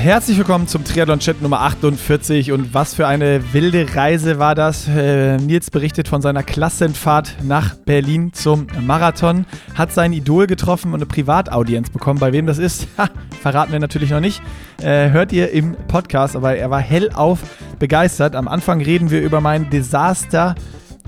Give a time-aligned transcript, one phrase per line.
[0.00, 4.86] Herzlich willkommen zum Triathlon-Chat Nummer 48 und was für eine wilde Reise war das.
[4.86, 11.00] Äh, Nils berichtet von seiner Klassenfahrt nach Berlin zum Marathon, hat sein Idol getroffen und
[11.00, 12.20] eine Privataudienz bekommen.
[12.20, 13.10] Bei wem das ist, ha,
[13.42, 14.40] verraten wir natürlich noch nicht.
[14.80, 17.40] Äh, hört ihr im Podcast, aber er war hellauf
[17.80, 18.36] begeistert.
[18.36, 20.54] Am Anfang reden wir über mein Desaster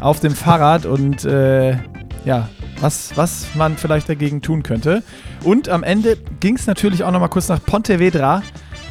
[0.01, 1.77] auf dem Fahrrad und äh,
[2.25, 2.49] ja,
[2.81, 5.05] was, was man vielleicht dagegen tun könnte.
[5.45, 8.43] Und am Ende ging es natürlich auch noch mal kurz nach Pontevedra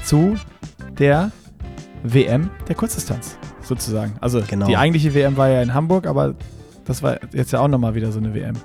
[0.09, 0.35] zu
[0.97, 1.31] der
[2.01, 4.13] WM der Kurzdistanz sozusagen.
[4.19, 4.65] Also Genau.
[4.65, 6.33] die eigentliche WM war ja in Hamburg, aber
[6.85, 8.55] das war jetzt ja auch nochmal wieder so eine WM.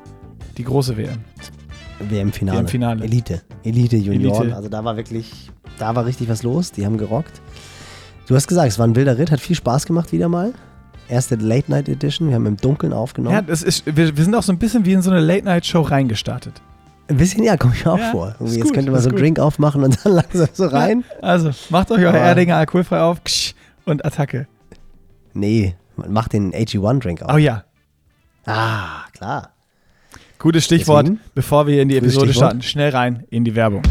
[0.56, 1.18] Die große WM.
[2.00, 2.60] WM-Finale.
[2.60, 3.04] WM-Finale.
[3.04, 3.42] Elite.
[3.62, 4.40] Elite Junioren.
[4.44, 4.56] Elite.
[4.56, 6.72] Also da war wirklich, da war richtig was los.
[6.72, 7.42] Die haben gerockt.
[8.26, 10.54] Du hast gesagt, es war ein wilder Ritt, hat viel Spaß gemacht wieder mal.
[11.08, 13.34] Erste Late Night Edition, wir haben im Dunkeln aufgenommen.
[13.34, 15.82] Ja, das ist, wir, wir sind auch so ein bisschen wie in so eine Late-Night-Show
[15.82, 16.62] reingestartet.
[17.08, 18.34] Ein bisschen, ja, komme ich mir auch Ja, vor.
[18.38, 19.18] gut, jetzt könnte man so einen.
[19.18, 21.04] Drink aufmachen und dann langsam so rein.
[21.20, 23.18] Also, macht euch euer Erdinger alkoholfrei auf
[23.84, 24.46] und Attacke.
[25.34, 27.34] Nee, man macht den AG1-Drink auf.
[27.34, 27.64] Oh ja,
[28.46, 29.50] Ah, klar.
[30.38, 31.20] gutes Stichwort, Deswegen?
[31.34, 32.50] bevor wir in die Gutes Episode Stichwort.
[32.50, 32.62] starten.
[32.62, 33.82] Schnell rein in die Werbung.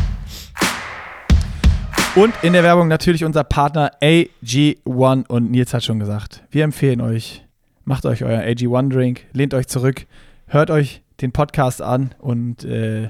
[2.15, 7.01] Und in der Werbung natürlich unser Partner AG1 und Nils hat schon gesagt, wir empfehlen
[7.01, 7.43] euch,
[7.85, 10.05] macht euch euer AG1-Drink, lehnt euch zurück,
[10.47, 13.09] hört euch den Podcast an und äh,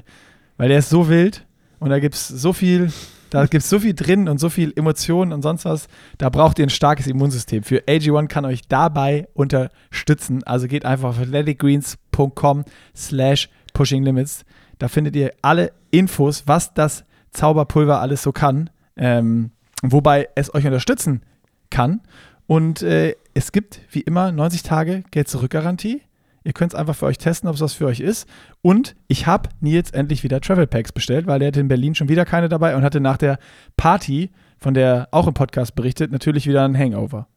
[0.56, 1.44] weil der ist so wild
[1.80, 2.90] und da gibt es so viel,
[3.30, 6.66] da gibt so viel drin und so viel Emotionen und sonst was, da braucht ihr
[6.66, 7.62] ein starkes Immunsystem.
[7.64, 10.44] Für AG1 kann euch dabei unterstützen.
[10.44, 12.64] Also geht einfach auf athleticgreens.com
[12.96, 14.44] slash pushing limits.
[14.78, 19.50] Da findet ihr alle Infos, was das Zauberpulver alles so kann, ähm,
[19.82, 21.22] wobei es euch unterstützen
[21.70, 22.00] kann.
[22.46, 26.02] Und äh, es gibt wie immer 90 Tage Geld-Zurück-Garantie.
[26.44, 28.28] Ihr könnt es einfach für euch testen, ob es was für euch ist.
[28.60, 32.10] Und ich habe Nils endlich wieder Travel Packs bestellt, weil der hatte in Berlin schon
[32.10, 33.38] wieder keine dabei und hatte nach der
[33.78, 37.28] Party, von der auch im Podcast berichtet, natürlich wieder einen Hangover.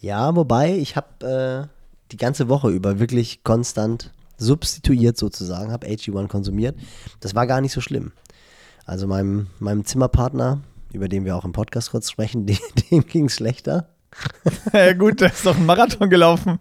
[0.00, 6.26] Ja, wobei ich habe äh, die ganze Woche über wirklich konstant substituiert sozusagen, habe AG1
[6.26, 6.76] konsumiert.
[7.20, 8.10] Das war gar nicht so schlimm.
[8.84, 10.60] Also meinem, meinem Zimmerpartner,
[10.92, 12.58] über den wir auch im Podcast kurz sprechen, dem,
[12.90, 13.88] dem ging es schlechter.
[14.72, 16.58] ja gut, der ist doch ein Marathon gelaufen.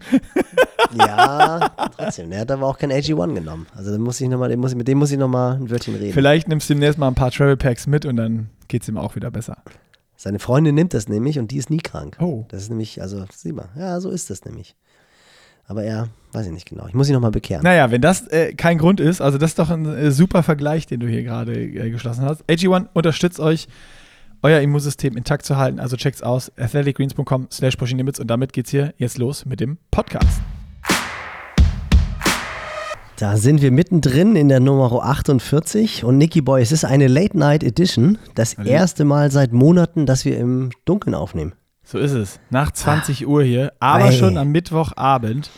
[0.93, 3.67] Ja, trotzdem, der hat aber auch kein AG1 genommen.
[3.75, 5.69] Also den muss ich noch mal, den muss ich, mit dem muss ich nochmal ein
[5.69, 6.13] Wörtchen reden.
[6.13, 8.97] Vielleicht nimmst du demnächst mal ein paar Travel Packs mit und dann geht es ihm
[8.97, 9.57] auch wieder besser.
[10.15, 12.17] Seine Freundin nimmt das nämlich und die ist nie krank.
[12.19, 12.45] Oh.
[12.49, 14.75] Das ist nämlich, also sieh mal, ja, so ist das nämlich.
[15.65, 16.85] Aber er, weiß ich nicht genau.
[16.87, 17.63] Ich muss ihn nochmal bekehren.
[17.63, 20.85] Naja, wenn das äh, kein Grund ist, also das ist doch ein äh, super Vergleich,
[20.85, 22.43] den du hier gerade äh, geschlossen hast.
[22.49, 23.67] AG1 unterstützt euch,
[24.43, 25.79] euer Immunsystem intakt zu halten.
[25.79, 29.77] Also checkt's aus, athleticgreens.com slash pushing limits und damit geht's hier jetzt los mit dem
[29.91, 30.41] Podcast.
[33.17, 37.37] Da sind wir mittendrin in der Nummer 48 und Nicky Boy, es ist eine Late
[37.37, 38.17] Night Edition.
[38.33, 38.67] Das Hallo.
[38.67, 41.53] erste Mal seit Monaten, dass wir im Dunkeln aufnehmen.
[41.83, 42.39] So ist es.
[42.49, 44.11] Nach 20 Uhr hier, aber Ei.
[44.11, 45.51] schon am Mittwochabend,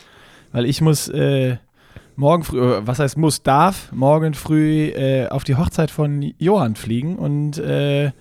[0.52, 1.56] weil ich muss äh,
[2.16, 6.76] morgen früh, äh, was heißt muss, darf morgen früh äh, auf die Hochzeit von Johann
[6.76, 8.12] fliegen und äh,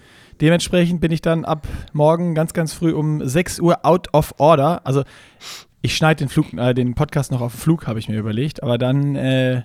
[0.43, 4.81] dementsprechend bin ich dann ab morgen ganz, ganz früh um 6 Uhr out of order.
[4.85, 5.03] Also
[5.81, 8.61] ich schneide den Flug, äh, den Podcast noch auf den Flug, habe ich mir überlegt,
[8.61, 9.63] aber dann, äh,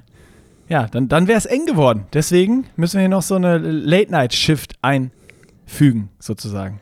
[0.69, 2.05] ja, dann, dann wäre es eng geworden.
[2.13, 6.81] Deswegen müssen wir hier noch so eine Late-Night-Shift einfügen, sozusagen.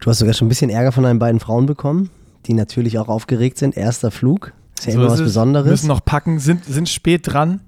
[0.00, 2.10] Du hast sogar schon ein bisschen Ärger von deinen beiden Frauen bekommen,
[2.46, 3.76] die natürlich auch aufgeregt sind.
[3.76, 5.26] Erster Flug, ist ja So immer ist was es.
[5.26, 5.70] Besonderes.
[5.70, 7.60] Müssen noch packen, sind, sind spät dran.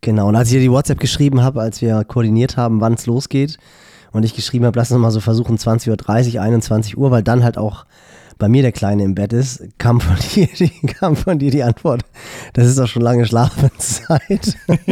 [0.00, 3.06] Genau, und als ich dir die WhatsApp geschrieben habe, als wir koordiniert haben, wann es
[3.06, 3.58] losgeht,
[4.12, 7.44] und ich geschrieben habe, lass uns mal so versuchen, 20.30 Uhr, 21 Uhr, weil dann
[7.44, 7.84] halt auch
[8.40, 11.62] bei mir der Kleine im Bett ist, kam von dir die, kam von dir die
[11.62, 12.02] Antwort,
[12.54, 14.56] das ist doch schon lange Schlafenszeit.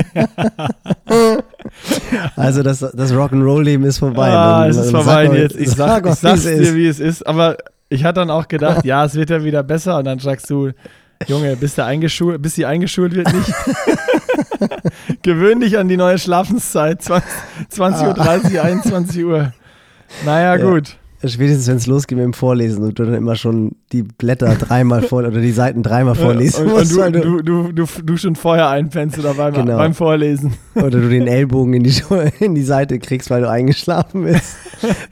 [2.37, 4.29] also das, das Rock'n'Roll-Leben ist vorbei.
[4.29, 5.57] ah, es ist sag vorbei jetzt.
[5.57, 7.27] Ich, sag, mal, ich sag's dir, wie es ist.
[7.27, 7.57] Aber
[7.89, 9.99] ich hatte dann auch gedacht, ja, es wird ja wieder besser.
[9.99, 10.71] Und dann sagst du,
[11.27, 13.53] Junge, bis, der eingeschult, bis sie eingeschult wird, nicht.
[15.23, 17.03] Gewöhn dich an die neue Schlafenszeit.
[17.03, 17.29] 20
[17.75, 19.53] 20.30 Uhr, 21 Uhr.
[20.25, 20.71] Naja, Ja.
[20.71, 20.97] gut.
[21.25, 25.03] Spätestens, wenn es losgeht mit dem Vorlesen und du dann immer schon die Blätter dreimal
[25.03, 28.69] vor oder die Seiten dreimal vorlesen und, musst, und du, du, du, du, schon vorher
[28.69, 29.77] einpennst oder beim, Genau.
[29.79, 30.55] beim Vorlesen.
[30.77, 31.95] Oder du den Ellbogen in die,
[32.39, 34.57] in die Seite kriegst, weil du eingeschlafen bist.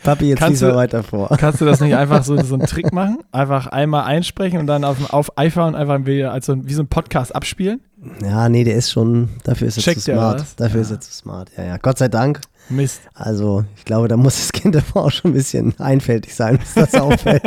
[0.04, 1.28] Papi, jetzt Kannst lies mal weiter vor.
[1.38, 3.18] Kannst du das nicht einfach so, so einen Trick machen?
[3.32, 6.88] Einfach einmal einsprechen und dann auf, auf iPhone einfach wieder als so, wie so ein
[6.88, 7.80] Podcast abspielen?
[8.22, 10.44] Ja, nee, der ist schon, dafür ist er Checkt zu smart.
[10.58, 10.82] Dafür Ja.
[10.82, 11.50] ist er zu smart.
[11.56, 12.40] Ja, ja, Gott sei Dank.
[12.68, 13.02] Mist.
[13.14, 16.74] Also, ich glaube, da muss das Kind aber auch schon ein bisschen einfältig sein, bis
[16.74, 17.42] das auffällt.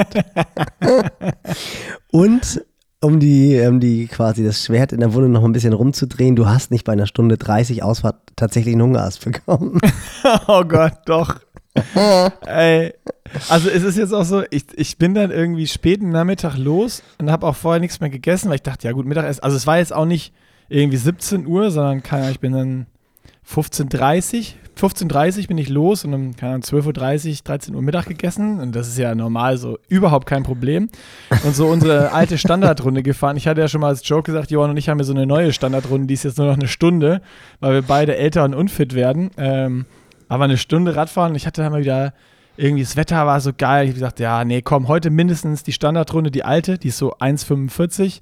[2.12, 2.63] Und
[3.01, 6.48] um die, um die quasi das Schwert in der Wunde noch ein bisschen rumzudrehen, du
[6.48, 9.80] hast nicht bei einer Stunde 30 Ausfahrt tatsächlich einen Hungerast bekommen.
[10.48, 11.39] Oh Gott, doch.
[12.45, 12.94] Ey,
[13.48, 17.31] also es ist jetzt auch so, ich, ich bin dann irgendwie späten Nachmittag los und
[17.31, 19.44] habe auch vorher nichts mehr gegessen, weil ich dachte, ja gut, Mittagessen.
[19.44, 20.33] Also es war jetzt auch nicht
[20.68, 22.86] irgendwie 17 Uhr, sondern keine Ahnung, ich bin dann
[23.48, 28.62] 15.30 15.30 bin ich los und um 12.30 Uhr, 13 Uhr Mittag gegessen.
[28.62, 30.90] Und das ist ja normal so überhaupt kein Problem.
[31.44, 33.36] Und so unsere alte Standardrunde gefahren.
[33.36, 35.26] Ich hatte ja schon mal als Joke gesagt, Johann und ich haben ja so eine
[35.26, 37.22] neue Standardrunde, die ist jetzt nur noch eine Stunde,
[37.60, 39.31] weil wir beide älter und unfit werden.
[39.38, 39.86] Ähm,
[40.30, 42.14] aber eine Stunde Radfahren, ich hatte dann mal wieder
[42.56, 43.86] irgendwie das Wetter war so geil.
[43.86, 47.16] Ich habe gesagt, ja, nee, komm, heute mindestens die Standardrunde, die alte, die ist so
[47.16, 48.20] 1,45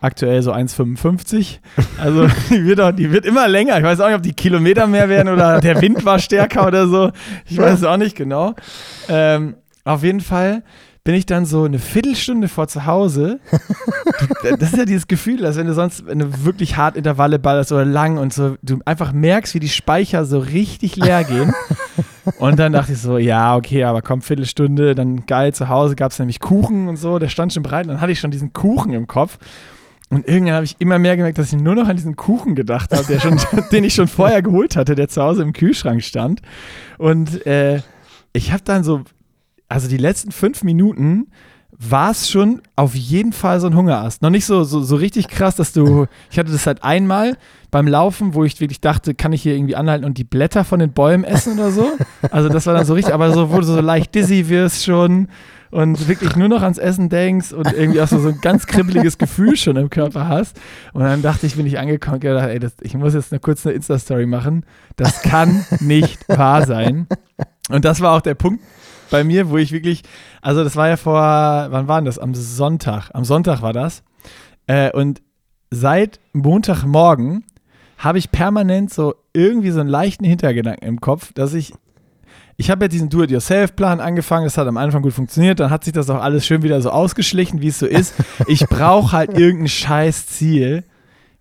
[0.00, 1.58] aktuell so 1,55.
[1.98, 3.78] Also die wird, auch, die wird immer länger.
[3.78, 6.88] Ich weiß auch nicht, ob die Kilometer mehr werden oder der Wind war stärker oder
[6.88, 7.10] so.
[7.46, 8.54] Ich weiß es auch nicht genau.
[9.08, 10.62] Ähm, auf jeden Fall
[11.02, 13.40] bin ich dann so eine Viertelstunde vor zu Hause.
[14.58, 17.72] das ist ja dieses Gefühl, dass wenn du sonst, wenn du wirklich hart Intervalle ballerst
[17.72, 21.54] oder lang und so, du einfach merkst, wie die Speicher so richtig leer gehen.
[22.38, 26.12] Und dann dachte ich so, ja, okay, aber komm, Viertelstunde, dann geil, zu Hause gab
[26.12, 27.86] es nämlich Kuchen und so, der stand schon bereit.
[27.86, 29.38] Und dann hatte ich schon diesen Kuchen im Kopf.
[30.10, 32.90] Und irgendwann habe ich immer mehr gemerkt, dass ich nur noch an diesen Kuchen gedacht
[32.92, 36.42] habe, den ich schon vorher geholt hatte, der zu Hause im Kühlschrank stand.
[36.98, 37.80] Und äh,
[38.32, 39.02] ich habe dann so,
[39.68, 41.28] also die letzten fünf Minuten
[41.82, 44.20] war es schon auf jeden Fall so ein Hungerast.
[44.20, 47.38] Noch nicht so, so, so richtig krass, dass du, ich hatte das halt einmal
[47.70, 50.80] beim Laufen, wo ich wirklich dachte, kann ich hier irgendwie anhalten und die Blätter von
[50.80, 51.92] den Bäumen essen oder so.
[52.30, 55.28] Also das war dann so richtig, aber so, wo du so leicht dizzy wirst schon
[55.70, 59.18] und wirklich nur noch ans Essen denkst und irgendwie auch so, so ein ganz kribbeliges
[59.18, 60.58] Gefühl schon im Körper hast.
[60.92, 63.40] Und dann dachte ich, bin ich angekommen und gedacht, ey, das, ich muss jetzt eine
[63.40, 64.64] kurze Insta-Story machen.
[64.96, 67.06] Das kann nicht wahr sein.
[67.70, 68.62] Und das war auch der Punkt
[69.10, 70.02] bei mir, wo ich wirklich,
[70.42, 72.18] also das war ja vor, wann war das?
[72.18, 73.10] Am Sonntag.
[73.12, 74.02] Am Sonntag war das.
[74.66, 75.22] Äh, und
[75.70, 77.44] seit Montagmorgen
[77.98, 81.74] habe ich permanent so irgendwie so einen leichten Hintergedanken im Kopf, dass ich
[82.60, 85.94] ich habe ja diesen Do-it-yourself-Plan angefangen, das hat am Anfang gut funktioniert, dann hat sich
[85.94, 88.14] das auch alles schön wieder so ausgeschlichen, wie es so ist.
[88.48, 90.84] Ich brauche halt irgendein scheiß Ziel,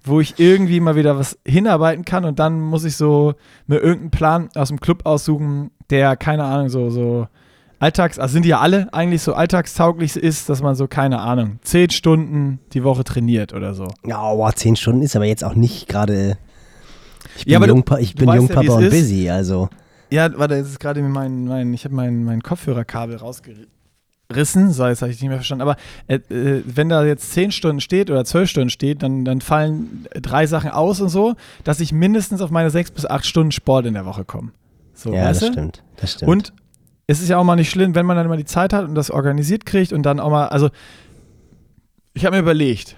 [0.02, 3.34] wo ich irgendwie mal wieder was hinarbeiten kann und dann muss ich so
[3.68, 7.28] mir irgendeinen Plan aus dem Club aussuchen, der, keine Ahnung, so, so
[7.80, 11.60] Alltags, also sind die ja alle eigentlich so alltagstauglich ist, dass man so, keine Ahnung,
[11.64, 13.90] zehn Stunden die Woche trainiert oder so.
[14.06, 16.38] Ja, oh, zehn Stunden ist aber jetzt auch nicht gerade.
[17.36, 19.68] Ich bin, ja, Jungpa du, ich bin Jungpapa ja, und busy, also.
[20.10, 25.02] Ja, warte, jetzt ist gerade mein, mein, ich habe mein, mein Kopfhörerkabel rausgerissen, so jetzt
[25.02, 25.76] habe ich nicht mehr verstanden, aber
[26.08, 30.08] äh, äh, wenn da jetzt zehn Stunden steht oder zwölf Stunden steht, dann, dann fallen
[30.14, 33.86] drei Sachen aus und so, dass ich mindestens auf meine sechs bis acht Stunden Sport
[33.86, 34.52] in der Woche komme.
[34.94, 36.30] So, ja, das stimmt, das stimmt.
[36.30, 36.54] Und
[37.08, 38.96] es ist ja auch mal nicht schlimm, wenn man dann mal die Zeit hat und
[38.96, 40.70] das organisiert kriegt und dann auch mal, also
[42.14, 42.98] ich habe mir überlegt,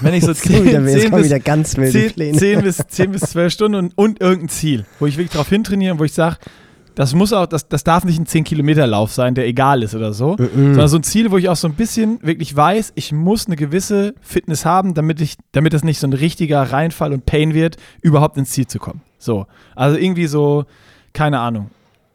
[0.00, 3.52] wenn ich so 10, wieder, 10, bis, wieder ganz 10, 10, bis, 10 bis 12
[3.52, 6.36] Stunden und, und irgendein Ziel, wo ich wirklich darauf hintrainiere und wo ich sage,
[6.94, 10.34] das muss auch, das, das darf nicht ein 10-Kilometer-Lauf sein, der egal ist oder so,
[10.34, 10.48] mm -mm.
[10.54, 13.56] sondern so ein Ziel, wo ich auch so ein bisschen wirklich weiß, ich muss eine
[13.56, 17.76] gewisse Fitness haben, damit ich, damit das nicht so ein richtiger Reinfall und Pain wird,
[18.02, 19.00] überhaupt ins Ziel zu kommen.
[19.18, 19.46] So.
[19.74, 20.66] Also irgendwie so,
[21.14, 21.70] keine Ahnung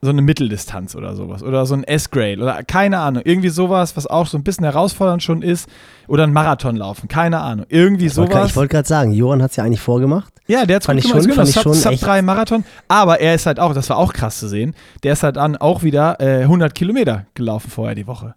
[0.08, 1.44] so eine Mitteldistanz oder sowas.
[1.44, 3.22] Oder so ein S-Grade oder keine Ahnung.
[3.26, 5.70] Irgendwie sowas, was auch so ein bisschen herausfordernd schon ist.
[6.08, 7.66] Oder ein Marathon laufen, keine Ahnung.
[7.70, 8.34] Irgendwie ich sowas.
[8.34, 10.34] Wollte, ich wollte gerade sagen, Johann hat es ja eigentlich vorgemacht.
[10.48, 11.24] Ja, der hat es gut gemacht.
[11.24, 12.64] Schon, fand Sub, schon Sub 3 Marathon.
[12.88, 14.74] Aber er ist halt auch, das war auch krass zu sehen,
[15.04, 18.36] der ist halt dann auch wieder äh, 100 Kilometer gelaufen vorher die Woche.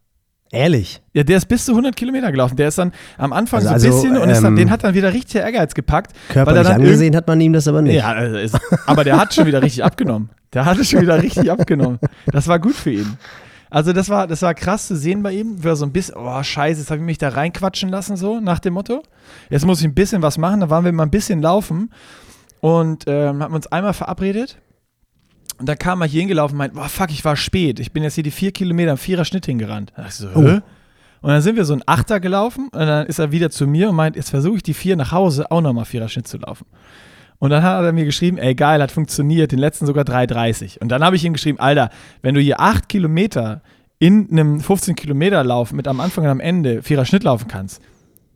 [0.52, 1.00] Ehrlich?
[1.12, 2.56] Ja, der ist bis zu 100 Kilometer gelaufen.
[2.56, 4.82] Der ist dann am Anfang also, so ein bisschen also, und ähm, dann, den hat
[4.82, 6.12] dann wieder richtig Ehrgeiz gepackt.
[6.28, 7.94] Körperlich angesehen hat man ihm das aber nicht.
[7.94, 10.30] Ja, also ist, aber der hat schon wieder richtig abgenommen.
[10.52, 12.00] Der hatte schon wieder richtig abgenommen.
[12.26, 13.16] Das war gut für ihn.
[13.70, 16.42] Also das war, das war krass zu sehen bei ihm, er so ein bisschen, oh
[16.42, 19.04] scheiße, jetzt habe ich mich da reinquatschen lassen, so nach dem Motto.
[19.48, 20.60] Jetzt muss ich ein bisschen was machen.
[20.60, 21.92] Da waren wir mal ein bisschen laufen
[22.60, 24.58] und ähm, haben uns einmal verabredet.
[25.60, 27.80] Und dann kam er hier hingelaufen und meinte, boah, fuck, ich war spät.
[27.80, 29.92] Ich bin jetzt hier die vier Kilometer im Vierer Schnitt hingerannt.
[29.94, 30.42] Da ich so, oh.
[30.42, 30.60] Hä?
[31.20, 33.90] Und dann sind wir so ein Achter gelaufen und dann ist er wieder zu mir
[33.90, 36.64] und meint, jetzt versuche ich die vier nach Hause auch nochmal Vierer Schnitt zu laufen.
[37.38, 40.78] Und dann hat er mir geschrieben, ey geil, hat funktioniert, den letzten sogar 3,30.
[40.80, 41.90] Und dann habe ich ihm geschrieben, Alter,
[42.22, 43.60] wenn du hier 8 Kilometer
[43.98, 47.82] in einem 15 Kilometer Lauf mit am Anfang und am Ende vierer Schnitt laufen kannst,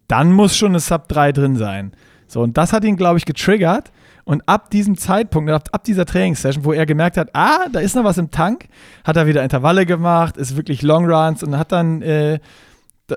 [0.09, 1.93] dann muss schon eine Sub 3 drin sein.
[2.27, 3.93] So, und das hat ihn, glaube ich, getriggert.
[4.25, 8.05] Und ab diesem Zeitpunkt, ab, dieser Trainingssession, wo er gemerkt hat, ah, da ist noch
[8.05, 8.67] was im Tank,
[9.05, 12.39] hat er wieder Intervalle gemacht, ist wirklich Long Runs und hat dann äh,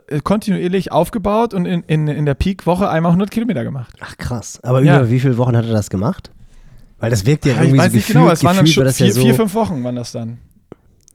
[0.08, 3.94] äh, kontinuierlich aufgebaut und in, in, in der Peak-Woche einmal 100 Kilometer gemacht.
[4.02, 4.60] Ach krass.
[4.64, 4.98] Aber ja.
[4.98, 6.32] über wie viele Wochen hat er das gemacht?
[7.00, 8.68] Weil das wirkt ja, ja irgendwie ich weiß so nicht gefühlt, genau, es waren dann
[8.68, 10.40] schon vier, ja so vier, fünf Wochen waren das dann.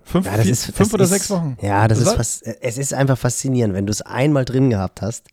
[0.04, 1.58] Fünf, ja, das vier, ist, fünf das oder ist, sechs Wochen.
[1.60, 5.26] Ja, das ist fast, es ist einfach faszinierend, wenn du es einmal drin gehabt hast.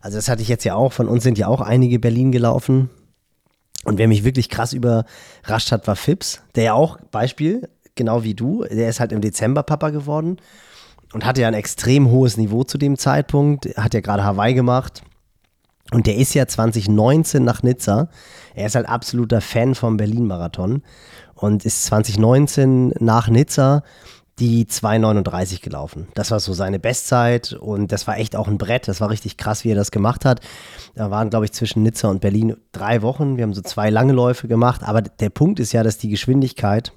[0.00, 2.90] Also das hatte ich jetzt ja auch, von uns sind ja auch einige Berlin gelaufen.
[3.84, 8.34] Und wer mich wirklich krass überrascht hat, war Fips, der ja auch, Beispiel, genau wie
[8.34, 8.64] du.
[8.64, 10.38] Der ist halt im Dezember Papa geworden
[11.12, 13.66] und hatte ja ein extrem hohes Niveau zu dem Zeitpunkt.
[13.76, 15.02] Hat ja gerade Hawaii gemacht.
[15.90, 18.08] Und der ist ja 2019 nach Nizza.
[18.54, 20.82] Er ist halt absoluter Fan vom Berlin-Marathon
[21.34, 23.82] und ist 2019 nach Nizza
[24.42, 26.08] die 2,39 gelaufen.
[26.14, 28.88] Das war so seine Bestzeit und das war echt auch ein Brett.
[28.88, 30.40] Das war richtig krass, wie er das gemacht hat.
[30.96, 33.36] Da waren, glaube ich, zwischen Nizza und Berlin drei Wochen.
[33.36, 34.82] Wir haben so zwei lange Läufe gemacht.
[34.82, 36.92] Aber der Punkt ist ja, dass die Geschwindigkeit,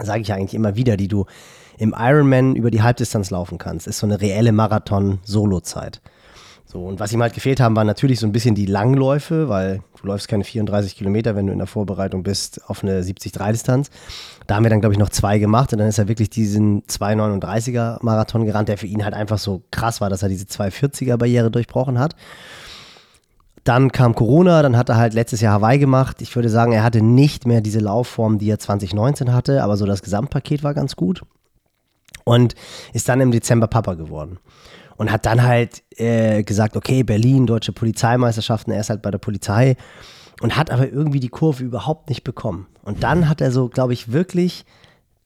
[0.00, 1.26] sage ich eigentlich immer wieder, die du
[1.76, 6.02] im Ironman über die Halbdistanz laufen kannst, ist so eine reelle Marathon-Solo-Zeit.
[6.74, 9.82] So, und was ihm halt gefehlt haben, waren natürlich so ein bisschen die Langläufe, weil
[10.00, 13.90] du läufst keine 34 Kilometer, wenn du in der Vorbereitung bist, auf eine 70-3-Distanz.
[14.48, 16.82] Da haben wir dann, glaube ich, noch zwei gemacht und dann ist er wirklich diesen
[16.86, 21.16] 2,39er Marathon gerannt, der für ihn halt einfach so krass war, dass er diese 2,40er
[21.16, 22.16] Barriere durchbrochen hat.
[23.62, 26.22] Dann kam Corona, dann hat er halt letztes Jahr Hawaii gemacht.
[26.22, 29.86] Ich würde sagen, er hatte nicht mehr diese Laufform, die er 2019 hatte, aber so
[29.86, 31.22] das Gesamtpaket war ganz gut.
[32.24, 32.56] Und
[32.92, 34.40] ist dann im Dezember Papa geworden
[34.96, 39.18] und hat dann halt äh, gesagt, okay, Berlin, deutsche Polizeimeisterschaften, er ist halt bei der
[39.18, 39.76] Polizei
[40.40, 42.66] und hat aber irgendwie die Kurve überhaupt nicht bekommen.
[42.82, 44.64] Und dann hat er so, glaube ich, wirklich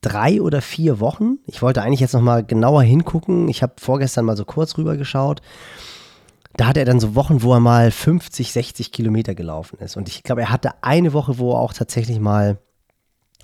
[0.01, 1.39] drei oder vier Wochen.
[1.47, 3.49] Ich wollte eigentlich jetzt nochmal genauer hingucken.
[3.49, 5.43] Ich habe vorgestern mal so kurz rüber geschaut.
[6.57, 9.97] Da hat er dann so Wochen, wo er mal 50, 60 Kilometer gelaufen ist.
[9.97, 12.59] Und ich glaube, er hatte eine Woche, wo er auch tatsächlich mal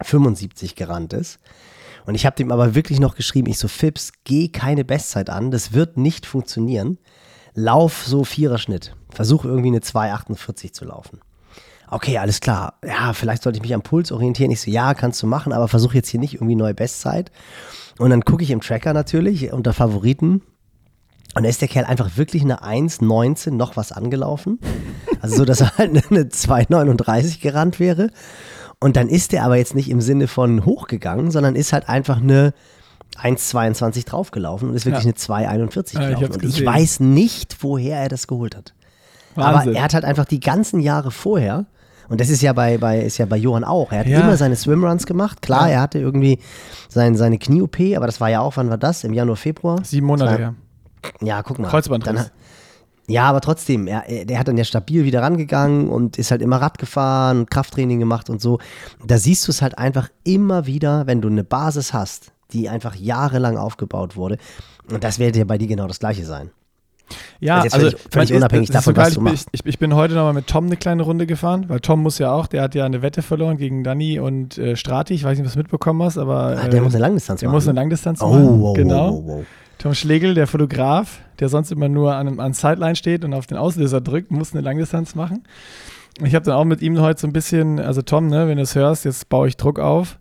[0.03, 1.39] 75 gerannt ist.
[2.07, 5.51] Und ich habe dem aber wirklich noch geschrieben, ich so, Fips, geh keine Bestzeit an,
[5.51, 6.99] das wird nicht funktionieren.
[7.55, 8.97] Lauf so Viererschnitt.
[9.11, 11.21] Versuch irgendwie eine 2,48 zu laufen.
[11.89, 12.75] Okay, alles klar.
[12.85, 14.51] Ja, vielleicht sollte ich mich am Puls orientieren.
[14.51, 17.31] Ich so, ja, kannst du machen, aber versuch jetzt hier nicht irgendwie neue Bestzeit.
[17.99, 20.43] Und dann gucke ich im Tracker natürlich unter Favoriten.
[21.35, 24.59] Und da ist der Kerl einfach wirklich eine 1,19 noch was angelaufen.
[25.21, 28.11] Also so, dass er halt eine 2,39 gerannt wäre.
[28.81, 32.19] Und dann ist der aber jetzt nicht im Sinne von hochgegangen, sondern ist halt einfach
[32.21, 32.53] eine
[33.23, 35.13] 1,22 draufgelaufen und ist wirklich ja.
[35.37, 36.13] eine 2,41 gelaufen.
[36.13, 38.75] Ja, ich und ich weiß nicht, woher er das geholt hat.
[39.35, 39.71] Wahnsinn.
[39.71, 41.67] Aber er hat halt einfach die ganzen Jahre vorher,
[42.09, 44.21] und das ist ja bei, bei, ist ja bei Johann auch, er hat ja.
[44.21, 45.43] immer seine Swimruns gemacht.
[45.43, 46.39] Klar, er hatte irgendwie
[46.89, 49.05] sein, seine Knie-OP, aber das war ja auch, wann war das?
[49.05, 49.85] Im Januar, Februar?
[49.85, 50.55] Sieben Monate, ja.
[51.21, 51.69] Ja, guck mal.
[51.69, 52.15] Kreuzbandriss.
[52.15, 52.31] Dann,
[53.07, 56.57] ja, aber trotzdem, er, der hat dann ja stabil wieder rangegangen und ist halt immer
[56.57, 58.59] Rad gefahren, Krafttraining gemacht und so.
[59.05, 62.95] Da siehst du es halt einfach immer wieder, wenn du eine Basis hast, die einfach
[62.95, 64.39] jahrelang aufgebaut wurde.
[64.91, 66.51] Und das wird ja bei dir genau das Gleiche sein.
[67.41, 69.49] Ja, also völlig, völlig ist, unabhängig davon, was du machst.
[69.53, 72.33] Ich, ich, bin heute nochmal mit Tom eine kleine Runde gefahren, weil Tom muss ja
[72.33, 75.13] auch, der hat ja eine Wette verloren gegen Danny und äh, Strati.
[75.13, 76.57] Ich weiß nicht, was du mitbekommen hast, aber.
[76.59, 77.53] Ah, der äh, muss eine Langdistanz der machen.
[77.53, 78.61] Der muss eine Langdistanz oh, machen.
[78.61, 79.13] Wow, genau.
[79.13, 79.45] Wow, wow,
[79.79, 83.59] Tom Schlegel, der Fotograf, der sonst immer nur an, an Sideline steht und auf den
[83.59, 85.45] Auslöser drückt, muss eine Langdistanz machen.
[86.23, 88.63] Ich habe dann auch mit ihm heute so ein bisschen, also Tom, ne, wenn du
[88.63, 90.19] es hörst, jetzt baue ich Druck auf,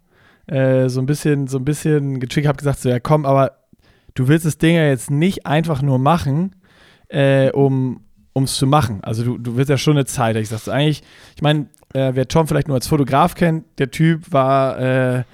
[0.48, 3.52] äh, so ein bisschen, so ein bisschen getriggert, habe gesagt, so, ja komm, aber
[4.16, 6.56] du willst das Ding ja jetzt nicht einfach nur machen,
[7.10, 8.02] äh, um
[8.36, 9.00] es zu machen.
[9.04, 10.36] Also du, du willst ja schon eine Zeit.
[10.36, 11.04] Ich sage eigentlich,
[11.36, 15.26] ich meine, äh, wer Tom vielleicht nur als Fotograf kennt, der Typ war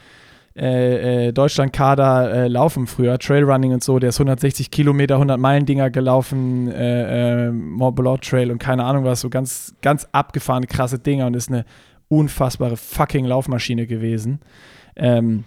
[0.60, 5.90] äh, äh, Deutschland-Kader äh, laufen früher, Trailrunning und so, der ist 160 Kilometer, 100 Meilen-Dinger
[5.90, 11.00] gelaufen, äh, äh, Mont Blanc Trail und keine Ahnung was, so ganz, ganz abgefahrene, krasse
[11.00, 11.64] Dinger und ist eine
[12.10, 14.42] unfassbare fucking Laufmaschine gewesen.
[14.98, 15.46] Ähm,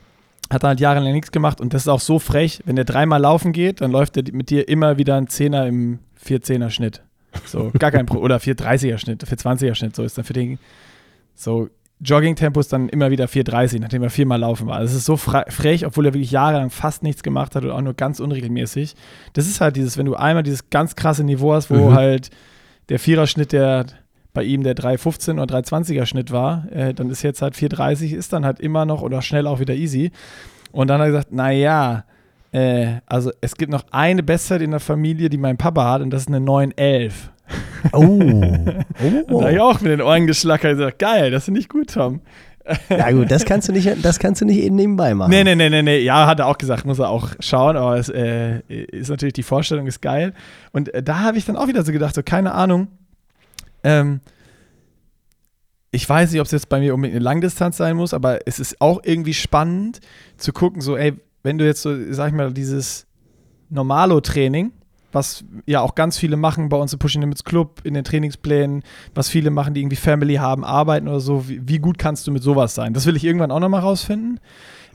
[0.49, 3.21] hat dann halt jahrelang nichts gemacht und das ist auch so frech, wenn der dreimal
[3.21, 7.02] laufen geht, dann läuft er mit dir immer wieder ein Zehner im 4-10er Schnitt.
[7.45, 8.25] So, gar kein Problem.
[8.25, 10.59] Oder 4-30er Schnitt, 4-20er Schnitt, so ist dann für den
[11.35, 11.69] so
[12.04, 14.80] Jogging-Tempo ist dann immer wieder 4,30, nachdem er viermal laufen war.
[14.80, 17.94] Das ist so frech, obwohl er wirklich jahrelang fast nichts gemacht hat oder auch nur
[17.94, 18.94] ganz unregelmäßig.
[19.35, 21.94] Das ist halt dieses, wenn du einmal dieses ganz krasse Niveau hast, wo mhm.
[21.94, 22.30] halt
[22.88, 23.87] der Viererschnitt, der
[24.35, 28.32] bei ihm der 3,15 oder 3,20er Schnitt war, äh, dann ist jetzt halt 4,30, ist
[28.32, 30.11] dann halt immer noch oder schnell auch wieder easy.
[30.73, 32.04] Und dann hat er gesagt, naja,
[32.50, 36.11] äh, also es gibt noch eine Bestzeit in der Familie, die mein Papa hat und
[36.11, 37.12] das ist eine 9,11.
[37.92, 38.20] Oh.
[39.28, 39.40] oh.
[39.40, 41.92] da habe ich auch mit den Ohren geschlackert und gesagt, geil, das finde ich gut,
[41.94, 42.20] Tom.
[42.88, 45.30] Ja gut, das kannst du nicht, das kannst du nicht eben nebenbei machen.
[45.30, 45.98] Nee, nee, nee, nee, nee.
[45.98, 49.42] Ja, hat er auch gesagt, muss er auch schauen, aber es äh, ist natürlich, die
[49.42, 50.32] Vorstellung ist geil.
[50.72, 52.88] Und äh, da habe ich dann auch wieder so gedacht, so keine Ahnung,
[53.82, 54.20] ähm,
[55.90, 58.58] ich weiß nicht, ob es jetzt bei mir unbedingt eine Langdistanz sein muss, aber es
[58.58, 60.00] ist auch irgendwie spannend
[60.38, 63.06] zu gucken, so, ey, wenn du jetzt so, sag ich mal, dieses
[63.68, 64.72] Normalo-Training,
[65.12, 68.83] was ja auch ganz viele machen bei uns im Pushing Limits Club, in den Trainingsplänen,
[69.14, 71.49] was viele machen, die irgendwie Family haben, arbeiten oder so.
[71.49, 72.95] Wie, wie gut kannst du mit sowas sein?
[72.95, 74.40] Das will ich irgendwann auch nochmal rausfinden.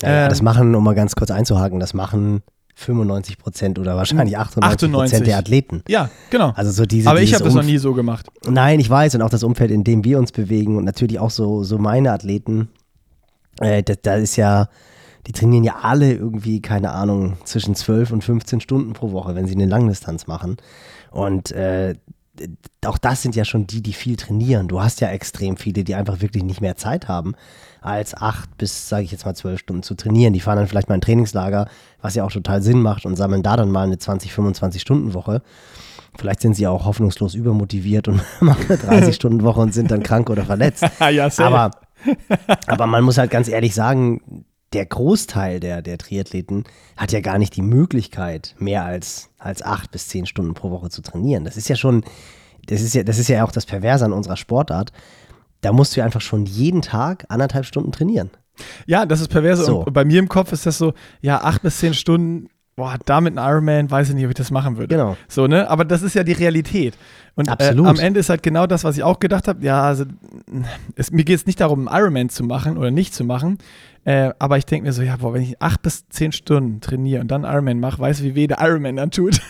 [0.02, 2.42] Ja, ähm, das machen, um mal ganz kurz einzuhaken, das machen
[2.76, 5.82] 95 Prozent oder wahrscheinlich 98 Prozent der Athleten.
[5.88, 6.54] Ja, genau.
[6.56, 8.28] Also so diese, Aber ich habe das noch nie so gemacht.
[8.48, 11.32] Nein, ich weiß und auch das Umfeld, in dem wir uns bewegen und natürlich auch
[11.32, 12.70] so, so meine Athleten,
[13.60, 14.70] äh, da, da ist ja
[15.26, 19.48] die trainieren ja alle irgendwie, keine Ahnung, zwischen 12 und 15 Stunden pro Woche, wenn
[19.48, 20.58] sie eine Langdistanz machen.
[21.12, 21.96] Und äh,
[22.86, 24.68] auch das sind ja schon die, die viel trainieren.
[24.68, 27.34] Du hast ja extrem viele, die einfach wirklich nicht mehr Zeit haben,
[27.82, 30.34] als acht bis, sage ich jetzt mal, zwölf Stunden zu trainieren.
[30.34, 31.68] Die fahren dann vielleicht mal ein Trainingslager,
[32.02, 35.14] was ja auch total Sinn macht und sammeln da dann mal eine 20, 25 Stunden
[35.14, 35.42] Woche.
[36.18, 40.04] Vielleicht sind sie auch hoffnungslos übermotiviert und machen eine 30 Stunden Woche und sind dann
[40.04, 40.86] krank oder verletzt.
[41.12, 41.72] ja, aber,
[42.68, 46.66] aber man muss halt ganz ehrlich sagen, der Großteil der, der Triathleten
[46.98, 50.90] hat ja gar nicht die Möglichkeit, mehr als, als acht bis zehn Stunden pro Woche
[50.90, 51.46] zu trainieren.
[51.46, 52.04] Das ist ja schon,
[52.66, 54.92] das ist ja, das ist ja auch das Perverse an unserer Sportart.
[55.62, 58.30] Da musst du ja einfach schon jeden Tag anderthalb Stunden trainieren.
[58.86, 59.64] Ja, das ist perverse.
[59.64, 59.86] So.
[59.86, 63.38] Und bei mir im Kopf ist das so, ja, acht bis zehn Stunden, boah, damit
[63.38, 64.96] ein Ironman, weiß ich nicht, ob ich das machen würde.
[64.96, 65.18] Genau.
[65.28, 65.70] So, ne?
[65.70, 66.96] Aber das ist ja die Realität.
[67.36, 67.88] Und äh, Absolut.
[67.88, 69.64] am Ende ist halt genau das, was ich auch gedacht habe.
[69.66, 70.06] Ja, also
[70.96, 73.58] es, mir geht es nicht darum, einen Ironman zu machen oder nicht zu machen.
[74.08, 77.20] Äh, aber ich denke mir so, ja, boah, wenn ich acht bis zehn Stunden trainiere
[77.20, 79.42] und dann Ironman mache, weißt du, wie weh der Ironman dann tut.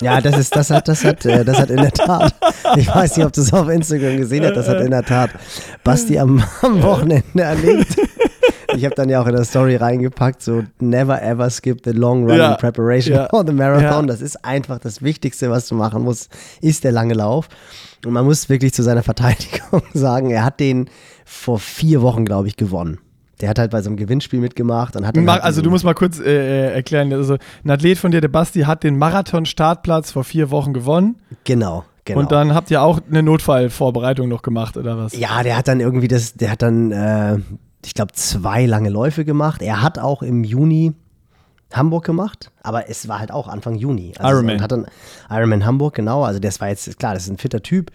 [0.00, 2.32] Ja, das ist, das hat, das hat, äh, das hat in der Tat,
[2.76, 5.30] ich weiß nicht, ob du es auf Instagram gesehen hast, das hat in der Tat
[5.82, 7.96] Basti am, am Wochenende erlebt.
[8.76, 12.24] Ich habe dann ja auch in der Story reingepackt, so never ever skip the long
[12.28, 13.82] run Ja, in preparation ja, for the marathon.
[13.82, 14.02] ja.
[14.06, 17.48] Das ist einfach das Wichtigste, was du machen musst, ist der lange Lauf.
[18.06, 20.88] Und man muss wirklich zu seiner Verteidigung sagen, er hat den
[21.24, 22.98] vor vier Wochen, glaube ich, gewonnen.
[23.42, 25.84] Der hat halt bei so einem Gewinnspiel mitgemacht und hat Mach, halt also du musst
[25.84, 30.12] mal kurz äh, äh, erklären, also ein Athlet von dir, der Basti, hat den Marathon-Startplatz
[30.12, 32.20] vor vier Wochen gewonnen genau, genau.
[32.20, 35.16] und dann habt ihr auch eine Notfallvorbereitung noch gemacht, oder was?
[35.16, 37.38] Ja, der hat dann irgendwie das, der hat dann, äh,
[37.84, 39.60] ich glaube, zwei lange Läufe gemacht.
[39.60, 40.92] Er hat auch im Juni
[41.72, 44.12] Hamburg gemacht, aber es war halt auch Anfang Juni.
[44.18, 44.62] Also Ironman.
[44.62, 44.86] Hat dann
[45.28, 46.22] Ironman Hamburg, genau.
[46.22, 47.90] Also das war jetzt, klar, das ist ein fitter Typ.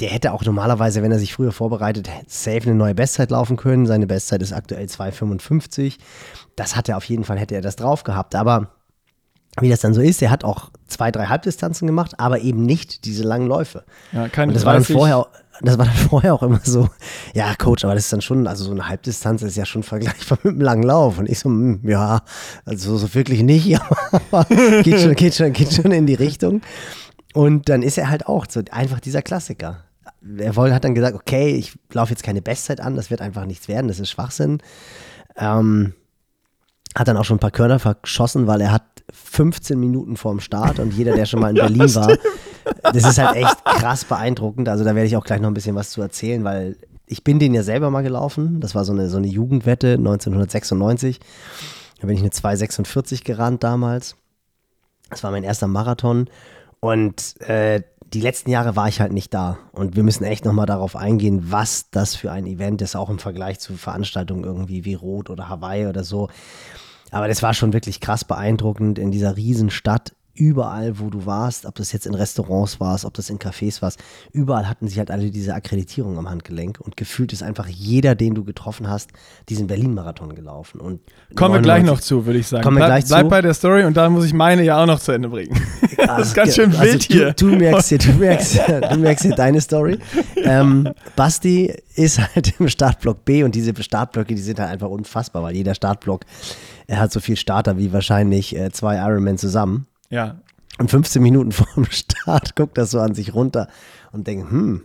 [0.00, 3.86] Der hätte auch normalerweise, wenn er sich früher vorbereitet, safe eine neue Bestzeit laufen können.
[3.86, 5.98] Seine Bestzeit ist aktuell 2,55.
[6.56, 8.34] Das hat er auf jeden Fall, hätte er das drauf gehabt.
[8.34, 8.70] Aber
[9.60, 13.04] wie das dann so ist, er hat auch zwei, drei Halbdistanzen gemacht, aber eben nicht
[13.04, 13.84] diese langen Läufe.
[14.12, 14.96] Ja, keine Und das war dann 30.
[14.96, 15.28] vorher, auch-
[15.60, 16.88] das war dann vorher auch immer so,
[17.34, 20.38] ja, Coach, aber das ist dann schon, also so eine Halbdistanz ist ja schon vergleichbar
[20.44, 21.18] mit einem langen Lauf.
[21.18, 22.22] Und ich so, hm, ja,
[22.64, 23.78] also so wirklich nicht,
[24.30, 24.44] aber
[24.82, 26.62] geht schon, geht schon, geht schon in die Richtung.
[27.34, 29.84] Und dann ist er halt auch so einfach dieser Klassiker.
[30.38, 33.46] Er wollte, hat dann gesagt, okay, ich laufe jetzt keine Bestzeit an, das wird einfach
[33.46, 34.58] nichts werden, das ist Schwachsinn.
[35.36, 35.94] Ähm,
[36.94, 40.78] hat dann auch schon ein paar Körner verschossen, weil er hat 15 Minuten vorm Start
[40.78, 42.16] und jeder, der schon mal in Berlin war,
[42.82, 44.68] das ist halt echt krass beeindruckend.
[44.68, 47.38] Also da werde ich auch gleich noch ein bisschen was zu erzählen, weil ich bin
[47.38, 48.60] den ja selber mal gelaufen.
[48.60, 51.20] Das war so eine, so eine Jugendwette 1996.
[52.00, 54.16] Da bin ich eine 2,46 gerannt damals.
[55.10, 56.28] Das war mein erster Marathon.
[56.78, 59.58] Und äh, die letzten Jahre war ich halt nicht da.
[59.72, 63.18] Und wir müssen echt nochmal darauf eingehen, was das für ein Event ist, auch im
[63.18, 66.28] Vergleich zu Veranstaltungen irgendwie wie Rot oder Hawaii oder so.
[67.10, 70.12] Aber das war schon wirklich krass beeindruckend in dieser Riesenstadt.
[70.34, 73.98] Überall, wo du warst, ob das jetzt in Restaurants warst, ob das in Cafés warst,
[74.32, 78.34] überall hatten sie halt alle diese Akkreditierung am Handgelenk und gefühlt ist einfach jeder, den
[78.34, 79.10] du getroffen hast,
[79.48, 80.80] diesen Berlin-Marathon gelaufen.
[80.80, 81.00] Und
[81.34, 82.62] Kommen wir gleich 99 noch zu, würde ich sagen.
[82.62, 83.28] Kommen wir bleib, gleich bleib zu.
[83.28, 85.60] bei der Story und dann muss ich meine ja auch noch zu Ende bringen.
[85.96, 87.32] das ist ganz schön also wild du, hier.
[87.32, 88.60] Du merkst hier, du merkst,
[88.92, 89.98] du merkst hier deine Story.
[90.36, 95.42] Ähm, Basti ist halt im Startblock B und diese Startblöcke, die sind halt einfach unfassbar,
[95.42, 96.24] weil jeder Startblock
[96.90, 99.86] er hat so viel Starter wie wahrscheinlich äh, zwei Ironman zusammen.
[100.10, 100.36] Ja,
[100.78, 103.68] Und 15 Minuten vor dem Start guckt das so an sich runter
[104.12, 104.82] und denkt, hm,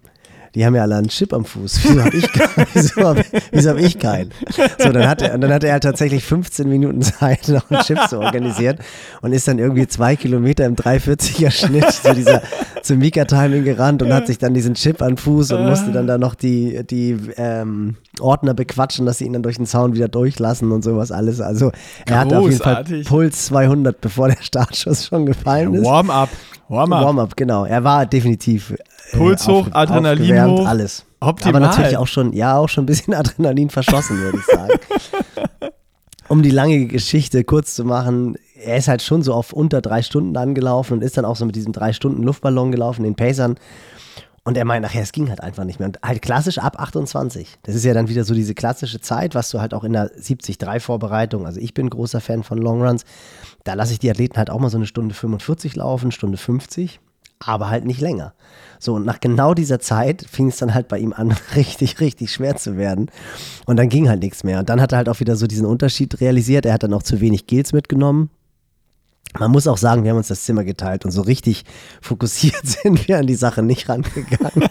[0.53, 1.79] die haben ja alle einen Chip am Fuß.
[1.83, 2.65] Wieso habe ich, keinen?
[3.03, 4.31] hab, wieso hab ich keinen?
[4.79, 7.81] So, dann hat, er, und dann hat er halt tatsächlich 15 Minuten Zeit, noch einen
[7.81, 8.77] Chip zu organisieren
[9.21, 12.41] und ist dann irgendwie zwei Kilometer im 340er Schnitt zu dieser
[12.81, 16.17] zum Mika-Timing gerannt und hat sich dann diesen Chip den Fuß und musste dann da
[16.17, 20.71] noch die, die ähm, Ordner bequatschen, dass sie ihn dann durch den Zaun wieder durchlassen
[20.71, 21.41] und sowas alles.
[21.41, 21.71] Also
[22.05, 22.83] er hatte auf jeden Fall.
[23.05, 25.85] Puls 200, bevor der Startschuss schon gefallen ist.
[25.85, 26.29] Warm-up.
[26.67, 27.03] Warm-up.
[27.03, 27.65] Warm-up, genau.
[27.65, 30.67] Er war definitiv äh, Puls hoch, Adrenalin aufgewärmt, hoch.
[30.67, 31.05] alles.
[31.19, 31.55] Optimal.
[31.55, 34.73] Aber natürlich auch schon, ja, auch schon ein bisschen Adrenalin verschossen, würde ich sagen.
[36.27, 40.01] um die lange Geschichte kurz zu machen, er ist halt schon so auf unter drei
[40.01, 43.57] Stunden angelaufen und ist dann auch so mit diesem drei Stunden Luftballon gelaufen, den Pacern.
[44.47, 45.87] Und er meint nachher, es ging halt einfach nicht mehr.
[45.87, 47.57] Und halt klassisch ab 28.
[47.63, 50.11] Das ist ja dann wieder so diese klassische Zeit, was du halt auch in der
[50.17, 53.05] 73-Vorbereitung, also ich bin großer Fan von Longruns,
[53.63, 56.99] da lasse ich die Athleten halt auch mal so eine Stunde 45 laufen, Stunde 50,
[57.39, 58.35] aber halt nicht länger.
[58.77, 62.31] So, und nach genau dieser Zeit fing es dann halt bei ihm an, richtig, richtig
[62.31, 63.09] schwer zu werden.
[63.65, 64.59] Und dann ging halt nichts mehr.
[64.59, 66.67] Und dann hat er halt auch wieder so diesen Unterschied realisiert.
[66.67, 68.29] Er hat dann auch zu wenig Gels mitgenommen.
[69.39, 71.63] Man muss auch sagen, wir haben uns das Zimmer geteilt und so richtig
[72.01, 74.69] fokussiert sind wir an die Sache nicht rangegangen.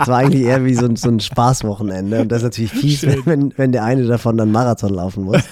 [0.00, 3.00] Es war eigentlich eher wie so ein, so ein Spaßwochenende und das ist natürlich fies,
[3.00, 3.22] Schön.
[3.24, 5.42] wenn, wenn der eine davon dann Marathon laufen muss.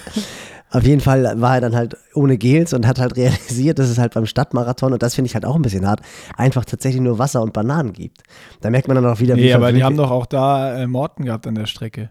[0.74, 3.98] Auf jeden Fall war er dann halt ohne Gels und hat halt realisiert, dass es
[3.98, 6.00] halt beim Stadtmarathon, und das finde ich halt auch ein bisschen hart,
[6.36, 8.24] einfach tatsächlich nur Wasser und Bananen gibt.
[8.60, 9.42] Da merkt man dann auch wieder, wie.
[9.42, 12.10] Nee, aber die haben doch auch da äh, Morten gehabt an der Strecke.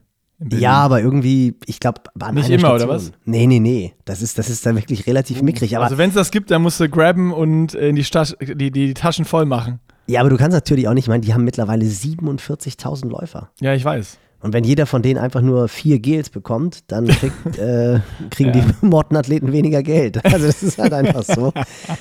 [0.51, 2.01] Ja, aber irgendwie, ich glaube,
[2.33, 2.71] Nicht immer, Station.
[2.73, 3.11] oder was?
[3.25, 3.93] Nee, nee, nee.
[4.05, 5.75] Das ist, das ist dann wirklich relativ mickrig.
[5.75, 8.71] Aber also wenn es das gibt, dann musst du grabben und in die, Stadt, die,
[8.71, 9.79] die Taschen voll machen.
[10.07, 13.49] Ja, aber du kannst natürlich auch nicht, ich meine, die haben mittlerweile 47.000 Läufer.
[13.61, 14.17] Ja, ich weiß.
[14.43, 18.65] Und wenn jeder von denen einfach nur vier Gels bekommt, dann kriegt, äh, kriegen ja.
[18.65, 20.23] die Mortenathleten weniger Geld.
[20.25, 21.53] Also das ist halt einfach so.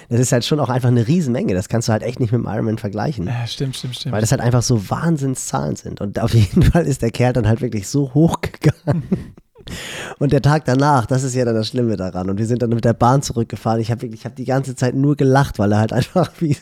[0.09, 1.55] Das ist halt schon auch einfach eine Riesenmenge.
[1.55, 3.29] Das kannst du halt echt nicht mit dem Ironman vergleichen.
[3.29, 4.13] Ja, stimmt, stimmt, stimmt.
[4.13, 6.01] Weil das halt einfach so Wahnsinnszahlen sind.
[6.01, 9.05] Und auf jeden Fall ist der Kerl dann halt wirklich so hochgegangen.
[10.19, 12.29] Und der Tag danach, das ist ja dann das Schlimme daran.
[12.29, 13.81] Und wir sind dann mit der Bahn zurückgefahren.
[13.81, 16.57] Ich habe wirklich, ich habe die ganze Zeit nur gelacht, weil er halt einfach wie,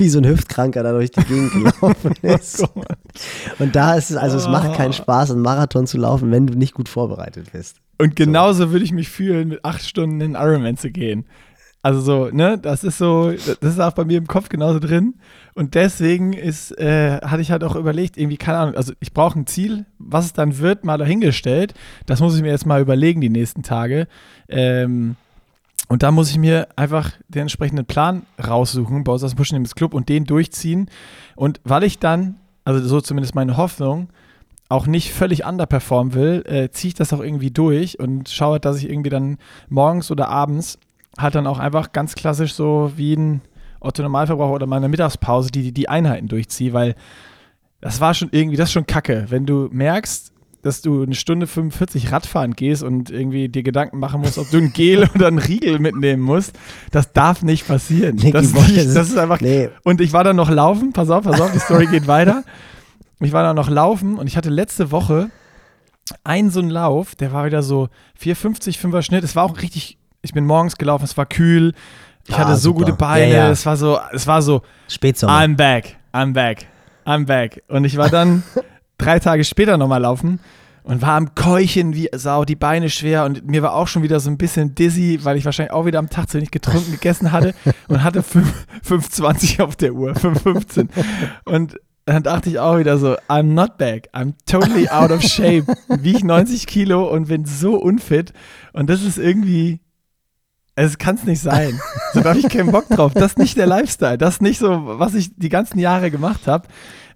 [0.00, 2.62] wie so ein Hüftkranker da durch die Gegend gelaufen oh ist.
[2.62, 2.82] Oh
[3.58, 6.54] und da ist es, also es macht keinen Spaß, einen Marathon zu laufen, wenn du
[6.54, 7.76] nicht gut vorbereitet bist.
[7.98, 8.72] Und genauso so.
[8.72, 11.26] würde ich mich fühlen, mit acht Stunden in Ironman zu gehen.
[11.82, 15.14] Also so, ne, das ist so, das ist auch bei mir im Kopf genauso drin.
[15.54, 19.38] Und deswegen ist, äh, hatte ich halt auch überlegt, irgendwie, keine Ahnung, also ich brauche
[19.38, 21.72] ein Ziel, was es dann wird, mal dahingestellt.
[22.04, 24.08] Das muss ich mir jetzt mal überlegen die nächsten Tage.
[24.48, 25.16] Ähm,
[25.90, 30.08] und da muss ich mir einfach den entsprechenden Plan raussuchen, uns Pushen Limits Club und
[30.08, 30.88] den durchziehen.
[31.34, 34.08] Und weil ich dann, also so zumindest meine Hoffnung,
[34.68, 38.76] auch nicht völlig underperformen will, äh, ziehe ich das auch irgendwie durch und schaue, dass
[38.76, 40.78] ich irgendwie dann morgens oder abends
[41.18, 43.40] halt dann auch einfach ganz klassisch so wie ein
[43.80, 46.94] Otto Normalverbraucher oder meine Mittagspause die, die Einheiten durchziehe, weil
[47.80, 51.46] das war schon irgendwie, das ist schon kacke, wenn du merkst, dass du eine Stunde
[51.46, 55.38] 45 Radfahren gehst und irgendwie dir Gedanken machen musst, ob du ein Gel oder ein
[55.38, 56.58] Riegel mitnehmen musst.
[56.90, 58.16] Das darf nicht passieren.
[58.16, 59.40] Nee, das, nicht, das, ist einfach.
[59.40, 59.70] Nee.
[59.84, 62.44] Und ich war dann noch laufen, pass auf, pass auf, die Story geht weiter.
[63.20, 65.30] Ich war dann noch laufen und ich hatte letzte Woche
[66.24, 67.88] einen so einen Lauf, der war wieder so
[68.20, 69.24] 4,50, 5er Schnitt.
[69.24, 71.74] Es war auch richtig, ich bin morgens gelaufen, es war kühl.
[72.26, 72.80] Ich ah, hatte so super.
[72.80, 73.50] gute Beine, ja, ja.
[73.50, 75.32] es war so, es war so, Spätsommer.
[75.32, 76.66] I'm back, I'm back,
[77.06, 77.62] I'm back.
[77.68, 78.42] Und ich war dann
[79.00, 80.40] drei Tage später nochmal laufen
[80.82, 84.20] und war am Keuchen wie Sau, die Beine schwer und mir war auch schon wieder
[84.20, 87.32] so ein bisschen dizzy, weil ich wahrscheinlich auch wieder am Tag zu wenig getrunken gegessen
[87.32, 87.54] hatte
[87.88, 90.88] und hatte 5,20 auf der Uhr, 5,15.
[91.44, 95.66] Und dann dachte ich auch wieder so, I'm not back, I'm totally out of shape,
[95.88, 98.32] wiege 90 Kilo und bin so unfit
[98.72, 99.80] und das ist irgendwie,
[100.74, 101.78] es kann es nicht sein.
[102.14, 103.12] So da habe ich keinen Bock drauf.
[103.12, 104.16] Das ist nicht der Lifestyle.
[104.16, 106.68] Das ist nicht so, was ich die ganzen Jahre gemacht habe.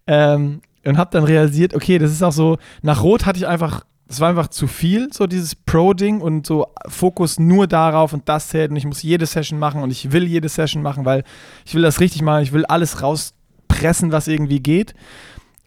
[0.07, 3.85] Ähm, und habe dann realisiert, okay, das ist auch so, nach Rot hatte ich einfach,
[4.07, 8.49] das war einfach zu viel, so dieses Pro-Ding und so Fokus nur darauf und das
[8.49, 11.25] zählt und ich muss jede Session machen und ich will jede Session machen, weil
[11.65, 14.95] ich will das richtig machen, ich will alles rauspressen, was irgendwie geht.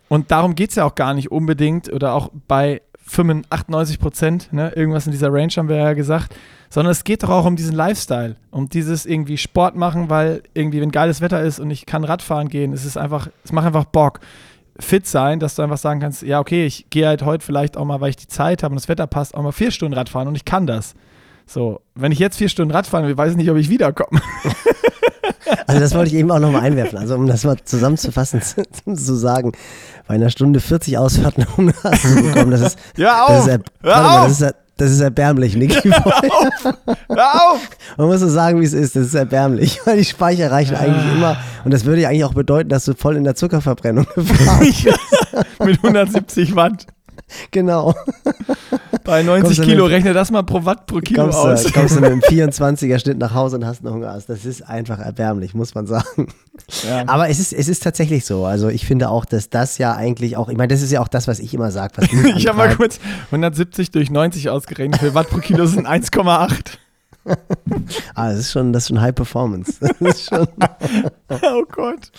[0.10, 4.72] Und darum geht es ja auch gar nicht unbedingt oder auch bei 95 Prozent, ne,
[4.76, 6.36] irgendwas in dieser Range haben wir ja gesagt,
[6.70, 10.82] sondern es geht doch auch um diesen Lifestyle, um dieses irgendwie Sport machen, weil irgendwie,
[10.82, 13.86] wenn geiles Wetter ist und ich kann Radfahren gehen, es ist einfach, es macht einfach
[13.86, 14.20] Bock
[14.80, 17.86] fit sein, dass du einfach sagen kannst, ja, okay, ich gehe halt heute vielleicht auch
[17.86, 20.28] mal, weil ich die Zeit habe und das Wetter passt, auch mal vier Stunden Radfahren
[20.28, 20.94] und ich kann das.
[21.46, 24.22] So, wenn ich jetzt vier Stunden Radfahren will, weiß ich nicht, ob ich wiederkomme.
[25.66, 26.98] Also das wollte ich eben auch nochmal einwerfen.
[26.98, 28.64] Also um das mal zusammenzufassen, zu,
[28.94, 29.52] zu sagen,
[30.08, 31.46] bei einer Stunde 40 Ausfahrten
[31.84, 35.56] hast du bekommen, das ist, ja, auf, das ist, mal, das ist das ist erbärmlich,
[35.56, 35.90] Niki.
[35.92, 36.76] Hör auf!
[37.10, 37.70] Hör auf!
[37.98, 38.96] Man muss so sagen, wie es ist.
[38.96, 41.38] Das ist erbärmlich, weil die Speicher reichen eigentlich immer.
[41.66, 44.86] Und das würde ja eigentlich auch bedeuten, dass du voll in der Zuckerverbrennung gefahren bist.
[45.60, 46.88] Mit 170 Watt.
[47.52, 47.94] Genau.
[49.04, 51.64] Bei 90 Kilo, mit, rechne das mal pro Watt pro Kilo kommst aus.
[51.64, 54.20] Du, kommst du mit einem 24er Schnitt nach Hause und hast einen Hunger.
[54.28, 56.28] Das ist einfach erbärmlich, muss man sagen.
[56.88, 57.04] Ja.
[57.08, 58.46] Aber es ist, es ist tatsächlich so.
[58.46, 61.08] Also ich finde auch, dass das ja eigentlich auch, ich meine, das ist ja auch
[61.08, 61.94] das, was ich immer sage.
[62.36, 65.00] ich habe mal kurz 170 durch 90 ausgerechnet.
[65.00, 66.78] Für Watt pro Kilo sind 1,8.
[68.16, 69.80] ah, das ist schon, das ist schon High Performance.
[71.30, 72.12] oh Gott.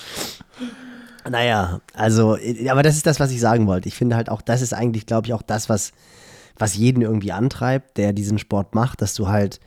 [1.31, 2.39] Naja, also,
[2.69, 3.89] aber das ist das, was ich sagen wollte.
[3.89, 5.93] Ich finde halt auch, das ist eigentlich, glaube ich, auch das, was,
[6.57, 9.61] was jeden irgendwie antreibt, der diesen Sport macht, dass du halt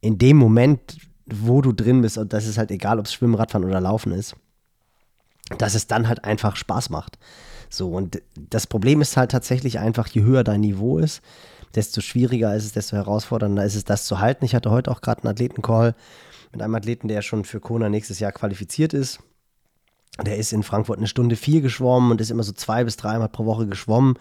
[0.00, 3.34] in dem Moment, wo du drin bist, und das ist halt egal, ob es Schwimmen,
[3.34, 4.34] Radfahren oder Laufen ist,
[5.58, 7.18] dass es dann halt einfach Spaß macht.
[7.70, 11.20] So, und das Problem ist halt tatsächlich einfach, je höher dein Niveau ist,
[11.74, 14.44] desto schwieriger ist es, desto herausfordernder ist es, das zu halten.
[14.44, 15.94] Ich hatte heute auch gerade einen Athletencall
[16.52, 19.20] mit einem Athleten, der schon für Kona nächstes Jahr qualifiziert ist
[20.22, 23.28] der ist in Frankfurt eine Stunde vier geschwommen und ist immer so zwei bis dreimal
[23.28, 24.14] pro Woche geschwommen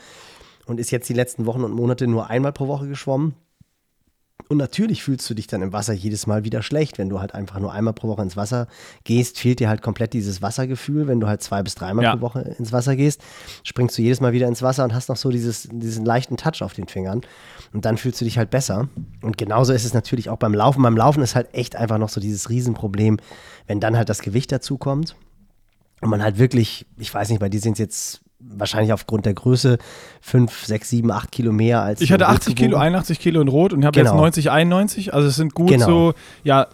[0.66, 3.34] und ist jetzt die letzten Wochen und Monate nur einmal pro Woche geschwommen.
[4.50, 6.98] Und natürlich fühlst du dich dann im Wasser jedes Mal wieder schlecht.
[6.98, 8.68] Wenn du halt einfach nur einmal pro Woche ins Wasser
[9.04, 11.06] gehst, fehlt dir halt komplett dieses Wassergefühl.
[11.08, 12.16] Wenn du halt zwei bis dreimal Ja.
[12.16, 13.22] pro Woche ins Wasser gehst,
[13.64, 16.62] springst du jedes Mal wieder ins Wasser und hast noch so dieses, diesen leichten Touch
[16.62, 17.22] auf den Fingern.
[17.74, 18.88] Und dann fühlst du dich halt besser.
[19.22, 20.82] Und genauso ist es natürlich auch beim Laufen.
[20.82, 23.18] Beim Laufen ist halt echt einfach noch so dieses Riesenproblem,
[23.66, 25.18] wenn dann halt das Gewicht dazu kommt.
[26.02, 29.34] Und man halt wirklich, ich weiß nicht, bei dir sind es jetzt wahrscheinlich aufgrund der
[29.34, 29.78] Größe
[30.22, 32.82] 5, 6, 7, 8 Kilo mehr als Ich hatte im 80 Kilo, Hochgewogen.
[32.88, 34.22] 81 Kilo in Rot und habe jetzt Genau.
[34.22, 35.14] 90, 91.
[35.14, 35.86] Also es sind gut Genau.
[35.86, 36.68] so, ja,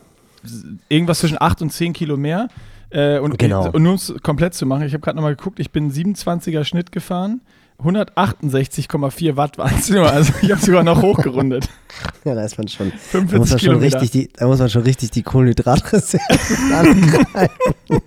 [0.90, 2.50] irgendwas zwischen 8 und 10 Kilo mehr.
[2.90, 3.70] Äh, und, Genau.
[3.72, 6.64] und nur um es komplett zu machen, ich habe gerade nochmal geguckt, ich bin 27er
[6.66, 7.42] Schnitt gefahren.
[7.82, 10.10] 168,4 Watt waren es nur.
[10.12, 11.70] Also ich habe sogar noch hochgerundet.
[12.26, 14.02] Ja, da ist man schon, da 45 muss man schon Kilometer.
[14.02, 18.02] richtig die, da muss man schon richtig die Kohlenhydratreserven angreifen.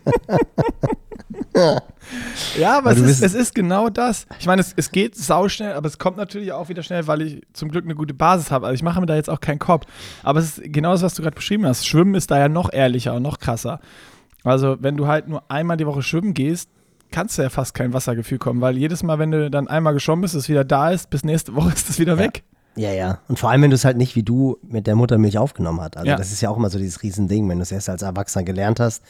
[2.58, 4.26] Ja, aber Aber es ist, es ist genau das.
[4.38, 7.42] Ich meine, es, es geht sauschnell, aber es kommt natürlich auch wieder schnell, weil ich
[7.52, 8.66] zum Glück eine gute Basis habe.
[8.66, 9.86] Also ich mache mir da jetzt auch keinen Kopf.
[10.22, 11.86] Aber es ist genau das, was du gerade beschrieben hast.
[11.86, 13.80] Schwimmen ist da ja noch ehrlicher und noch krasser.
[14.44, 16.70] Also wenn du halt nur einmal die Woche schwimmen gehst,
[17.10, 20.22] kannst du ja fast kein Wassergefühl kommen, weil jedes Mal, wenn du dann einmal geschwommen
[20.22, 22.44] bist, es wieder da ist, bis nächste Woche ist es wieder weg.
[22.76, 23.20] Ja, ja.
[23.28, 25.96] Und vor allem, wenn du es halt nicht wie du mit der Muttermilch aufgenommen hast.
[25.96, 26.16] Also Ja.
[26.16, 28.80] das ist ja auch immer so dieses Riesending, wenn du es erst als Erwachsener gelernt
[28.80, 29.02] hast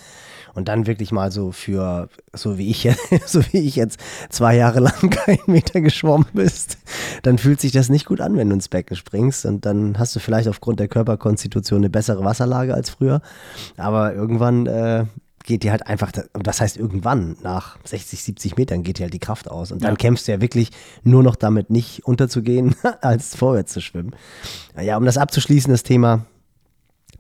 [0.57, 4.57] und dann wirklich mal so für, so wie ich, jetzt- so wie ich jetzt zwei
[4.57, 6.79] Jahre lang keinen Meter geschwommen bist,
[7.23, 10.17] dann fühlt sich das nicht gut an, wenn du ins Becken springst und dann hast
[10.17, 13.21] du vielleicht aufgrund der Körperkonstitution eine bessere Wasserlage als früher.
[13.77, 15.05] Aber irgendwann äh,
[15.45, 19.15] geht dir halt einfach, und das heißt irgendwann, nach 60, 70 Metern geht dir halt
[19.15, 19.71] die Kraft aus.
[19.71, 19.97] Und dann Ja.
[19.97, 20.71] kämpfst du ja wirklich
[21.05, 24.17] nur noch damit nicht unterzugehen, als vorwärts zu schwimmen.
[24.81, 26.25] Ja, um das abzuschließen, das Thema,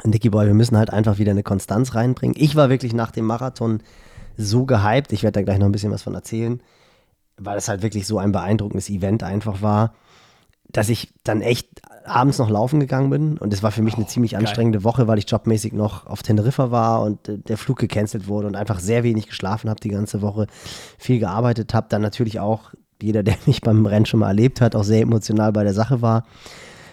[0.04, 2.36] Nicky Boy, wir müssen halt einfach wieder eine Konstanz reinbringen.
[2.38, 3.80] Ich war wirklich nach dem Marathon
[4.36, 6.60] so gehypt, ich werde da gleich noch ein bisschen was von erzählen,
[7.38, 9.94] weil es halt wirklich so ein beeindruckendes Event einfach war,
[10.68, 11.68] dass ich dann echt
[12.04, 13.38] abends noch laufen gegangen bin.
[13.38, 16.70] Und es war für mich eine ziemlich anstrengende Woche, weil ich jobmäßig noch auf Teneriffa
[16.70, 20.22] war und äh, der Flug gecancelt wurde und einfach sehr wenig geschlafen habe die ganze
[20.22, 20.46] Woche,
[20.98, 24.74] viel gearbeitet habe, dann natürlich auch jeder, der mich beim Rennen schon mal erlebt hat,
[24.74, 26.24] auch sehr emotional bei der Sache war,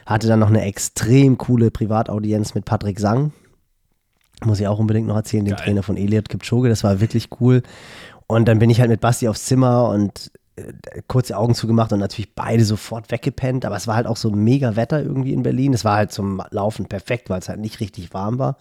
[0.06, 3.32] hatte dann noch eine extrem coole Privataudienz mit Patrick Sang,
[4.44, 5.66] muss ich auch unbedingt noch erzählen, dem Geil.
[5.66, 7.64] Trainer von Elliot Kipchoge, das war wirklich cool
[8.28, 10.74] und dann bin ich halt mit Basti aufs Zimmer und äh,
[11.08, 13.66] kurze Augen zugemacht und natürlich beide sofort weggepennt.
[13.66, 15.74] Aber es war halt auch so mega Wetter irgendwie in Berlin.
[15.74, 18.58] Es war halt zum Laufen perfekt, weil es halt nicht richtig warm war.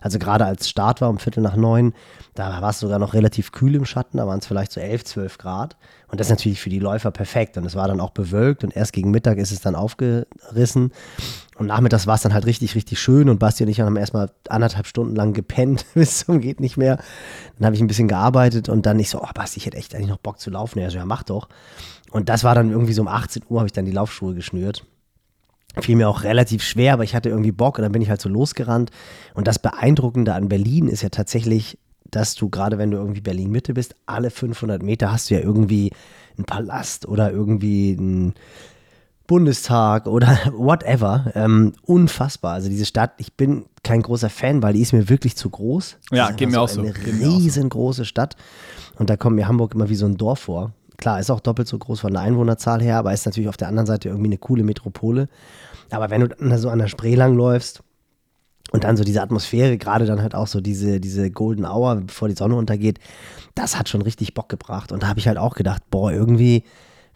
[0.00, 1.94] Also gerade als Start war um Viertel nach neun,
[2.34, 4.18] da war es sogar noch relativ kühl im Schatten.
[4.18, 5.76] Da waren es vielleicht so 11, 12 Grad.
[6.10, 7.56] Und das ist natürlich für die Läufer perfekt.
[7.58, 10.92] Und es war dann auch bewölkt und erst gegen Mittag ist es dann aufgerissen.
[11.58, 13.28] Und nachmittags war es dann halt richtig, richtig schön.
[13.28, 16.98] Und Basti und ich haben erstmal anderthalb Stunden lang gepennt, bis zum geht nicht mehr.
[17.58, 19.94] Dann habe ich ein bisschen gearbeitet und dann ich so, oh Basti, ich hätte echt
[19.94, 20.78] eigentlich noch Bock zu laufen.
[20.78, 21.48] Er so, ja, mach doch.
[22.10, 24.84] Und das war dann irgendwie so um 18 Uhr, habe ich dann die Laufschuhe geschnürt.
[25.76, 28.20] Fiel mir auch relativ schwer, aber ich hatte irgendwie Bock und dann bin ich halt
[28.20, 28.90] so losgerannt.
[29.34, 31.78] Und das Beeindruckende an Berlin ist ja tatsächlich,
[32.10, 35.92] dass du gerade wenn du irgendwie Berlin-Mitte bist, alle 500 Meter hast du ja irgendwie
[36.36, 38.34] einen Palast oder irgendwie einen
[39.26, 41.30] Bundestag oder whatever.
[41.34, 42.54] Ähm, unfassbar.
[42.54, 45.98] Also diese Stadt, ich bin kein großer Fan, weil die ist mir wirklich zu groß.
[46.10, 46.80] Ja, Das geht mir einfach auch so.
[46.80, 47.36] Eine so.
[47.36, 48.36] riesengroße Stadt.
[48.98, 50.72] Und da kommt mir Hamburg immer wie so ein Dorf vor.
[50.96, 53.68] Klar, ist auch doppelt so groß von der Einwohnerzahl her, aber ist natürlich auf der
[53.68, 55.28] anderen Seite irgendwie eine coole Metropole.
[55.90, 57.82] Aber wenn du so an der Spree lang läufst
[58.72, 62.28] und dann so diese Atmosphäre, gerade dann halt auch so diese, diese Golden Hour, bevor
[62.28, 62.98] die Sonne untergeht,
[63.54, 64.92] das hat schon richtig Bock gebracht.
[64.92, 66.64] Und da habe ich halt auch gedacht, boah, irgendwie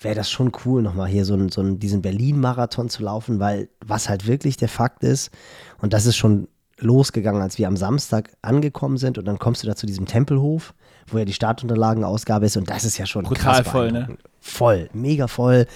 [0.01, 4.27] wäre das schon cool, nochmal hier so, so diesen Berlin-Marathon zu laufen, weil was halt
[4.27, 5.31] wirklich der Fakt ist,
[5.81, 9.67] und das ist schon losgegangen, als wir am Samstag angekommen sind und dann kommst du
[9.67, 10.75] da zu diesem Tempelhof,
[11.09, 14.17] wo ja die Startunterlagenausgabe ist und das ist ja schon Brutal voll, ne?
[14.41, 15.67] Voll, mega voll,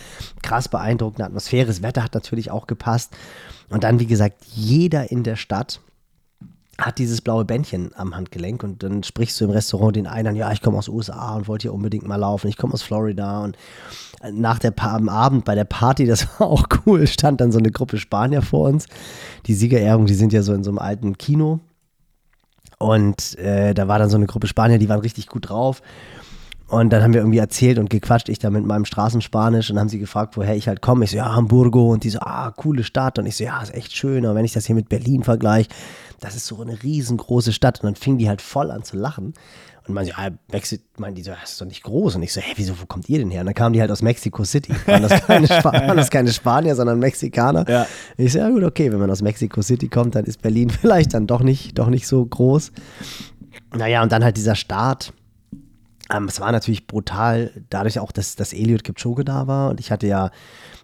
[0.43, 3.13] krass beeindruckende Atmosphäre, das Wetter hat natürlich auch gepasst.
[3.69, 5.81] Und dann, wie gesagt, jeder in der Stadt
[6.79, 10.37] hat dieses blaue Bändchen am Handgelenk und dann sprichst du im Restaurant den einen an,
[10.37, 13.45] ja, ich komme aus USA und wollte hier unbedingt mal laufen, ich komme aus Florida
[13.45, 13.57] und
[14.31, 17.59] nach der pa am Abend bei der Party, das war auch cool, stand dann so
[17.59, 18.87] eine Gruppe Spanier vor uns.
[19.47, 21.61] Die Siegerehrung, die sind ja so in so einem alten Kino
[22.79, 25.83] und äh, da war dann so eine Gruppe Spanier, die waren richtig gut drauf.
[26.69, 29.89] Und dann haben wir irgendwie erzählt und gequatscht, ich da mit meinem Straßenspanisch und haben
[29.89, 31.05] sie gefragt, woher ich halt komme.
[31.05, 31.93] Ich so, ja, Hamburgo.
[31.93, 33.21] Und die so, ah, coole Stadt.
[33.21, 34.27] Und ich so, ja, ist echt schön.
[34.27, 35.71] Aber wenn ich das hier mit Berlin vergleiche,
[36.19, 37.81] das ist so eine riesengroße Stadt.
[37.81, 39.35] Und dann fing die halt voll an zu lachen.
[39.87, 40.15] Und man ja,
[40.51, 42.17] Mexi meinen die so, das ist doch nicht groß.
[42.17, 43.41] Und ich so, hä, wieso, wo kommt ihr denn her?
[43.41, 44.75] Und dann kamen die halt aus Mexico City.
[44.87, 47.69] Waren das keine, Spa waren das keine Spanier, sondern Mexikaner.
[47.69, 47.87] Ja.
[48.17, 51.15] Ich so, ja gut, okay, wenn man aus Mexico City kommt, dann ist Berlin vielleicht
[51.15, 52.73] dann doch nicht, doch nicht so groß.
[53.77, 55.13] Naja, und dann halt dieser Start
[56.13, 59.91] Ähm, es war natürlich brutal, dadurch auch, dass, dass Eliot Kipchoge da war und ich
[59.91, 60.31] hatte ja,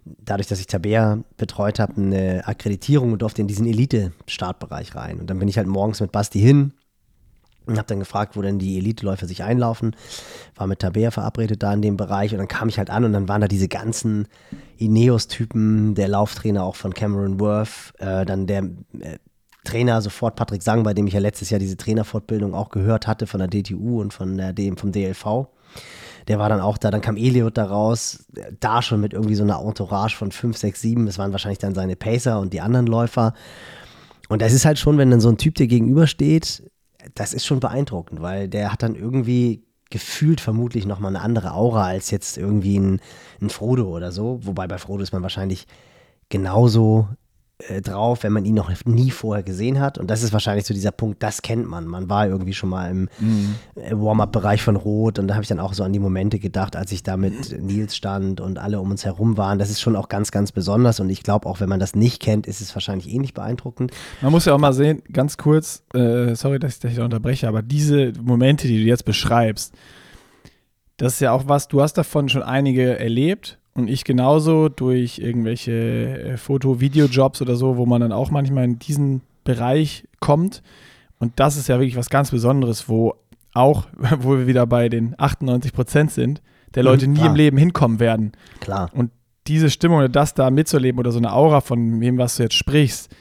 [0.04, 5.20] dadurch, dass ich Tabea betreut habe, eine Akkreditierung und durfte in diesen Elite-Startbereich rein.
[5.20, 6.72] Und dann bin ich halt morgens mit Basti hin
[7.66, 9.94] und habe dann gefragt, wo denn die Elite-Läufer sich einlaufen.
[10.54, 13.12] War mit Tabea verabredet da in dem Bereich und dann kam ich halt an und
[13.12, 14.28] dann waren da diese ganzen
[14.78, 18.64] Ineos-Typen, der Lauftrainer auch von Cameron Worth, äh, dann der
[19.00, 19.18] äh,
[19.64, 23.26] Trainer sofort Patrick Sang, bei dem ich ja letztes Jahr diese Trainerfortbildung auch gehört hatte
[23.26, 25.46] von der DTU und von der, dem, vom DLV.
[26.28, 28.26] Der war dann auch da, dann kam Eliot da raus,
[28.60, 31.06] da schon mit irgendwie so einer Entourage von 5, 6, 7.
[31.06, 33.34] Das waren wahrscheinlich dann seine Pacer und die anderen Läufer.
[34.28, 36.62] Und das ist halt schon, wenn dann so ein Typ dir gegenübersteht,
[37.14, 41.86] das ist schon beeindruckend, weil der hat dann irgendwie gefühlt vermutlich nochmal eine andere Aura
[41.86, 43.00] als jetzt irgendwie ein,
[43.40, 44.40] ein Frodo oder so.
[44.42, 45.66] Wobei bei Frodo ist man wahrscheinlich
[46.30, 47.08] genauso
[47.68, 49.98] äh, drauf, wenn man ihn noch nie vorher gesehen hat.
[49.98, 51.86] Und das ist wahrscheinlich so dieser Punkt, das kennt man.
[51.86, 53.54] Man war irgendwie schon mal im mhm.
[53.74, 56.92] Warm-up-Bereich von Rot und da habe ich dann auch so an die Momente gedacht, als
[56.92, 59.58] ich da mit Nils stand und alle um uns herum waren.
[59.58, 62.20] Das ist schon auch ganz, ganz besonders und ich glaube auch, wenn man das nicht
[62.20, 63.92] kennt, ist es wahrscheinlich ähnlich beeindruckend.
[64.20, 67.48] Man muss ja auch mal sehen, ganz kurz, äh, sorry, dass ich dich da unterbreche,
[67.48, 69.74] aber diese Momente, die du jetzt beschreibst,
[70.96, 75.18] das ist ja auch was, du hast davon schon einige erlebt und ich genauso durch
[75.18, 80.62] irgendwelche äh, Foto-Video-Jobs oder so, wo man dann auch manchmal in diesen Bereich kommt.
[81.18, 83.14] Und das ist ja wirklich was ganz Besonderes, wo
[83.54, 83.86] auch,
[84.18, 86.42] wo wir wieder bei den 98 Prozent sind,
[86.74, 88.32] der Leute mhm, nie im Leben hinkommen werden.
[88.60, 88.90] Klar.
[88.92, 89.10] Und
[89.46, 92.54] diese Stimmung oder das da mitzuleben oder so eine Aura von wem, was du jetzt
[92.54, 93.14] sprichst,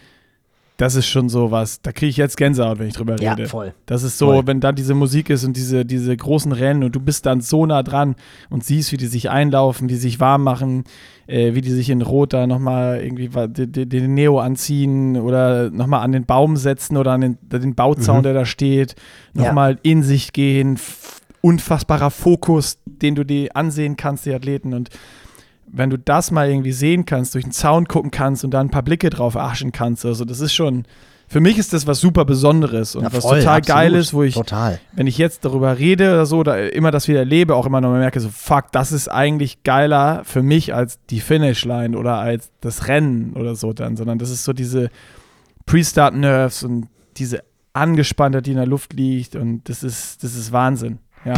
[0.81, 3.43] das ist schon so was, da kriege ich jetzt Gänsehaut, wenn ich drüber rede.
[3.43, 3.75] Ja, voll.
[3.85, 4.47] Das ist so, voll.
[4.47, 7.67] wenn dann diese Musik ist und diese, diese großen Rennen und du bist dann so
[7.67, 8.15] nah dran
[8.49, 10.85] und siehst, wie die sich einlaufen, die sich warm machen,
[11.27, 16.01] äh, wie die sich in Rot da nochmal irgendwie den, den Neo anziehen oder nochmal
[16.01, 18.23] an den Baum setzen oder an den, den Bauzaun, mhm.
[18.23, 18.95] der da steht,
[19.35, 19.79] nochmal ja.
[19.83, 20.79] in sich gehen,
[21.41, 24.89] unfassbarer Fokus, den du dir ansehen kannst, die Athleten und
[25.71, 28.69] wenn du das mal irgendwie sehen kannst, durch den Zaun gucken kannst und da ein
[28.69, 30.83] paar Blicke drauf aschen kannst, also das ist schon,
[31.27, 34.23] für mich ist das was super Besonderes und ja, was total absolut, geil ist, wo
[34.23, 34.81] ich, total.
[34.93, 37.89] wenn ich jetzt darüber rede oder so, da immer das wieder erlebe, auch immer noch
[37.89, 42.51] mal merke, so fuck, das ist eigentlich geiler für mich als die Finishline oder als
[42.59, 44.89] das Rennen oder so dann, sondern das ist so diese
[45.67, 50.99] Pre-Start-Nerves und diese Angespanntheit, die in der Luft liegt und das ist, das ist Wahnsinn,
[51.23, 51.35] ja.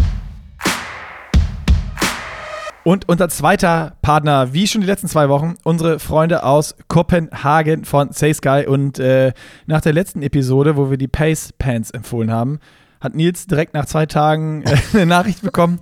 [2.86, 8.12] Und unser zweiter Partner, wie schon die letzten zwei Wochen, unsere Freunde aus Kopenhagen von
[8.12, 8.66] Say Sky.
[8.68, 9.32] Und äh,
[9.68, 12.60] nach der letzten Episode, wo wir die Pace Pants empfohlen haben,
[13.00, 15.80] hat Nils direkt nach zwei Tagen äh, eine Nachricht bekommen,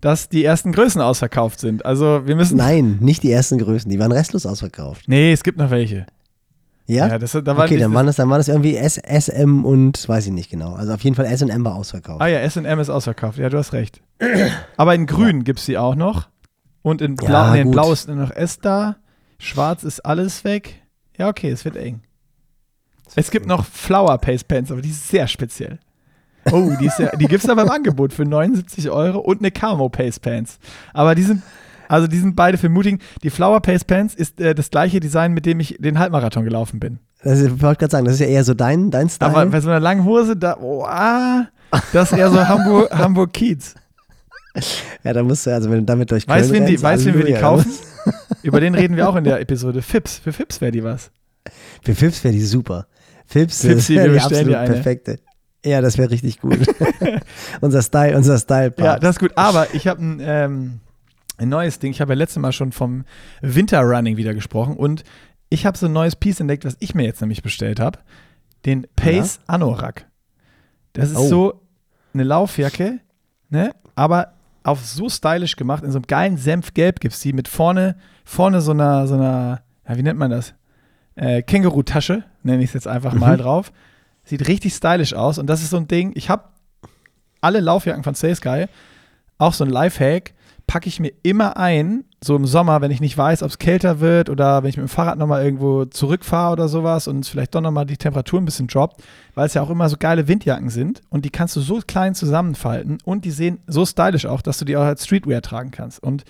[0.00, 1.84] dass die ersten Größen ausverkauft sind.
[1.84, 2.56] Also wir müssen.
[2.56, 5.08] Nein, nicht die ersten Größen, die waren restlos ausverkauft.
[5.08, 6.06] Nee, es gibt noch welche.
[6.86, 7.08] Ja?
[7.08, 10.26] ja das, da okay, dann waren, das, dann waren das irgendwie S, SM und weiß
[10.26, 10.74] ich nicht genau.
[10.74, 12.20] Also auf jeden Fall SM war ausverkauft.
[12.20, 13.38] Ah ja, SM ist ausverkauft.
[13.38, 14.02] Ja, du hast recht.
[14.76, 15.42] Aber in grün ja.
[15.42, 16.28] gibt es die auch noch.
[16.84, 18.96] Und in Blau, ja, nee, in Blau ist nur noch S da.
[19.38, 20.82] Schwarz ist alles weg.
[21.16, 22.02] Ja, okay, es wird eng.
[23.16, 25.78] Es gibt noch Flower Paste Pants, aber die ist sehr speziell.
[26.52, 29.88] Oh, die, ja, die gibt es aber im Angebot für 79 Euro und eine Camo
[29.88, 30.58] Paste Pants.
[30.92, 31.42] Aber die sind,
[31.88, 32.98] also die sind beide für Muting.
[33.22, 36.80] Die Flower Paste Pants ist äh, das gleiche Design, mit dem ich den Halbmarathon gelaufen
[36.80, 36.98] bin.
[37.22, 39.30] Also, ich wollte gerade sagen, das ist ja eher so dein, dein Style.
[39.30, 41.46] Aber bei so einer langen Hose, da, oh, ah,
[41.94, 43.74] das ist eher so Hamburg, Hamburg Kiez.
[45.02, 47.14] Ja, da musst du, also wenn du damit durch Weißt du, wen, die, weißt, wen
[47.14, 47.72] wir die kaufen?
[48.42, 49.82] Über den reden wir auch in der Episode.
[49.82, 50.18] Fips.
[50.18, 51.10] Für Fips wäre die was.
[51.82, 52.86] Für Fips wäre die super.
[53.26, 55.18] Fips, Fips wäre die absolut perfekte.
[55.64, 56.58] Ja, das wäre richtig gut.
[57.60, 58.68] unser Style, unser Style.
[58.68, 58.84] -Part.
[58.84, 59.32] Ja, das ist gut.
[59.36, 60.80] Aber ich habe ein, ähm,
[61.38, 61.90] ein neues Ding.
[61.90, 63.04] Ich habe ja letztes Mal schon vom
[63.40, 65.04] Winterrunning wieder gesprochen und
[65.48, 67.98] ich habe so ein neues Piece entdeckt, was ich mir jetzt nämlich bestellt habe.
[68.66, 69.54] Den Pace ja?
[69.54, 70.06] Anorak.
[70.92, 71.28] Das ist oh.
[71.28, 71.60] so
[72.12, 73.00] eine Laufjacke,
[73.48, 73.74] ne?
[73.94, 77.96] Aber auf so stylisch gemacht, in so einem geilen Senfgelb gibt es die mit vorne,
[78.24, 80.54] vorne so einer, so einer, ja, wie nennt man das?
[81.14, 83.20] Äh, Känguru-Tasche, nenne ich es jetzt einfach mhm.
[83.20, 83.72] mal drauf.
[84.24, 86.44] Sieht richtig stylisch aus und das ist so ein Ding, ich habe
[87.42, 88.66] alle Laufjacken von Stay Sky,
[89.36, 90.32] auch so ein Lifehack,
[90.66, 94.00] packe ich mir immer ein, so im Sommer, wenn ich nicht weiß, ob es kälter
[94.00, 97.54] wird oder wenn ich mit dem Fahrrad nochmal irgendwo zurückfahre oder sowas und es vielleicht
[97.54, 99.02] doch nochmal die Temperatur ein bisschen droppt,
[99.34, 102.14] weil es ja auch immer so geile Windjacken sind und die kannst du so klein
[102.14, 106.02] zusammenfalten und die sehen so stylisch auch, dass du die auch als Streetwear tragen kannst.
[106.02, 106.24] Und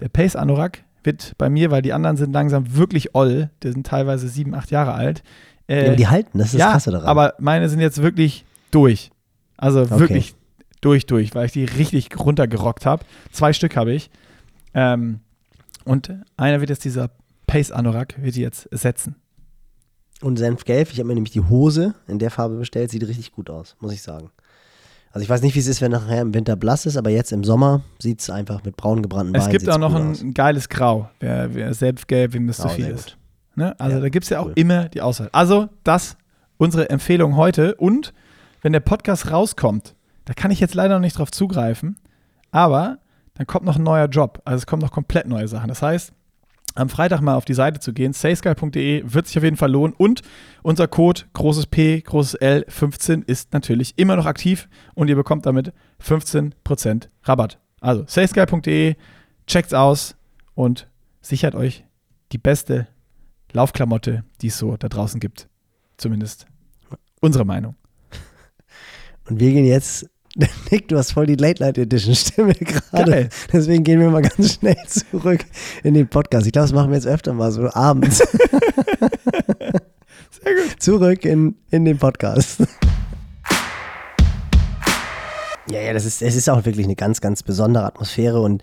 [0.00, 3.86] der Pace Anorak wird bei mir, weil die anderen sind langsam wirklich oll, die sind
[3.86, 5.22] teilweise sieben, acht Jahre alt.
[5.68, 7.08] Äh, ja, die halten, das ist das ja, Krasse daran.
[7.08, 9.10] aber meine sind jetzt wirklich durch.
[9.56, 9.98] Also okay.
[9.98, 10.34] wirklich
[10.86, 13.04] durch, durch, weil ich die richtig runtergerockt habe.
[13.32, 14.08] Zwei Stück habe ich.
[14.72, 15.20] Ähm,
[15.84, 17.10] und einer wird jetzt dieser
[17.46, 19.16] Pace Anorak, wird die jetzt setzen.
[20.22, 23.50] Und Senfgelb, ich habe mir nämlich die Hose in der Farbe bestellt, sieht richtig gut
[23.50, 24.30] aus, muss ich sagen.
[25.12, 27.32] Also ich weiß nicht, wie es ist, wenn nachher im Winter blass ist, aber jetzt
[27.32, 30.24] im Sommer sieht es einfach mit braun gebrannten Es Beinen gibt auch noch ein aus.
[30.34, 31.10] geiles Grau.
[31.20, 33.16] Wer, wer selbstgelb, wem das zu viel ist.
[33.56, 33.78] Ne?
[33.80, 34.52] Also Ja, da gibt es ja auch cool.
[34.56, 35.30] immer die Auswahl.
[35.32, 36.16] Also das
[36.58, 37.74] unsere Empfehlung heute.
[37.76, 38.12] Und
[38.62, 39.94] wenn der Podcast rauskommt,
[40.26, 41.96] da kann ich jetzt leider noch nicht drauf zugreifen,
[42.50, 42.98] aber
[43.34, 44.42] dann kommt noch ein neuer Job.
[44.44, 45.68] Also es kommen noch komplett neue Sachen.
[45.68, 46.12] Das heißt,
[46.74, 49.94] am Freitag mal auf die Seite zu gehen, saysky.de, wird sich auf jeden Fall lohnen.
[49.96, 50.22] Und
[50.62, 55.46] unser Code, großes P, großes L, 15, ist natürlich immer noch aktiv und ihr bekommt
[55.46, 55.72] damit
[56.02, 57.58] 15% Rabatt.
[57.80, 58.96] Also saysky.de,
[59.46, 60.16] checkt's aus
[60.54, 60.88] und
[61.20, 61.84] sichert euch
[62.32, 62.88] die beste
[63.52, 65.48] Laufklamotte, die es so da draußen gibt.
[65.96, 66.46] Zumindest
[67.20, 67.76] unsere Meinung.
[69.28, 70.08] Und wir gehen jetzt,
[70.70, 73.28] Nick, du hast voll die Late Night Edition Stimme gerade.
[73.52, 75.44] Deswegen gehen wir mal ganz schnell zurück
[75.82, 76.46] in den Podcast.
[76.46, 78.18] Ich glaube, das machen wir jetzt öfter mal so abends.
[78.28, 79.08] Sehr
[80.54, 80.76] gut.
[80.78, 82.64] zurück in, in den Podcast.
[85.70, 88.62] Ja, ja, das ist, es ist auch wirklich eine ganz, ganz besondere Atmosphäre und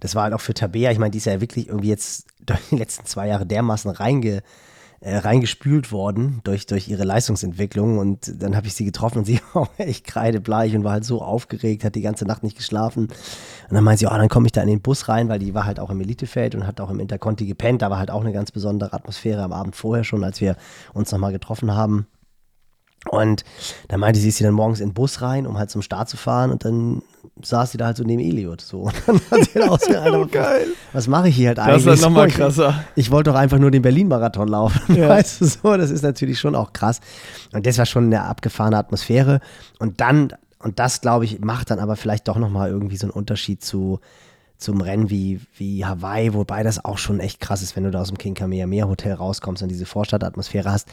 [0.00, 2.58] das war halt auch für Tabea, ich meine, die ist ja wirklich irgendwie jetzt durch
[2.70, 4.42] die letzten zwei Jahre dermaßen reinge,
[5.00, 7.98] äh, reingespült worden durch, durch ihre Leistungsentwicklung.
[7.98, 11.22] Und dann habe ich sie getroffen und sie war echt kreidebleich und war halt so
[11.22, 13.04] aufgeregt, hat die ganze Nacht nicht geschlafen.
[13.04, 15.54] Und dann meinte sie, oh, dann komme ich da in den Bus rein, weil die
[15.54, 18.20] war halt auch im Elitefeld und hat auch im Interconti gepennt, da war halt auch
[18.20, 20.56] eine ganz besondere Atmosphäre am Abend vorher schon, als wir
[20.92, 22.06] uns nochmal getroffen haben.
[23.08, 23.44] Und
[23.88, 26.08] dann meinte sie, ist sie dann morgens in den Bus rein, um halt zum Start
[26.10, 27.02] zu fahren und dann
[27.42, 28.60] saß sie da halt so neben Eliot.
[28.60, 28.82] So.
[29.06, 30.66] Und dann hat sie halt ausgesehen, Alter, geil.
[30.92, 31.86] was mache ich hier halt Das eigentlich?
[31.86, 32.84] ist halt nochmal So, ich- krasser.
[32.96, 34.94] ich wollte doch einfach nur den Berlin-Marathon laufen.
[34.94, 35.08] Ja.
[35.08, 37.00] Weißt du so, das ist natürlich schon auch krass.
[37.52, 39.40] Und das war schon eine abgefahrene Atmosphäre.
[39.78, 43.12] Und dann, und das glaube ich, macht dann aber vielleicht doch nochmal irgendwie so einen
[43.12, 44.00] Unterschied zu,
[44.58, 48.02] zum Rennen wie, wie Hawaii, wobei das auch schon echt krass ist, wenn du da
[48.02, 50.88] aus dem King Kamehameha Hotel rauskommst und diese Vorstadtatmosphäre hast.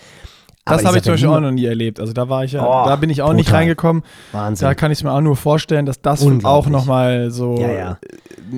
[0.70, 2.00] Das habe ich zum Beispiel auch noch nie erlebt.
[2.00, 3.60] Also da war ich ja, Oh, da bin ich auch nicht brutal.
[3.62, 4.04] reingekommen.
[4.32, 4.68] Wahnsinn.
[4.68, 7.92] Da kann ich mir auch nur vorstellen, dass das auch nochmal so Ja, ja.
[7.92, 7.98] äh,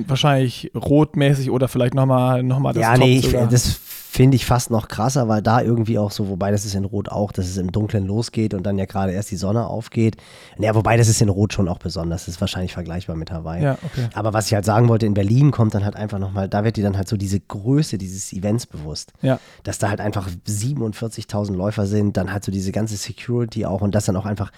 [0.06, 3.80] wahrscheinlich rotmäßig oder vielleicht nochmal noch mal das ja, Top nee, ich, das
[4.10, 7.08] finde ich fast noch krasser, weil da irgendwie auch so, wobei das ist in Rot
[7.08, 10.16] auch, dass es im Dunkeln losgeht und dann ja gerade erst die Sonne aufgeht.
[10.58, 12.22] Ja, wobei das ist in Rot schon auch besonders.
[12.22, 13.62] Das ist wahrscheinlich vergleichbar mit Hawaii.
[13.62, 14.08] Ja, okay.
[14.14, 16.76] Aber was ich halt sagen wollte, in Berlin kommt dann halt einfach nochmal, da wird
[16.76, 19.12] dir dann halt so diese Größe dieses Events bewusst.
[19.22, 19.38] Ja.
[19.62, 23.94] Dass da halt einfach 47.000 Läufer sind, dann halt so diese ganze Security auch und
[23.94, 24.50] das dann auch einfach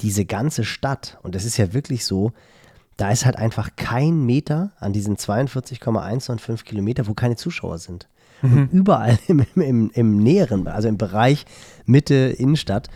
[0.00, 1.16] diese ganze Stadt.
[1.22, 2.32] Und das ist ja wirklich so,
[2.98, 8.06] da ist halt einfach kein Meter an diesen 42,195 Kilometer, wo keine Zuschauer sind.
[8.42, 11.44] Und überall im, im, im, im näheren, also im Bereich
[11.86, 12.88] Mitte Innenstadt,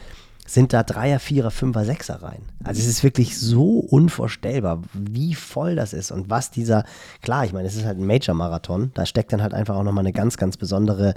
[0.47, 2.43] sind da Dreier, Vierer, Fünfer, Sechser rein.
[2.65, 6.85] Also es ist wirklich so unvorstellbar, wie voll das ist und was dieser,
[7.23, 10.03] klar, ich meine, es ist halt ein Major-Marathon, da steckt dann halt einfach auch nochmal
[10.03, 11.15] eine ganz, ganz besondere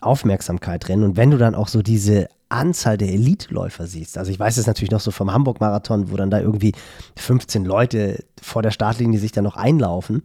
[0.00, 1.02] Aufmerksamkeit drin.
[1.02, 4.66] Und wenn du dann auch so diese Anzahl der Elite-Läufer siehst, also ich weiß es
[4.66, 6.72] natürlich noch so vom Hamburg-Marathon, wo dann da irgendwie
[7.16, 10.22] 15 Leute vor der Startlinie sich dann noch einlaufen.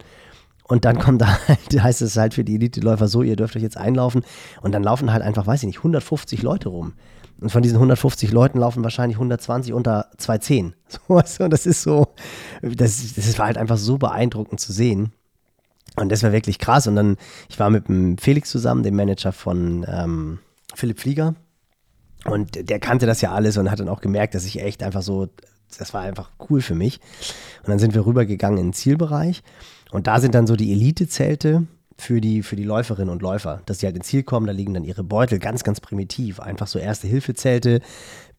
[0.66, 3.62] Und dann kommt da halt, heißt es halt für die Elite-Läufer so, ihr dürft euch
[3.62, 4.24] jetzt einlaufen.
[4.62, 6.94] Und dann laufen halt einfach, weiß ich nicht, 150 Leute rum.
[7.40, 10.74] Und von diesen 150 Leuten laufen wahrscheinlich 120 unter 210.
[11.26, 12.08] So, und das ist so,
[12.62, 15.12] das, das war halt einfach so beeindruckend zu sehen.
[15.96, 16.86] Und das war wirklich krass.
[16.86, 17.16] Und dann,
[17.48, 20.38] ich war mit dem Felix zusammen, dem Manager von ähm,
[20.74, 21.34] Philipp Flieger.
[22.24, 25.02] Und der kannte das ja alles und hat dann auch gemerkt, dass ich echt einfach
[25.02, 25.28] so,
[25.78, 27.00] das war einfach cool für mich.
[27.62, 29.42] Und dann sind wir rübergegangen in den Zielbereich.
[29.94, 33.78] Und da sind dann so die Elite-Zelte für die, für die Läuferinnen und Läufer, dass
[33.78, 36.40] sie halt ins Ziel kommen, da liegen dann ihre Beutel, ganz, ganz primitiv.
[36.40, 37.80] Einfach so Erste-Hilfe-Zelte,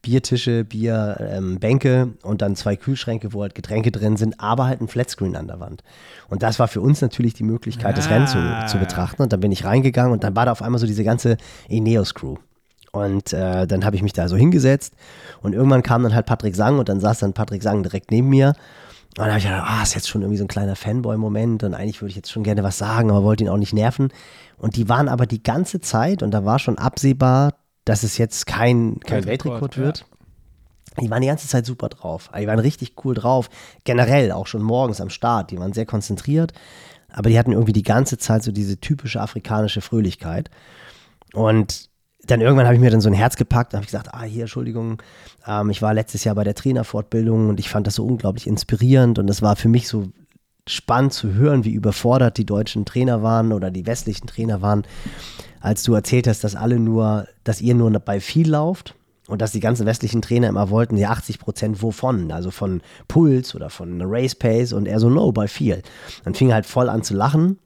[0.02, 4.88] Biertische, Bierbänke ähm, und dann zwei Kühlschränke, wo halt Getränke drin sind, aber halt ein
[4.88, 5.82] Flatscreen an der Wand.
[6.28, 8.36] Und das war für uns natürlich die Möglichkeit, das Rennen zu,
[8.70, 9.22] zu betrachten.
[9.22, 11.38] Und dann bin ich reingegangen und dann war da auf einmal so diese ganze
[11.70, 12.36] Ineos-Crew.
[12.92, 14.92] Und äh, dann habe ich mich da so hingesetzt
[15.40, 18.28] und irgendwann kam dann halt Patrick Sang und dann saß dann Patrick Sang direkt neben
[18.28, 18.54] mir.
[19.16, 21.72] Und dann habe ich gedacht, ah, ist jetzt schon irgendwie so ein kleiner Fanboy-Moment und
[21.72, 24.12] eigentlich würde ich jetzt schon gerne was sagen, aber wollte ihn auch nicht nerven.
[24.58, 27.54] Und die waren aber die ganze Zeit und da war schon absehbar,
[27.86, 30.04] dass es jetzt kein, kein Weltrekord, Weltrekord wird.
[31.00, 32.30] Die waren die ganze Zeit super drauf.
[32.38, 33.48] Die waren richtig cool drauf.
[33.84, 35.50] Generell, auch schon morgens am Start.
[35.50, 36.52] Die waren sehr konzentriert.
[37.10, 40.50] Aber die hatten irgendwie die ganze Zeit so diese typische afrikanische Fröhlichkeit.
[41.32, 41.85] Und
[42.26, 44.42] dann irgendwann habe ich mir dann so ein Herz gepackt und habe gesagt, ah, hier,
[44.42, 45.02] Entschuldigung,
[45.46, 49.18] ähm, ich war letztes Jahr bei der Trainerfortbildung und ich fand das so unglaublich inspirierend
[49.18, 50.08] und das war für mich so
[50.68, 54.84] spannend zu hören, wie überfordert die deutschen Trainer waren oder die westlichen Trainer waren,
[55.60, 58.94] als du erzählt hast, dass alle nur, dass ihr nur bei viel lauft
[59.28, 63.54] und dass die ganzen westlichen Trainer immer wollten, ja 80 Prozent wovon, also von Puls
[63.54, 65.82] oder von Race Pace und er so, no, bei viel.
[66.24, 67.58] Dann fing er halt voll an zu lachen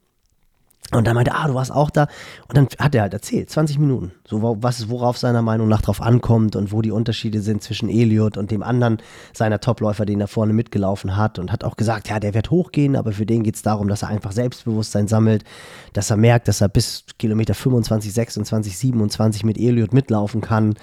[0.93, 2.07] Und dann meinte, ah, du warst auch da.
[2.49, 6.01] Und dann hat er halt erzählt, 20 Minuten, so was worauf seiner Meinung nach drauf
[6.01, 8.97] ankommt und wo die Unterschiede sind zwischen Elliot und dem anderen
[9.33, 11.39] seiner Topläufer, den er vorne mitgelaufen hat.
[11.39, 14.01] Und hat auch gesagt, ja, der wird hochgehen, aber für den geht es darum, dass
[14.01, 15.45] er einfach Selbstbewusstsein sammelt,
[15.93, 20.75] dass er merkt, dass er bis Kilometer 25, 26, 27 mit Elliot mitlaufen kann.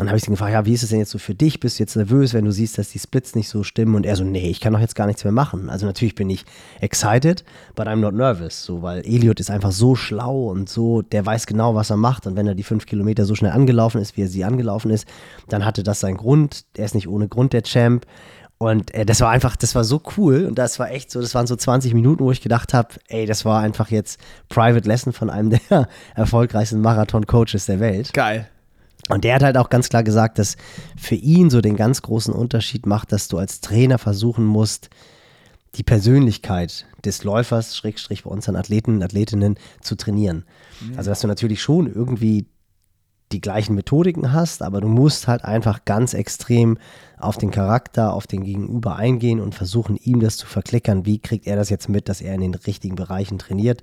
[0.00, 1.60] Dann habe ich ihn gefragt, ja, wie ist es denn jetzt so für dich?
[1.60, 3.94] Bist du jetzt nervös, wenn du siehst, dass die Splits nicht so stimmen?
[3.94, 5.68] Und er so, nee, ich kann doch jetzt gar nichts mehr machen.
[5.68, 6.46] Also natürlich bin ich
[6.80, 7.44] excited,
[7.74, 8.64] but I'm not nervous.
[8.64, 12.26] So, weil Elliot ist einfach so schlau und so, der weiß genau, was er macht.
[12.26, 15.06] Und wenn er die fünf Kilometer so schnell angelaufen ist, wie er sie angelaufen ist,
[15.48, 16.64] dann hatte das seinen Grund.
[16.78, 18.06] Er ist nicht ohne Grund der Champ.
[18.56, 21.34] Und äh, das war einfach, das war so cool und das war echt so, das
[21.34, 25.12] waren so 20 Minuten, wo ich gedacht habe, ey, das war einfach jetzt Private Lesson
[25.12, 28.14] von einem der erfolgreichsten Marathon-Coaches der Welt.
[28.14, 28.48] Geil.
[29.10, 30.56] Und der hat halt auch ganz klar gesagt, dass
[30.96, 34.88] für ihn so den ganz großen Unterschied macht, dass du als Trainer versuchen musst,
[35.74, 40.44] die Persönlichkeit des Läufers, Schrägstrich bei uns an Athleten und Athletinnen, zu trainieren.
[40.80, 40.96] Mhm.
[40.96, 42.46] Also, dass du natürlich schon irgendwie
[43.32, 46.78] die gleichen Methodiken hast, aber du musst halt einfach ganz extrem
[47.18, 51.06] auf den Charakter, auf den Gegenüber eingehen und versuchen, ihm das zu verklickern.
[51.06, 53.82] Wie kriegt er das jetzt mit, dass er in den richtigen Bereichen trainiert?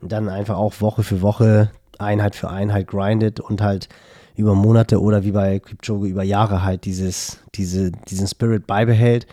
[0.00, 3.88] Und dann einfach auch Woche für Woche, Einheit für Einheit grindet und halt
[4.36, 9.26] über Monate oder wie bei Kipchoge über Jahre halt dieses, diese, diesen Spirit beibehält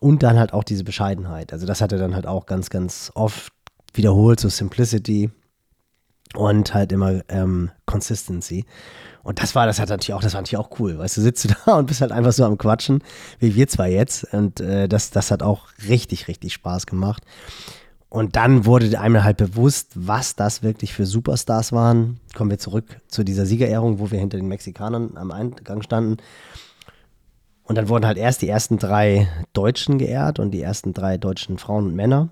[0.00, 1.52] und dann halt auch diese Bescheidenheit.
[1.52, 3.52] Also das hat er dann halt auch ganz, ganz oft
[3.92, 5.30] wiederholt, so Simplicity
[6.34, 8.64] und halt immer ähm, Consistency.
[9.22, 10.98] Und das war, das hat natürlich auch, das war natürlich auch cool.
[10.98, 13.02] Weißt du, sitzt du da und bist halt einfach so am Quatschen,
[13.38, 14.32] wie wir zwei jetzt.
[14.32, 17.24] Und äh, das, das hat auch richtig, richtig Spaß gemacht.
[18.14, 22.20] Und dann wurde einem halt bewusst, was das wirklich für Superstars waren.
[22.36, 26.18] Kommen wir zurück zu dieser Siegerehrung, wo wir hinter den Mexikanern am Eingang standen.
[27.64, 31.58] Und dann wurden halt erst die ersten drei Deutschen geehrt und die ersten drei deutschen
[31.58, 32.28] Frauen und Männer.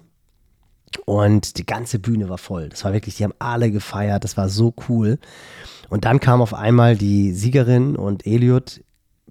[1.04, 2.68] Und die ganze Bühne war voll.
[2.68, 4.22] Das war wirklich, die haben alle gefeiert.
[4.22, 5.18] Das war so cool.
[5.90, 8.84] Und dann kam auf einmal die Siegerin und Elliot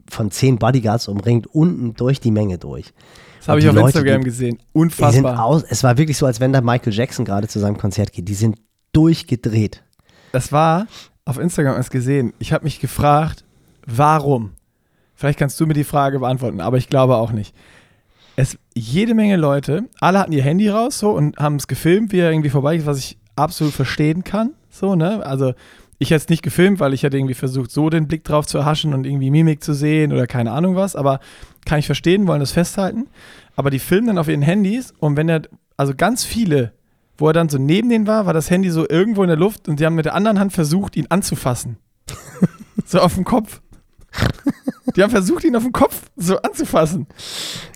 [0.09, 2.91] von zehn Bodyguards umringt unten durch die Menge durch.
[3.41, 4.59] Das habe ich auf Leute, Instagram gesehen.
[4.71, 5.43] Unfassbar.
[5.43, 8.27] Aus, es war wirklich so, als wenn da Michael Jackson gerade zu seinem Konzert geht.
[8.27, 8.59] Die sind
[8.93, 9.83] durchgedreht.
[10.31, 10.85] Das war
[11.25, 12.33] auf Instagram erst gesehen.
[12.37, 13.43] Ich habe mich gefragt,
[13.87, 14.51] warum?
[15.15, 17.55] Vielleicht kannst du mir die Frage beantworten, aber ich glaube auch nicht.
[18.35, 22.19] Es jede Menge Leute, alle hatten ihr Handy raus so und haben es gefilmt, wie
[22.19, 24.51] er irgendwie vorbeigeht, was ich absolut verstehen kann.
[24.69, 25.25] So, ne?
[25.25, 25.55] Also
[26.01, 28.57] ich hätte es nicht gefilmt, weil ich hätte irgendwie versucht, so den Blick drauf zu
[28.57, 31.19] erhaschen und irgendwie Mimik zu sehen oder keine Ahnung was, aber
[31.63, 33.05] kann ich verstehen, wollen das festhalten.
[33.55, 35.43] Aber die filmen dann auf ihren Handys und wenn er,
[35.77, 36.73] also ganz viele,
[37.19, 39.67] wo er dann so neben denen war, war das Handy so irgendwo in der Luft
[39.67, 41.77] und sie haben mit der anderen Hand versucht, ihn anzufassen.
[42.83, 43.61] so auf dem Kopf.
[44.95, 47.05] Die haben versucht, ihn auf dem Kopf so anzufassen.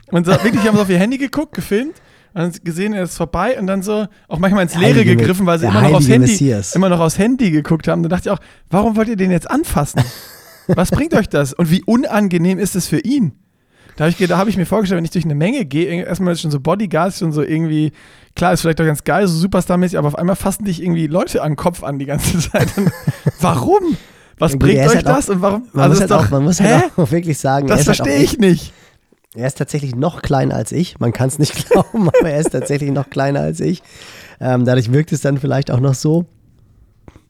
[0.09, 2.01] Und so, wirklich haben sie auf ihr Handy geguckt, gefilmt
[2.35, 5.57] dann gesehen, er ist vorbei und dann so auch manchmal ins Leere Heilige, gegriffen, weil
[5.59, 8.03] sie immer noch, aufs Handy, immer noch aufs Handy geguckt haben.
[8.03, 10.03] Da dachte ich auch, warum wollt ihr den jetzt anfassen?
[10.67, 11.53] Was bringt euch das?
[11.53, 13.33] Und wie unangenehm ist es für ihn?
[13.95, 16.51] Da habe ich, hab ich mir vorgestellt, wenn ich durch eine Menge gehe, erstmal schon
[16.51, 17.93] so Bodyguards, schon so irgendwie,
[18.35, 21.41] klar, ist vielleicht doch ganz geil, so Superstar-mäßig, aber auf einmal fassen dich irgendwie Leute
[21.41, 22.67] an den Kopf an die ganze Zeit.
[23.39, 23.95] Warum?
[24.37, 25.29] Was bringt euch halt das?
[25.29, 25.67] Auch, und warum?
[25.71, 28.17] Man, also muss, halt doch, auch, man muss halt auch wirklich sagen, das halt verstehe
[28.17, 28.73] halt ich nicht.
[29.35, 30.99] Er ist tatsächlich noch kleiner als ich.
[30.99, 33.83] Man kann es nicht glauben, aber er ist tatsächlich noch kleiner als ich.
[34.39, 36.25] Ähm, dadurch wirkt es dann vielleicht auch noch so.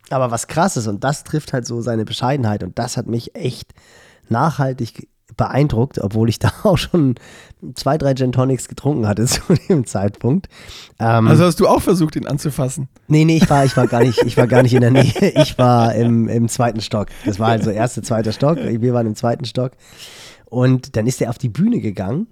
[0.10, 3.36] Aber was krass ist, und das trifft halt so seine Bescheidenheit, und das hat mich
[3.36, 3.74] echt
[4.30, 7.16] nachhaltig beeindruckt, obwohl ich da auch schon
[7.74, 10.48] zwei, drei Gin Tonics getrunken hatte zu dem Zeitpunkt.
[11.00, 12.88] Ähm, also hast du auch versucht, ihn anzufassen?
[13.08, 15.34] Nee, nee, ich war, ich war gar nicht, ich war gar nicht in der Nähe.
[15.42, 17.08] Ich war im, im zweiten Stock.
[17.26, 18.58] Das war also erster, zweiter Stock.
[18.58, 19.72] Wir waren im zweiten Stock.
[20.46, 22.28] Und dann ist er auf die Bühne gegangen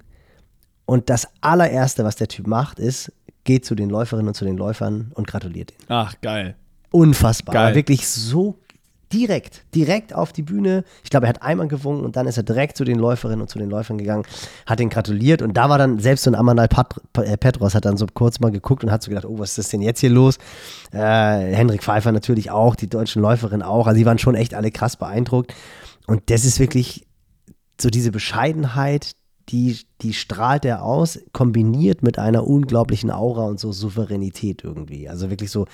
[0.85, 3.11] und das allererste, was der Typ macht, ist,
[3.43, 5.85] geht zu den Läuferinnen und zu den Läufern und gratuliert ihnen.
[5.89, 6.55] Ach, geil.
[6.91, 7.53] Unfassbar.
[7.53, 7.75] Geil.
[7.75, 8.59] Wirklich so
[9.11, 10.83] direkt, direkt auf die Bühne.
[11.03, 13.47] Ich glaube, er hat einmal gewunken und dann ist er direkt zu den Läuferinnen und
[13.47, 14.23] zu den Läufern gegangen,
[14.65, 16.67] hat ihn gratuliert und da war dann selbst so ein Amanal
[17.17, 19.57] äh, Petros hat dann so kurz mal geguckt und hat so gedacht, oh, was ist
[19.59, 20.37] das denn jetzt hier los?
[20.91, 24.71] Äh, Henrik Pfeiffer natürlich auch, die deutschen Läuferinnen auch, also die waren schon echt alle
[24.71, 25.53] krass beeindruckt
[26.07, 27.05] und das ist wirklich
[27.79, 29.13] so diese Bescheidenheit,
[29.49, 35.09] die, die strahlt er aus, kombiniert mit einer unglaublichen Aura und so Souveränität irgendwie.
[35.09, 35.65] Also wirklich so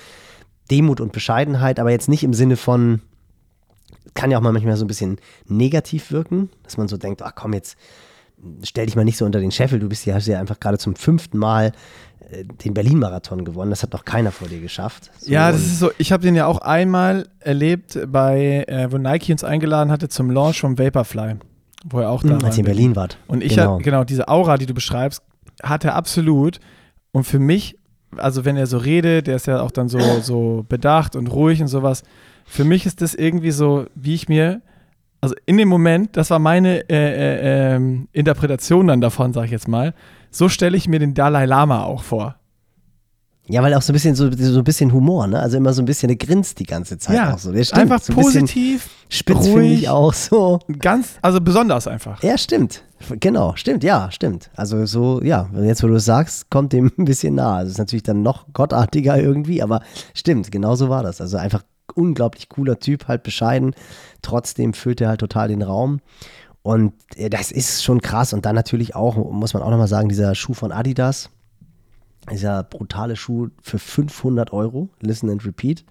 [0.70, 3.00] Demut und Bescheidenheit, aber jetzt nicht im Sinne von,
[4.14, 7.34] kann ja auch mal manchmal so ein bisschen negativ wirken, dass man so denkt, ach
[7.34, 7.76] komm, jetzt
[8.62, 10.78] stell dich mal nicht so unter den Scheffel, du bist ja, hast ja einfach gerade
[10.78, 11.72] zum fünften Mal
[12.30, 13.70] äh, den Berlin-Marathon gewonnen.
[13.70, 15.10] Das hat noch keiner vor dir geschafft.
[15.18, 15.90] So ja, das ist so.
[15.98, 20.30] Ich habe den ja auch einmal erlebt, bei, äh, wo Nike uns eingeladen hatte zum
[20.30, 21.36] Launch von Vaporfly
[21.84, 22.66] wo er auch da hm, Als ihr in?
[22.66, 23.18] Berlin wart.
[23.26, 23.74] Und ich genau.
[23.74, 25.22] Hatte, genau, diese Aura, die du beschreibst,
[25.62, 26.60] hat er absolut.
[27.12, 27.76] Und für mich
[28.16, 31.60] also wenn er so redet, der ist ja auch dann so, so bedacht und ruhig
[31.60, 32.02] und sowas.
[32.44, 34.60] Für mich ist das irgendwie so, wie ich mir,
[35.20, 39.50] also in dem Moment, das war meine äh, äh, ähm, Interpretation dann davon, sag ich
[39.50, 39.94] jetzt mal,
[40.30, 42.36] so stelle ich mir den Dalai Lama auch vor.
[43.50, 45.40] Ja, weil auch so ein bisschen so, so ein bisschen Humor, ne?
[45.40, 47.50] Also immer so ein bisschen, der grinst die ganze Zeit Ja, auch so.
[47.50, 49.82] Der stimmt, einfach so ein positiv, Spitz finde ruhig.
[49.82, 50.60] ich auch so.
[50.78, 52.22] ganz, also besonders einfach.
[52.22, 52.84] Ja, stimmt.
[53.18, 54.50] Genau, stimmt, ja, stimmt.
[54.54, 57.56] Also so, ja, jetzt wo du es sagst, kommt dem ein bisschen nah.
[57.56, 59.80] Also ist natürlich dann noch gottartiger irgendwie, aber
[60.14, 61.20] stimmt, genau so war das.
[61.20, 63.74] Also einfach unglaublich cooler Typ, halt bescheiden.
[64.22, 66.00] Trotzdem füllt er halt total den Raum.
[66.62, 68.32] Und äh, das ist schon krass.
[68.32, 71.30] Und dann natürlich auch, muss man auch nochmal sagen, dieser Schuh von Adidas,
[72.30, 75.84] dieser brutale Schuh für 500 Euro, Listen and Repeat,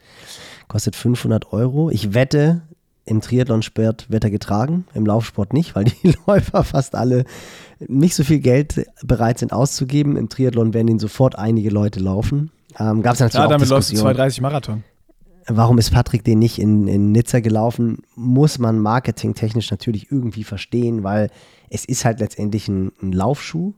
[0.68, 1.90] kostet 500 Euro.
[1.90, 2.62] Ich wette,
[3.06, 7.26] im Triathlon-Sport wird er getragen, im Laufsport nicht, weil die Läufer fast alle
[7.80, 10.16] nicht so viel Geld bereit sind auszugeben.
[10.16, 12.52] Im Triathlon werden ihn sofort einige Leute laufen.
[12.78, 14.16] Ähm, Gab es natürlich Klar, auch damit läufst du Diskussionen.
[14.16, 14.84] 230 Marathon.
[15.48, 18.04] Warum ist Patrick den nicht in, in Nizza gelaufen?
[18.16, 21.32] Muss man marketingtechnisch natürlich irgendwie verstehen, weil
[21.72, 23.74] es ist halt letztendlich ein, ein Laufschuh.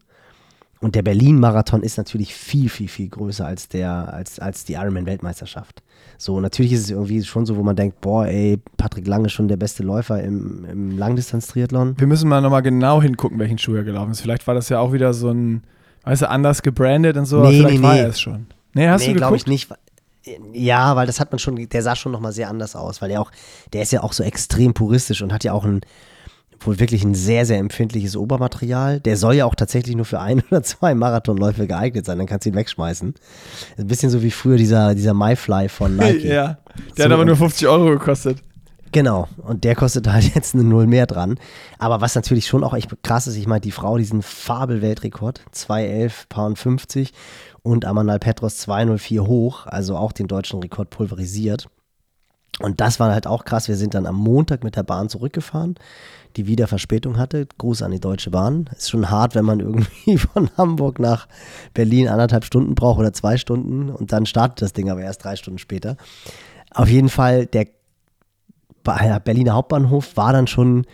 [0.81, 5.83] Und der Berlin-Marathon ist natürlich viel, viel, viel größer als, der, als, als die Ironman-Weltmeisterschaft.
[6.17, 9.33] So, natürlich ist es irgendwie schon so, wo man denkt, boah, ey, Patrick Lange ist
[9.33, 11.99] schon der beste Läufer im, im Langdistanz-Triathlon.
[11.99, 14.21] Wir müssen mal nochmal genau hingucken, welchen Schuh er gelaufen ist.
[14.21, 15.63] Vielleicht war das ja auch wieder so ein,
[16.03, 17.99] weißt du, anders gebrandet und so, Nee, vielleicht nee, war nee.
[17.99, 18.47] er es schon.
[18.73, 19.69] Nee, hast nee, du glaube ich nicht.
[20.53, 23.21] Ja, weil das hat man schon, der sah schon nochmal sehr anders aus, weil er
[23.21, 23.31] auch,
[23.73, 25.81] der ist ja auch so extrem puristisch und hat ja auch ein,
[26.67, 28.99] wohl wirklich ein sehr, sehr empfindliches Obermaterial.
[28.99, 32.45] Der soll ja auch tatsächlich nur für ein oder zwei Marathonläufe geeignet sein, dann kannst
[32.45, 33.13] du ihn wegschmeißen.
[33.77, 36.27] Ein bisschen so wie früher dieser, dieser MyFly von Nike.
[36.27, 36.57] ja,
[36.97, 38.37] der So, hat aber nur 50 Euro gekostet.
[38.93, 41.39] Genau, und der kostet halt jetzt eine Null mehr dran.
[41.79, 46.27] Aber was natürlich schon auch echt krass ist, ich meine, die Frau diesen Fabel-Weltrekord, 211
[46.27, 47.13] Pound 50
[47.63, 51.67] und Amanal Petros 204 hoch, also auch den deutschen Rekord pulverisiert.
[52.59, 53.67] Und das war halt auch krass.
[53.67, 55.75] Wir sind dann am Montag mit der Bahn zurückgefahren,
[56.35, 57.47] die wieder Verspätung hatte.
[57.57, 58.69] Gruß an die Deutsche Bahn.
[58.77, 61.27] Ist schon hart, wenn man irgendwie von Hamburg nach
[61.73, 65.35] Berlin anderthalb Stunden braucht oder zwei Stunden und dann startet das Ding aber erst drei
[65.35, 65.97] Stunden später.
[66.73, 67.67] Auf jeden Fall, der
[68.83, 70.85] Berliner Hauptbahnhof war dann schon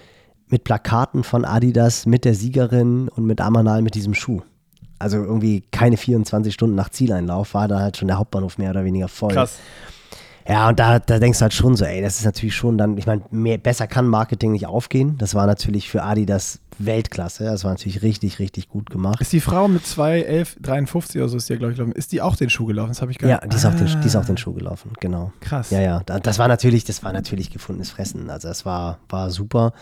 [0.47, 4.41] mit Plakaten von Adidas, mit der Siegerin und mit Amanal mit diesem Schuh.
[4.99, 8.83] Also irgendwie keine 24 Stunden nach Zieleinlauf war da halt schon der Hauptbahnhof mehr oder
[8.83, 9.33] weniger voll.
[9.33, 9.59] Krass.
[10.47, 12.97] Ja, und da, da denkst du halt schon so, ey, das ist natürlich schon dann,
[12.97, 15.17] ich meine, besser kann Marketing nicht aufgehen.
[15.17, 17.43] Das war natürlich für Adidas Weltklasse.
[17.45, 19.19] Das war natürlich richtig, richtig gut gemacht.
[19.19, 21.93] Ist die Frau mit 2,11,53 oder so ist die, glaube ich, gelaufen.
[21.95, 22.89] Ist die auch den Schuh gelaufen?
[22.89, 24.53] Das habe ich gar Ja, die ist, auch den, die ist auch Ah, den Schuh
[24.53, 25.31] gelaufen, genau.
[25.39, 25.71] Krass.
[25.71, 28.29] Ja, ja, da- das war natürlich, das war natürlich gefundenes Fressen.
[28.29, 29.73] Also das war, war super.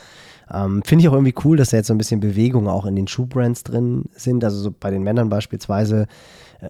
[0.52, 2.96] Ähm, Finde ich auch irgendwie cool, dass da jetzt so ein bisschen Bewegung auch in
[2.96, 4.44] den Schuhbrands drin sind.
[4.44, 6.08] Also so bei den Männern beispielsweise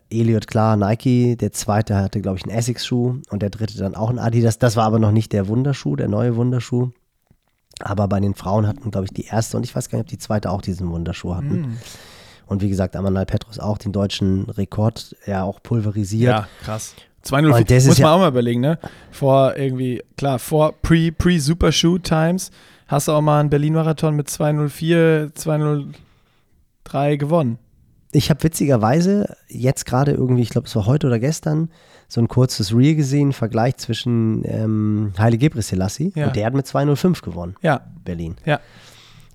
[0.10, 4.10] Elliot klar, Nike, der zweite hatte, glaube ich, einen Essex-Schuh und der dritte dann auch
[4.10, 4.58] einen Adidas.
[4.60, 6.90] Das war aber noch nicht der Wunderschuh, der neue Wunderschuh.
[7.82, 10.10] Aber bei den Frauen hatten, glaube ich, die erste und ich weiß gar nicht, ob
[10.10, 11.62] die zweite auch diesen Wunderschuh hatten.
[11.62, 11.78] Mhm.
[12.48, 16.32] Und wie gesagt, Amanal Petrus auch den deutschen Rekord ja auch pulverisiert.
[16.32, 16.94] Ja, krass.
[17.24, 18.78] 204 Und das ist muss man ja- auch mal überlegen, ne?
[19.12, 22.52] Vor irgendwie, klar, vor Pre- Pre-Supershoot Times
[22.88, 27.58] hast du auch mal einen Berlin-Marathon mit 204, 203 gewonnen.
[28.16, 31.70] Ich habe witzigerweise jetzt gerade irgendwie, ich glaube, es war heute oder gestern,
[32.08, 36.28] so ein kurzes Reel gesehen, Vergleich zwischen ähm, Haile Gebrselassie Ja.
[36.28, 38.36] und der hat mit 205 gewonnen, Ja, Berlin.
[38.46, 38.60] ja.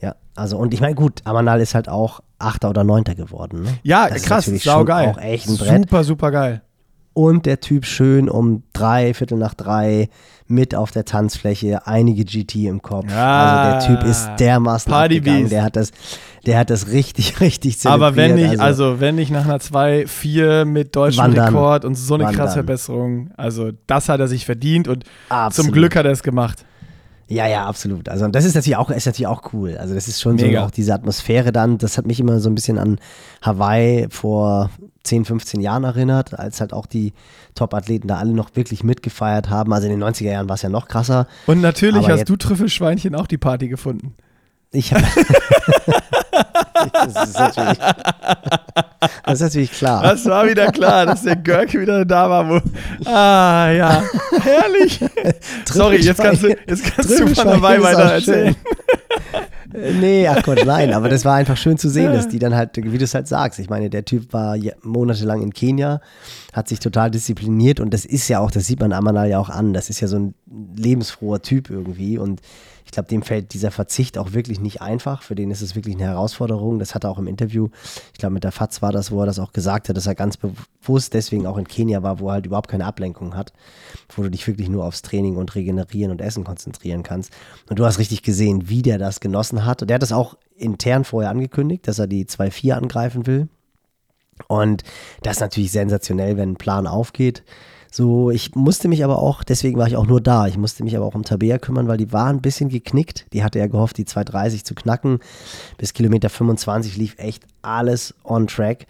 [0.01, 3.64] Ja, also und ich meine, gut, Amanal ist halt auch Achter oder Neunter geworden.
[3.64, 3.78] Ne?
[3.83, 5.09] Ja, Das ist krass, natürlich sau geil.
[5.11, 5.83] auch echt ein Brett.
[5.83, 6.62] Super, super geil.
[7.12, 10.09] Und der Typ schön um drei, Viertel nach drei
[10.47, 13.11] mit auf der Tanzfläche, einige GT im Kopf.
[13.11, 13.74] Ja.
[13.74, 15.49] also der Typ ist dermaßen Party abgegangen.
[15.51, 15.91] Der hat das,
[16.47, 18.07] der hat das richtig, richtig zelebriert.
[18.07, 21.55] Aber wenn ich, also, wenn ich nach einer 2-4 mit deutschem Wann dann?
[21.55, 22.55] Rekord und so eine Wann krasse?
[22.55, 25.66] Verbesserung, also das hat er sich verdient und Absolut.
[25.66, 26.64] zum Glück hat er es gemacht.
[27.30, 28.09] Ja, ja, absolut.
[28.09, 29.76] Also das ist natürlich auch, ist natürlich auch cool.
[29.78, 30.62] Also das ist schon Mega.
[30.62, 32.99] so auch diese Atmosphäre dann, das hat mich immer so ein bisschen an
[33.41, 34.70] Hawaii vor
[35.05, 37.12] 10, 15 Jahren erinnert, als halt auch die
[37.55, 39.72] Top-Athleten da alle noch wirklich mitgefeiert haben.
[39.72, 41.28] Also in den 90er Jahren war es ja noch krasser.
[41.47, 44.14] Und natürlich Aber hast du Trüffelschweinchen auch die Party gefunden.
[44.73, 45.03] Ich hab,
[46.93, 47.79] das, ist natürlich,
[49.25, 50.03] das ist natürlich klar.
[50.05, 52.49] Das war wieder klar, dass der Görke wieder da war.
[52.49, 52.61] Wo,
[53.05, 54.05] ah, ja,
[54.41, 55.01] herrlich.
[55.64, 58.55] Sorry, jetzt kannst du, jetzt kannst du von dabei weiter erzählen.
[59.75, 62.55] Äh, Nee, ach Gott, nein, aber das war einfach schön zu sehen, dass die dann
[62.55, 66.01] halt, wie du es halt sagst, ich meine, der Typ war monatelang in Kenia,
[66.53, 69.49] hat sich total diszipliniert und das ist ja auch, das sieht man Amanal ja auch
[69.51, 70.35] an, das ist ja so ein
[70.77, 72.41] lebensfroher Typ irgendwie und
[72.87, 75.23] Ich glaube, dem fällt dieser Verzicht auch wirklich nicht einfach.
[75.23, 76.81] Für den ist es wirklich eine Herausforderung.
[76.81, 77.68] Das hat er auch im Interview,
[78.12, 80.16] ich glaube, mit der FAZ war das, wo er das auch gesagt hat, dass er
[80.16, 83.53] ganz bewusst deswegen auch in Kenia war, wo er halt überhaupt keine Ablenkung hat,
[84.17, 87.33] wo du dich wirklich nur aufs Training und Regenerieren und Essen konzentrieren kannst.
[87.69, 89.83] Und du hast richtig gesehen, wie der das genossen hat.
[89.83, 93.49] Und der hat das auch intern vorher angekündigt, dass er die 2-4 angreifen will.
[94.49, 94.85] Und
[95.23, 97.43] das ist natürlich sensationell, wenn ein Plan aufgeht.
[97.93, 100.97] So, ich musste mich aber auch, deswegen war ich auch nur da, ich musste mich
[100.97, 103.27] aber auch um Tabea kümmern, weil die war ein bisschen geknickt.
[103.33, 105.19] Die hatte ja gehofft, die 230 zu knacken.
[105.77, 108.87] Bis Kilometer 25 lief echt alles on track.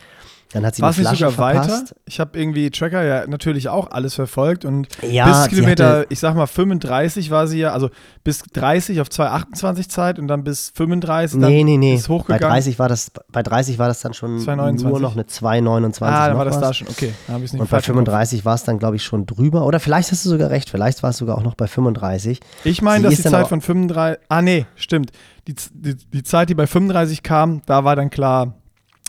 [0.52, 1.70] Dann hat sie War die es nicht Flasche sogar verpasst.
[1.90, 2.00] weiter?
[2.06, 6.34] Ich habe irgendwie Tracker ja natürlich auch alles verfolgt und Ja, bis Kilometer, ich sag
[6.34, 7.88] mal 35 war sie ja, also
[8.24, 11.94] bis 30 auf 228 Zeit und dann bis 35 dann Nee, nee, nee.
[11.94, 12.48] ist Bei hochgegangen.
[12.48, 14.88] 30 war das, bei 30 war das dann schon 229.
[14.88, 16.02] nur noch eine 229.
[16.02, 16.60] ah, dann war das was.
[16.62, 17.12] da schon, okay.
[17.28, 18.06] Dann habe ich es nicht Und bei falsch im Kopf.
[18.06, 19.64] 35 war es dann, glaube ich, schon drüber.
[19.66, 22.40] Oder vielleicht hast du sogar recht, vielleicht war es sogar auch noch bei 35.
[22.64, 25.12] Ich meine, dass die Zeit von 35, ah nee, stimmt.
[25.46, 28.54] Die, die, die Zeit, die bei 35 kam, da war dann klar,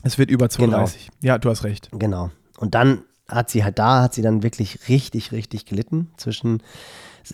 [0.03, 1.09] es wird über 32.
[1.21, 1.89] Ja, du hast recht.
[1.91, 2.31] Genau.
[2.57, 6.61] Und dann hat sie halt da, hat sie dann wirklich richtig, richtig gelitten zwischen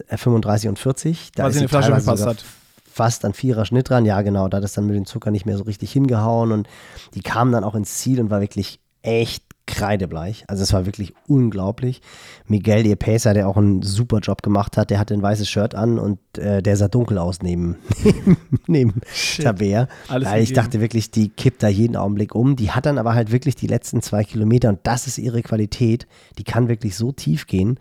[0.07, 1.31] äh, 35 und 40.
[1.33, 2.45] Da Weil ist sie eine Flasche verpasst hat.
[2.91, 5.45] Fast an vierer Schnitt dran, ja genau, da hat es dann mit dem Zucker nicht
[5.45, 6.67] mehr so richtig hingehauen und
[7.13, 10.45] die kam dann auch ins Ziel und war wirklich echt kreidebleich.
[10.47, 12.01] Also es war wirklich unglaublich.
[12.47, 15.75] Miguel, ihr Pacer, der auch einen super Job gemacht hat, der hatte ein weißes Shirt
[15.75, 17.75] an und äh, der sah dunkel aus neben,
[18.67, 19.01] neben
[19.39, 19.87] Tabea.
[20.07, 22.55] Alles Weil ich dachte wirklich, die kippt da jeden Augenblick um.
[22.55, 26.07] Die hat dann aber halt wirklich die letzten zwei Kilometer und das ist ihre Qualität.
[26.37, 27.79] Die kann wirklich so tief gehen.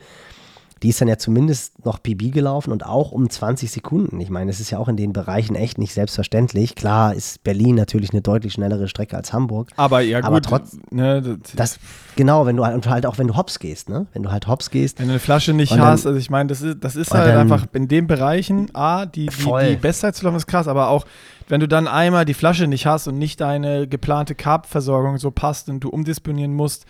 [0.83, 4.20] Die ist dann ja zumindest noch PB gelaufen und auch um 20 Sekunden.
[4.20, 6.74] Ich meine, es ist ja auch in den Bereichen echt nicht selbstverständlich.
[6.74, 9.70] Klar ist Berlin natürlich eine deutlich schnellere Strecke als Hamburg.
[9.77, 10.27] Aber ja, gut.
[10.27, 11.79] Aber trotz- ne, das, Das,
[12.14, 14.07] genau, wenn du halt, und halt auch wenn du hops gehst, ne?
[14.12, 16.49] Wenn du halt hops gehst, Wenn du eine Flasche nicht dann- hast, also ich meine,
[16.49, 20.14] das ist, das ist halt dann- einfach in den Bereichen, A, die, die, die Bestzeit
[20.14, 21.07] zu laufen ist krass, aber auch,
[21.49, 25.70] wenn du dann einmal die Flasche nicht hast und nicht deine geplante Carb-Versorgung so passt
[25.70, 26.85] und du umdisponieren musst,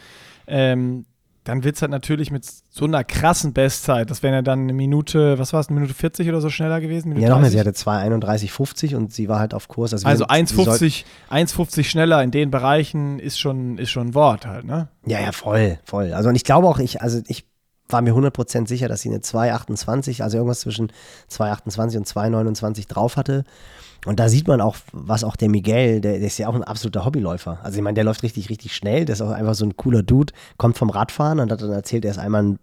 [0.49, 1.05] ähm,
[1.47, 4.73] dann wird es halt natürlich mit so einer krassen Bestzeit, das wäre ja dann eine
[4.73, 7.11] Minute, was war es, eine Minute 40 oder so schneller gewesen?
[7.11, 7.87] Minute ja noch mehr, sie 30?
[7.87, 9.93] hatte 2,31,50 und sie war halt auf Kurs.
[9.93, 14.89] Also 1,50 1,50 schneller in den Bereichen ist schon, ist schon ein Wort halt, ne?
[15.07, 16.13] Ja, ja, voll, voll.
[16.13, 17.47] Also und ich glaube auch, ich, also ich
[17.89, 20.91] war mir 100% sicher, dass sie eine 2,28, also irgendwas zwischen
[21.31, 23.45] 2,28 und 2,29 drauf hatte.
[24.07, 26.63] Und da sieht man auch, was auch der Miguel, der, der ist ja auch ein
[26.63, 27.59] absoluter Hobbyläufer.
[27.63, 29.05] Also ich meine, der läuft richtig, richtig schnell.
[29.05, 32.05] Der ist auch einfach so ein cooler Dude, kommt vom Radfahren und hat dann erzählt,
[32.05, 32.59] er ist einmal einen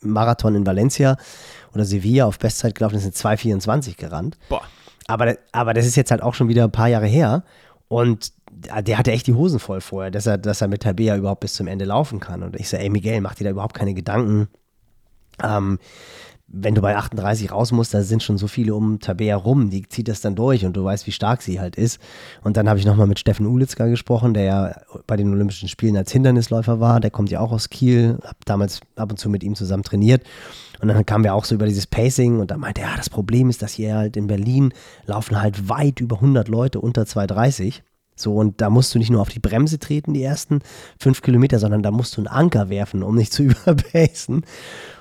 [0.00, 1.16] Marathon in Valencia
[1.74, 4.36] oder Sevilla auf Bestzeit gelaufen, ist eine 2,24 gerannt.
[4.48, 4.62] Boah.
[5.06, 7.44] Aber, aber das ist jetzt halt auch schon wieder ein paar Jahre her.
[7.88, 11.40] Und der hatte echt die Hosen voll vorher, dass er, dass er mit Tabea überhaupt
[11.40, 12.42] bis zum Ende laufen kann.
[12.42, 14.48] Und ich so, ey Miguel, mach dir da überhaupt keine Gedanken.
[15.42, 15.78] Ähm,
[16.52, 19.88] wenn du bei 38 raus musst, da sind schon so viele um Tabea rum, die
[19.88, 22.00] zieht das dann durch und du weißt, wie stark sie halt ist.
[22.42, 24.74] Und dann habe ich nochmal mit Steffen Ulitzka gesprochen, der ja
[25.06, 26.98] bei den Olympischen Spielen als Hindernisläufer war.
[27.00, 30.24] Der kommt ja auch aus Kiel, habe damals ab und zu mit ihm zusammen trainiert.
[30.80, 33.10] Und dann kamen wir auch so über dieses Pacing und da meinte er, ja, das
[33.10, 34.72] Problem ist, dass hier halt in Berlin
[35.06, 37.82] laufen halt weit über 100 Leute unter 230.
[38.16, 40.60] So, und da musst du nicht nur auf die Bremse treten, die ersten
[40.98, 44.44] fünf Kilometer, sondern da musst du einen Anker werfen, um nicht zu überpacen.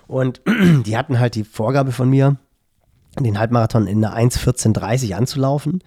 [0.09, 0.41] Und
[0.85, 2.37] die hatten halt die Vorgabe von mir,
[3.19, 5.83] den Halbmarathon in einer 1,1430 anzulaufen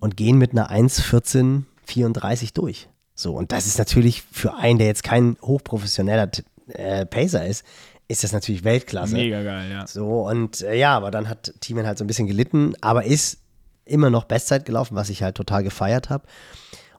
[0.00, 2.88] und gehen mit einer 1,1434 durch.
[3.14, 6.30] So, und das ist natürlich für einen, der jetzt kein hochprofessioneller
[6.68, 7.66] äh, Pacer ist,
[8.08, 9.14] ist das natürlich Weltklasse.
[9.14, 9.86] Mega geil, ja.
[9.86, 13.40] So, und äh, ja, aber dann hat Thiemann halt so ein bisschen gelitten, aber ist
[13.84, 16.24] immer noch Bestzeit gelaufen, was ich halt total gefeiert habe.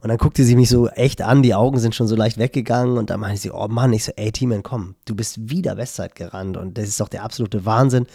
[0.01, 2.97] Und dann guckte sie mich so echt an, die Augen sind schon so leicht weggegangen
[2.97, 6.15] und dann meinte sie, oh Mann, ich so, ey Thiemann, komm, du bist wieder Bestzeit
[6.15, 8.05] gerannt und das ist doch der absolute Wahnsinn.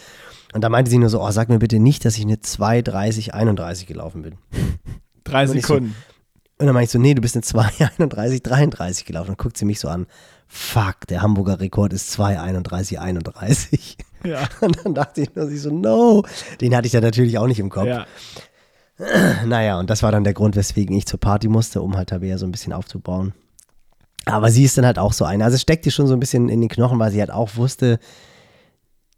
[0.53, 3.85] Und da meinte sie nur so, oh, sag mir bitte nicht, dass ich eine 2,30,31
[3.85, 4.35] gelaufen bin.
[5.23, 5.95] Drei Und Sekunden.
[6.59, 9.27] Und dann meinte ich so, nee, du bist eine 2,31,33 gelaufen.
[9.27, 10.05] Dann guckt sie mich so an,
[10.47, 13.97] fuck, der Hamburger Rekord ist 2,31,31.
[14.23, 14.47] ja.
[14.61, 16.23] Und dann dachte ich nur, sie so, no.
[16.61, 17.87] Den hatte ich dann natürlich auch nicht im Kopf.
[17.87, 18.05] ja.
[19.45, 22.37] Naja, und das war dann der Grund, weswegen ich zur Party musste, um halt Tabea
[22.37, 23.33] so ein bisschen aufzubauen.
[24.25, 25.43] Aber sie ist dann halt auch so eine.
[25.43, 27.55] Also es steckt ihr schon so ein bisschen in den Knochen, weil sie halt auch
[27.55, 27.99] wusste,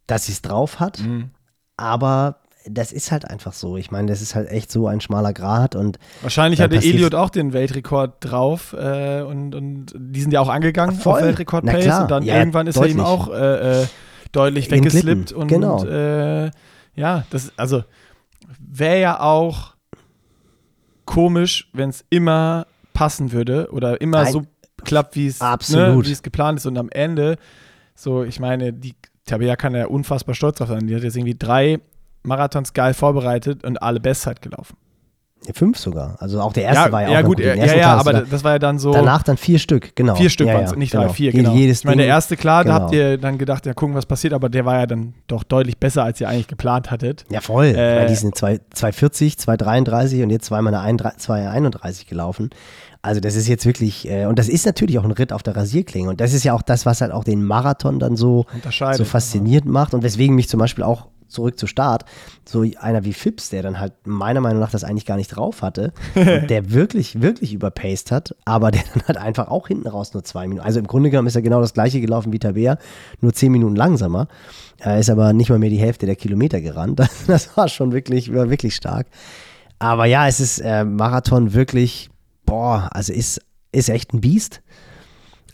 [0.08, 1.00] dass sie es drauf hat.
[1.00, 1.30] Mhm.
[1.78, 3.78] Aber das ist halt einfach so.
[3.78, 7.30] Ich meine, das ist halt echt so ein schmaler Grat und Wahrscheinlich hatte Eliot auch
[7.30, 11.14] den Weltrekord drauf äh, und, und die sind ja auch angegangen voll.
[11.14, 12.02] auf Na Weltrekord-Pace klar.
[12.04, 13.06] und dann Ja, irgendwann ist er ihm deutlich.
[13.06, 13.88] auch äh, äh,
[14.32, 15.86] deutlich weggeslippt und Genau.
[15.86, 16.50] äh,
[16.96, 17.84] ja, das also
[18.60, 19.76] wäre ja auch
[21.06, 24.34] komisch, wenn es immer passen würde oder immer Nein.
[24.34, 24.46] so
[24.84, 27.38] klappt, wie es ne, es geplant ist und am Ende
[27.96, 28.94] so, ich meine, die
[29.26, 30.88] Tabea kann ja unfassbar stolz drauf sein.
[30.88, 31.80] Die hat jetzt irgendwie drei
[32.24, 34.78] Marathons geil vorbereitet und alle Bestzeit gelaufen.
[35.54, 36.16] Fünf sogar.
[36.20, 37.46] Also auch der erste ja, war ja auch ja gut, gut.
[37.46, 39.96] ja, ersten ja, du aber da- das war ja dann so Danach dann vier Stück,
[39.96, 40.16] genau.
[40.16, 41.04] vier Stück ja, waren ja, es, nicht genau.
[41.04, 41.54] drei, vier, genau.
[41.54, 42.84] Jedes ich meine, der erste, klar, da genau.
[42.86, 45.78] habt ihr dann gedacht, ja, gucken, was passiert, aber der war ja dann doch deutlich
[45.78, 47.26] besser, als ihr eigentlich geplant hattet.
[47.30, 47.68] Ja, voll.
[47.68, 52.50] Äh, meine, die sind zwei- 240, 233 und jetzt zweimal eine 31 231 gelaufen.
[53.04, 55.56] Also das ist jetzt wirklich, äh, und das ist natürlich auch ein Ritt auf der
[55.56, 56.10] Rasierklinge.
[56.10, 58.46] Und das ist ja auch das, was halt auch den Marathon dann so,
[58.94, 62.06] so faszinierend macht und weswegen mich zum Beispiel auch zurück zu Start,
[62.46, 65.62] so einer wie Phipps, der dann halt meiner Meinung nach das eigentlich gar nicht drauf
[65.62, 70.24] hatte, der wirklich, wirklich überpaced hat, aber der dann halt einfach auch hinten raus nur
[70.24, 70.66] zwei Minuten.
[70.66, 72.78] Also im Grunde genommen ist er genau das gleiche gelaufen wie Tabea,
[73.22, 74.28] nur zehn Minuten langsamer.
[74.80, 77.00] Er ist aber nicht mal mehr die Hälfte der Kilometer gerannt.
[77.06, 79.08] Das, das war schon wirklich, war wirklich stark.
[79.80, 82.10] Aber ja, es ist äh, Marathon wirklich,
[82.46, 84.62] boah, also ist, ist echt ein Biest.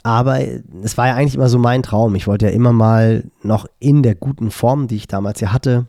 [0.04, 0.40] Aber
[0.84, 2.16] es war ja eigentlich immer so mein Traum.
[2.16, 5.86] Ich wollte ja immer mal noch in der guten Form, die ich damals ja hatte,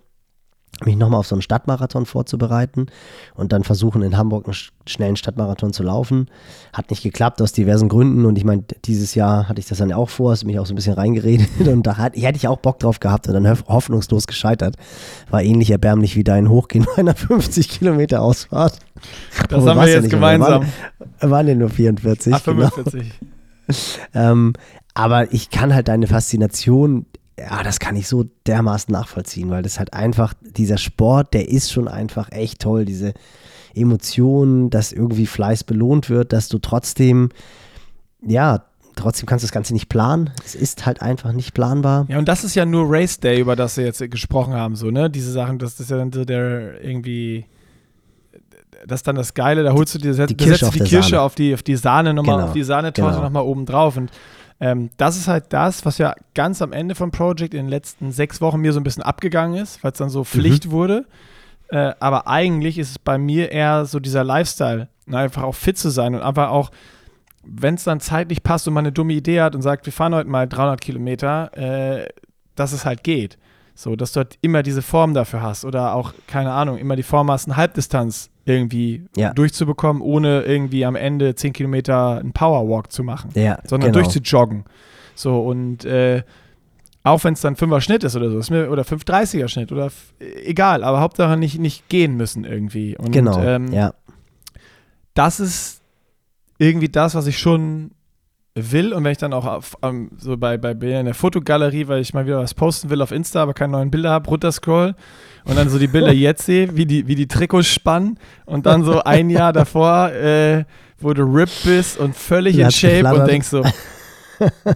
[0.85, 2.87] mich nochmal auf so einen Stadtmarathon vorzubereiten
[3.35, 6.27] und dann versuchen, in Hamburg einen sch- schnellen Stadtmarathon zu laufen.
[6.73, 9.91] Hat nicht geklappt aus diversen Gründen und ich meine, dieses Jahr hatte ich das dann
[9.91, 12.49] ja auch vor, ist mich auch so ein bisschen reingeredet und da hat, hätte ich
[12.49, 14.75] auch Bock drauf gehabt und dann hoff- hoffnungslos gescheitert.
[15.31, 18.79] War ähnlich erbärmlich wie dein Hochgehen bei einer 50 Kilometer Ausfahrt.
[19.49, 20.11] Das Obwohl, haben wir ja jetzt mehr.
[20.11, 20.63] gemeinsam.
[21.21, 22.35] Waren, waren ja nur 44.
[22.35, 22.71] Ah, genau.
[23.73, 24.01] 45.
[24.15, 24.53] Ähm,
[24.95, 27.07] aber ich kann halt deine Faszination,
[27.39, 31.73] ja, das kann ich so dermaßen nachvollziehen, weil das halt einfach, dieser Sport, der ist
[31.73, 32.85] schon einfach echt toll.
[32.85, 33.15] Diese
[33.75, 37.31] Emotionen, dass irgendwie Fleiß belohnt wird, dass du trotzdem,
[38.21, 38.65] ja,
[38.97, 40.31] trotzdem kannst du das Ganze nicht planen.
[40.45, 42.07] Es ist halt einfach nicht planbar.
[42.09, 44.91] Ja, und das ist ja nur Race Day, über das wir jetzt gesprochen haben, so,
[44.91, 45.09] ne?
[45.09, 47.47] Diese Sachen, das ist ja dann so der irgendwie.
[48.87, 51.11] Das ist dann das Geile, da holst du dir, Die da Kirsche setzt die Kirsche
[51.11, 51.23] Sahne.
[51.23, 53.23] auf die, auf die Sahne nochmal, Genau, auf die Sahnetorte genau.
[53.25, 53.97] nochmal oben drauf.
[53.97, 54.11] Und
[54.61, 58.13] ähm, das ist halt das, was ja ganz am Ende vom Project in den letzten
[58.13, 60.71] sechs Wochen mir so ein bisschen abgegangen ist, weil es dann so Pflicht Mhm.
[60.71, 61.05] wurde.
[61.69, 65.79] Äh, aber eigentlich ist es bei mir eher so dieser Lifestyle, ne, einfach auch fit
[65.79, 66.71] zu sein und einfach auch,
[67.45, 70.15] wenn es dann zeitlich passt und man eine dumme Idee hat und sagt, wir fahren
[70.15, 72.09] heute mal 300 Kilometer, äh,
[72.57, 73.39] dass es halt geht.
[73.75, 77.03] So, dass du halt immer diese Form dafür hast oder auch, keine Ahnung, immer die
[77.03, 79.33] Form hast, eine Halbdistanz irgendwie Ja.
[79.33, 84.03] durchzubekommen, ohne irgendwie am Ende 10 Kilometer einen Powerwalk zu machen Ja, sondern genau.
[84.05, 84.65] durchzujoggen.
[85.15, 86.23] So und äh,
[87.05, 89.91] auch wenn es dann 5er Schnitt ist oder so, ist mir, oder 530er Schnitt oder
[90.45, 92.97] egal, aber Hauptsache nicht, nicht gehen müssen irgendwie.
[92.97, 93.95] Und Genau, ähm, ja.
[95.15, 95.81] das ist
[96.59, 97.91] irgendwie das, was ich schon
[98.55, 101.89] will und wenn ich dann auch auf, ähm, so bei, bei bin in der Fotogalerie,
[101.89, 104.95] weil ich mal wieder was posten will auf Insta, aber keine neuen Bilder habe, runterscroll
[105.45, 108.85] und dann so die Bilder jetzt sehe, wie die, wie die Trikots spannen und dann
[108.85, 110.65] so ein Jahr davor, äh,
[110.99, 113.65] wo du ripped bist und völlig in Hat's Shape und denkst so,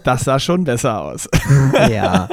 [0.05, 1.29] das sah schon besser aus.
[1.91, 2.29] Ja.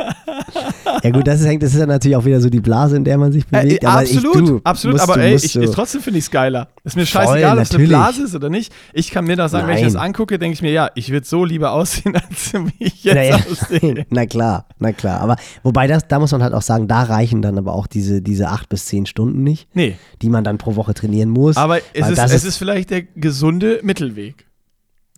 [1.03, 3.03] Ja gut, das, ist, hängt- das ist ja natürlich auch wieder so die Blase, in
[3.03, 3.83] der man sich bewegt.
[3.83, 6.31] Äh, aber absolut, ich, du, absolut, musst aber ey, ich, ich, trotzdem finde ich es
[6.31, 6.69] geiler.
[6.83, 7.87] Ist mir scheißegal, ob es eine.
[7.87, 8.71] Blase ist oder nicht.
[8.93, 10.03] Ich kann mir das sagen, wenn ich das Nein.
[10.07, 13.35] angucke, denke ich mir, ja, ich würde so lieber aussehen, als wie ich jetzt Naja,
[13.49, 14.05] aussehe.
[14.09, 15.19] na klar, na klar.
[15.21, 18.21] Aber wobei das, da muss man halt auch sagen, da reichen dann aber auch diese,
[18.21, 21.57] diese acht bis zehn Stunden nicht, Nee, die man dann pro Woche trainieren muss.
[21.57, 24.45] aber es, ist, es ist vielleicht der gesunde Mittelweg.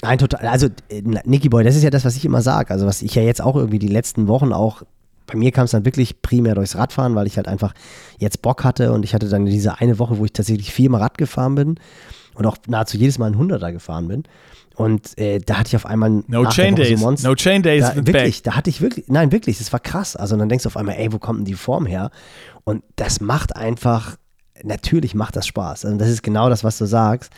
[0.01, 2.71] Ein total, also äh, Nicky Boy, das ist ja das, was ich immer sage.
[2.71, 4.83] Also was ich ja jetzt auch irgendwie die letzten Wochen auch,
[5.27, 7.73] bei mir kam es dann wirklich primär durchs Radfahren, weil ich halt einfach
[8.19, 11.17] jetzt Bock hatte und ich hatte dann diese eine Woche, wo ich tatsächlich viermal Rad
[11.17, 11.79] gefahren bin
[12.35, 14.23] und auch nahezu jedes Mal ein Hunderter gefahren bin.
[14.75, 16.99] Und äh, da hatte ich auf einmal No nach Chain Days.
[16.99, 18.43] so Monster, no Chain Days da, wirklich, back.
[18.43, 20.17] da hatte ich wirklich, nein, wirklich, das war krass.
[20.17, 22.11] Also dann denkst du auf einmal, ey, wo kommt denn die Form her?
[22.65, 24.17] Und das macht einfach,
[24.63, 25.85] natürlich macht das Spaß.
[25.85, 27.31] Also das ist genau das, was du sagst.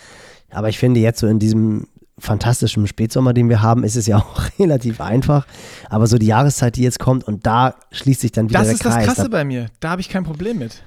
[0.50, 1.88] Aber ich finde jetzt so in diesem
[2.20, 5.46] fantastischen Spätsommer, den wir haben, ist es ja auch relativ einfach.
[5.90, 8.76] Aber so die Jahreszeit, die jetzt kommt und da schließt sich dann wieder Das der
[8.76, 9.06] ist das Kreis.
[9.06, 9.68] Krasse Da, bei mir.
[9.80, 10.82] Da habe ich kein Problem mit.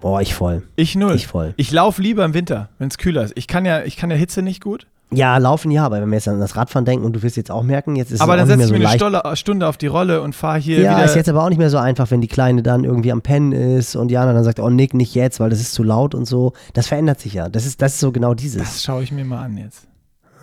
[0.00, 0.62] boah, ich voll.
[0.76, 1.14] Ich null.
[1.14, 1.54] Ich voll.
[1.56, 3.32] Ich laufe lieber im Winter, wenn es kühler ist.
[3.36, 4.86] Ich kann ja, ich kann ja Hitze nicht gut.
[5.14, 7.50] Ja, laufen ja, aber wenn wir jetzt an das Radfahren denken und du wirst jetzt
[7.50, 9.20] auch merken, jetzt ist aber es dann auch nicht setze ich so mir eine leicht.
[9.26, 11.04] Stolle, Stunde auf die Rolle und fahre hier Ja, wieder.
[11.04, 13.52] ist jetzt aber auch nicht mehr so einfach, wenn die Kleine dann irgendwie am Pennen
[13.52, 16.24] ist und Jana dann sagt, oh Nick, nicht jetzt, weil das ist zu laut und
[16.24, 16.54] so.
[16.72, 17.50] Das verändert sich ja.
[17.50, 18.62] Das ist, das ist so genau dieses.
[18.62, 19.86] das schaue ich mir mal an jetzt.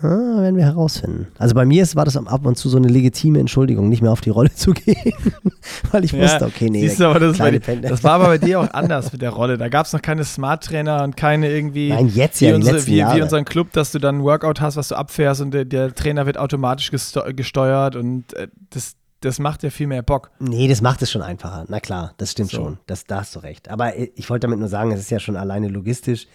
[0.02, 1.28] Ah, werden wir herausfinden.
[1.38, 4.12] Also bei mir ist, war das ab und zu so eine legitime Entschuldigung, nicht mehr
[4.12, 5.12] auf die Rolle zu gehen,
[5.90, 6.80] weil ich wusste, okay, nee.
[6.88, 9.58] Siehst du, aber das, bei, das war aber bei dir auch anders mit der Rolle.
[9.58, 11.90] Da gab es noch keine Smart-Trainer und keine irgendwie.
[11.90, 13.22] Nein, jetzt wie, ja, unsere, wie, wie Jahre.
[13.22, 16.24] unseren Club, dass du dann ein Workout hast, was du abfährst und der, der Trainer
[16.26, 20.30] wird automatisch gesteuert und äh, das, das macht ja viel mehr Bock.
[20.38, 21.66] Nee, das macht es schon einfacher.
[21.68, 22.56] Na klar, das stimmt So.
[22.56, 22.78] schon.
[22.86, 23.68] Das, da hast du recht.
[23.68, 26.26] Aber ich wollte damit nur sagen, es ist ja schon alleine logistisch.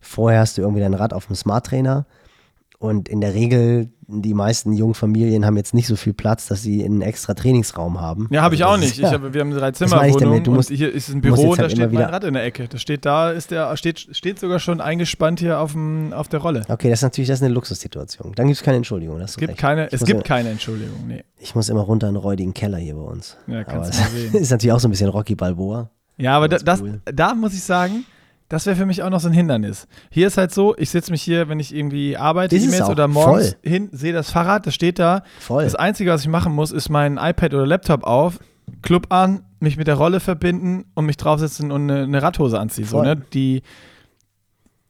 [0.00, 2.04] Vorher hast du irgendwie dein Rad auf dem Smart Trainer
[2.80, 6.62] Und in der Regel, die meisten jungen Familien haben jetzt nicht so viel Platz, dass
[6.62, 8.28] sie einen extra Trainingsraum haben.
[8.30, 8.90] Ja, habe ich Also auch das nicht.
[8.92, 9.20] ist- Ich ja.
[9.20, 10.46] hab, wir haben eine Das ich Drei-Zimmer-Wohnung damit.
[10.46, 12.34] Du musst- und hier ist ein Büro und da halt steht immer mein Rad in
[12.34, 12.68] der Ecke.
[12.68, 16.38] Das steht da, ist der, steht, steht sogar schon eingespannt hier auf, dem, auf der
[16.38, 16.64] Rolle.
[16.68, 18.32] Okay, das ist natürlich das ist eine Luxussituation.
[18.36, 19.18] Dann gibt es keine Entschuldigung.
[19.18, 21.04] Das Es gibt keine, es gibt keine Entschuldigung.
[21.08, 21.24] Nee.
[21.40, 23.36] Ich muss immer runter in den räudigen Keller hier bei uns.
[23.48, 24.34] Ja, Aber kannst das du sehen.
[24.40, 25.90] ist natürlich auch so ein bisschen Rocky Balboa.
[26.16, 27.00] Ja, aber das, cool.
[27.12, 28.04] da muss ich sagen,
[28.48, 29.86] das wäre für mich auch noch so ein Hindernis.
[30.10, 33.50] Hier ist halt so, ich setze mich hier, wenn ich irgendwie arbeite, E-Mails oder morgens
[33.50, 33.70] voll.
[33.70, 35.22] hin, sehe das Fahrrad, das steht da.
[35.38, 35.64] Voll.
[35.64, 38.38] Das Einzige, was ich machen muss, ist mein iPad oder Laptop auf,
[38.80, 42.86] Club an, mich mit der Rolle verbinden und mich draufsetzen und eine, eine Radhose anziehen.
[42.86, 43.06] So, Voll.
[43.06, 43.22] ne?
[43.34, 43.62] Die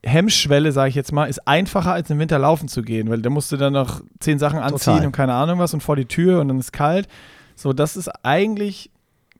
[0.04, 3.30] Hemmschwelle, sage ich jetzt mal, ist einfacher als im Winter laufen zu gehen, weil da
[3.30, 5.06] musst du dann noch zehn Sachen anziehen Total.
[5.06, 7.08] und keine Ahnung was und vor die Tür und dann ist kalt.
[7.56, 8.92] So, das ist eigentlich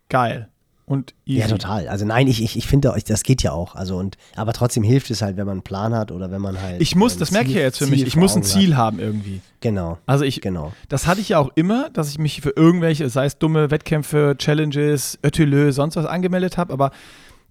[0.09, 0.49] geil
[0.89, 1.41] und easy.
[1.41, 1.87] Ja, total.
[1.89, 3.75] Also nein, ich, ich, ich finde, euch, das geht ja auch.
[3.75, 6.61] Also und, aber trotzdem hilft es halt, wenn man einen Plan hat oder wenn man
[6.61, 6.81] halt.
[6.81, 8.71] Ich muss, ein das merke ich ja jetzt für Ziel mich, ich muss ein Ziel
[8.71, 8.79] Hat.
[8.79, 9.41] haben irgendwie.
[9.61, 10.73] Genau, Also ich, genau.
[10.89, 14.37] das hatte ich ja auch immer, dass ich mich für irgendwelche, sei es dumme Wettkämpfe,
[14.39, 16.91] Challenges, Ötelö, sonst was angemeldet habe, aber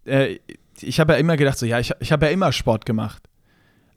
[0.06, 0.38] äh,
[0.82, 3.24] ich habe ja immer gedacht, so ja, ich, ich habe ja immer Sport gemacht.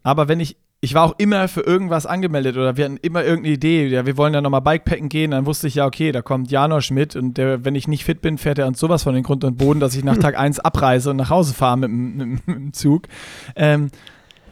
[0.03, 3.55] Aber wenn ich, ich war auch immer für irgendwas angemeldet oder wir hatten immer irgendeine
[3.55, 6.51] Idee, ja, wir wollen ja nochmal Bikepacken gehen, dann wusste ich ja, okay, da kommt
[6.51, 9.23] Janosch mit und der, wenn ich nicht fit bin, fährt er uns sowas von den
[9.23, 12.17] Grund und Boden, dass ich nach Tag 1 abreise und nach Hause fahre mit, dem-
[12.17, 13.09] mit, mit dem Zug.
[13.57, 13.91] Ähm,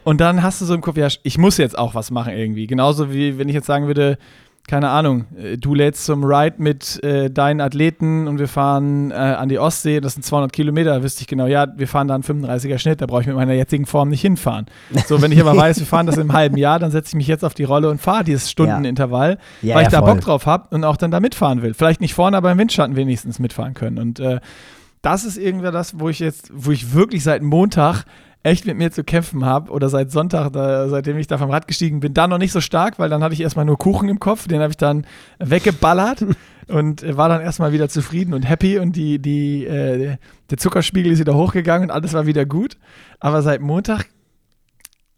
[0.03, 2.67] und dann hast du so im Kopf, ja, ich muss jetzt auch was machen irgendwie.
[2.67, 4.17] Genauso wie wenn ich jetzt sagen würde,
[4.69, 9.15] keine Ahnung, äh, du lädst zum Ride mit äh, deinen Athleten und wir fahren äh,
[9.15, 12.13] an die Ostsee, das sind 200 Kilometer, da wüsste ich genau, ja, wir fahren da
[12.13, 14.67] einen 35er Schnitt, da brauche ich mit meiner jetzigen Form nicht hinfahren.
[15.09, 17.25] So, wenn ich aber weiß, wir fahren das im halben Jahr, dann setze ich mich
[17.25, 20.05] jetzt auf die Rolle und fahre dieses Stundenintervall, Ja, weil ich ja, da.
[20.05, 21.73] Bock drauf habe und auch dann da mitfahren will.
[21.73, 23.97] Vielleicht nicht vorne, aber im Windschatten wenigstens mitfahren können.
[23.97, 24.39] Und äh,
[25.01, 28.03] das ist irgendwie das, wo ich jetzt, wo ich wirklich seit Montag
[28.43, 31.67] echt mit mir zu kämpfen habe oder seit Sonntag, da, seitdem ich da vom Rad
[31.67, 34.19] gestiegen bin, da noch nicht so stark, weil dann hatte ich erstmal nur Kuchen im
[34.19, 35.05] Kopf, den habe ich dann
[35.39, 36.25] weggeballert
[36.67, 40.17] und äh, war dann erstmal wieder zufrieden und happy und die, die, äh,
[40.49, 42.77] der Zuckerspiegel ist wieder hochgegangen und alles war wieder gut.
[43.19, 44.05] Aber seit Montag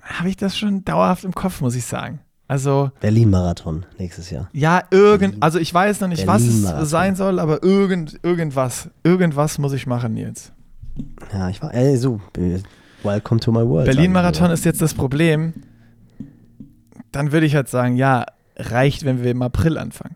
[0.01, 2.21] habe ich das schon dauerhaft im Kopf, muss ich sagen.
[2.47, 4.49] Also, Berlin-Marathon nächstes Jahr.
[4.51, 9.57] ja, irgend, also ich weiß noch nicht, was es sein soll, aber irgend, irgendwas, irgendwas
[9.57, 10.51] muss ich machen jetzt.
[11.31, 12.59] Ja, ich war, ey, so, äh,
[13.03, 13.85] welcome to my world.
[13.85, 15.53] Berlin-Marathon ist jetzt das Problem.
[17.11, 18.25] Dann würde ich halt sagen, ja,
[18.55, 20.15] reicht, wenn wir im April anfangen.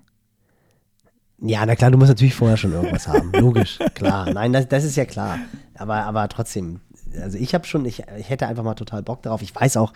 [1.41, 3.31] Ja, na klar, du musst natürlich vorher schon irgendwas haben.
[3.33, 4.31] Logisch, klar.
[4.31, 5.37] Nein, das, das ist ja klar.
[5.75, 6.79] Aber, aber trotzdem,
[7.21, 9.41] also ich habe schon, ich, ich hätte einfach mal total Bock darauf.
[9.41, 9.91] Ich weiß auch,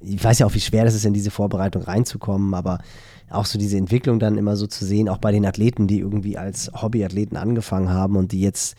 [0.00, 2.78] ich weiß ja auch, wie schwer das ist, in diese Vorbereitung reinzukommen, aber
[3.30, 6.36] auch so diese Entwicklung dann immer so zu sehen, auch bei den Athleten, die irgendwie
[6.36, 8.76] als Hobbyathleten angefangen haben und die jetzt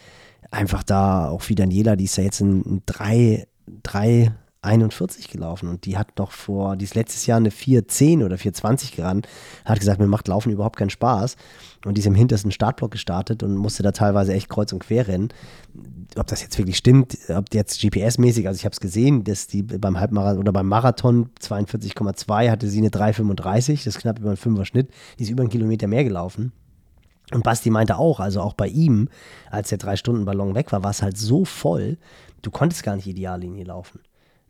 [0.53, 3.47] einfach da, auch wie Daniela, die ist ja jetzt in 3,
[3.83, 4.31] 3,
[4.61, 8.95] 41 gelaufen und die hat noch vor, die ist letztes Jahr eine 410 oder 420
[8.95, 9.27] gerannt,
[9.65, 11.35] hat gesagt, mir macht Laufen überhaupt keinen Spaß
[11.85, 15.07] und die ist im hintersten Startblock gestartet und musste da teilweise echt kreuz und quer
[15.07, 15.29] rennen.
[16.15, 19.63] Ob das jetzt wirklich stimmt, ob jetzt GPS-mäßig, also ich habe es gesehen, dass die
[19.63, 24.37] beim Halbmarathon oder beim Marathon 42,2 hatte sie eine 3,35, das ist knapp über einen
[24.37, 24.89] 5er Schnitt,
[25.19, 26.53] die ist über einen Kilometer mehr gelaufen.
[27.31, 29.09] Und Basti meinte auch, also auch bei ihm,
[29.49, 31.97] als der drei Stunden Ballon weg war, war es halt so voll,
[32.41, 34.01] du konntest gar nicht Ideallinie laufen.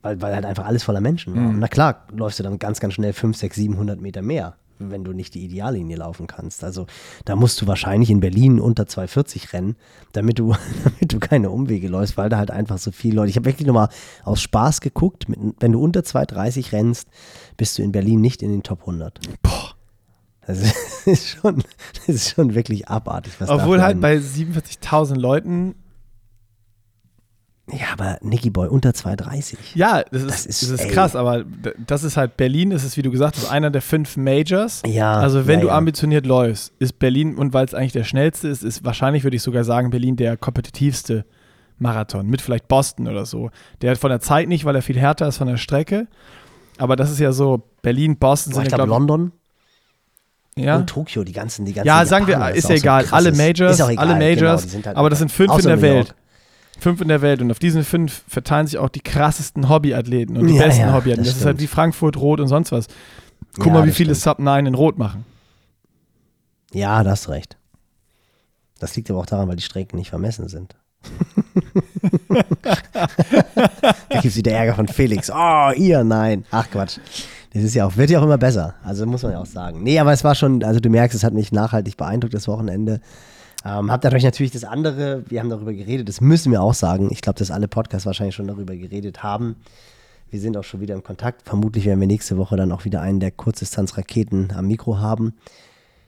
[0.02, 1.44] Weil, weil halt einfach alles voller Menschen war.
[1.50, 5.06] Und na klar, läufst du dann ganz, ganz schnell 5, 6, 700 Meter mehr, wenn
[5.06, 6.66] du nicht die Ideallinie laufen kannst.
[6.66, 6.88] Also
[7.24, 9.78] da musst du wahrscheinlich in Berlin unter 240 rennen,
[10.12, 13.30] damit du, damit du keine Umwege läufst, weil da halt einfach so viele Leute.
[13.30, 13.88] Ich habe wirklich nochmal
[14.26, 17.08] aus Spaß geguckt, mit, wenn du unter 230 rennst,
[17.56, 19.22] bist du in Berlin nicht in den Top 100.
[19.42, 19.73] Boah.
[20.48, 20.60] Das
[21.06, 21.64] ist, schon,
[22.06, 23.34] das ist schon wirklich abartig.
[23.40, 25.76] Was Obwohl halt bei 47.000 Leuten,
[27.72, 29.58] Ja, aber Nicky Boy unter 230.
[29.76, 31.46] ja, das ist, Das ist- das ist krass, aber
[31.88, 34.82] das ist halt Berlin, ist, wie du gesagt hast, einer der fünf Majors.
[34.86, 35.14] Ja.
[35.14, 35.78] Also wenn ja, du ja.
[35.78, 39.44] ambitioniert läufst, ist Berlin, und weil es eigentlich der schnellste ist, ist wahrscheinlich, würde ich
[39.44, 41.26] sogar sagen, Berlin der kompetitivste
[41.78, 42.28] Marathon.
[42.28, 43.50] Mit vielleicht Boston oder so.
[43.82, 46.08] Der hat von der Zeit nicht, weil er viel härter ist von der Strecke.
[46.78, 49.32] Aber das ist ja so, Berlin, Boston Boah, sind ich glaube glaube London
[50.56, 50.76] ja.
[50.76, 53.04] und Tokio, die ganzen, die ganzen Ja, sagen wir, Japaner, ist auch ja so egal.
[53.04, 53.38] krass Alle ist.
[53.38, 56.16] Majors, Ist egal, alle genau, Majors, sind halt aber das sind fünf in der Welt.
[56.80, 60.48] Fünf in der Welt und auf diesen fünf verteilen sich auch die krassesten Hobbyathleten und
[60.48, 61.24] die Ja, besten ja, Hobbyathleten.
[61.24, 62.88] Das, das ist halt wie Frankfurt, Rot und sonst was.
[63.56, 64.24] Guck Ja, mal, wie das viele stimmt.
[64.38, 65.24] Sub 9 in Rot machen.
[66.74, 67.58] Ja, da hast recht.
[68.80, 70.76] Das liegt aber auch daran, weil die Strecken nicht vermessen sind.
[72.30, 73.16] da
[74.10, 75.30] gibt es wieder Ärger von Felix.
[75.34, 76.46] Oh, ihr, nein.
[76.52, 76.98] Ach Quatsch.
[77.54, 78.74] Das ist ja auch, wird ja auch immer besser.
[78.84, 79.84] Also muss man ja auch sagen.
[79.84, 83.00] Nee, aber es war schon, also du merkst, es hat mich nachhaltig beeindruckt, das Wochenende.
[83.64, 87.10] Ähm, hab dadurch natürlich das andere, wir haben darüber geredet, das müssen wir auch sagen.
[87.12, 89.56] Ich glaube, dass alle Podcasts wahrscheinlich schon darüber geredet haben.
[90.32, 91.44] Wir sind auch schon wieder im Kontakt.
[91.44, 95.36] Vermutlich werden wir nächste Woche dann auch wieder einen der Kurzdistanzraketen am Mikro haben.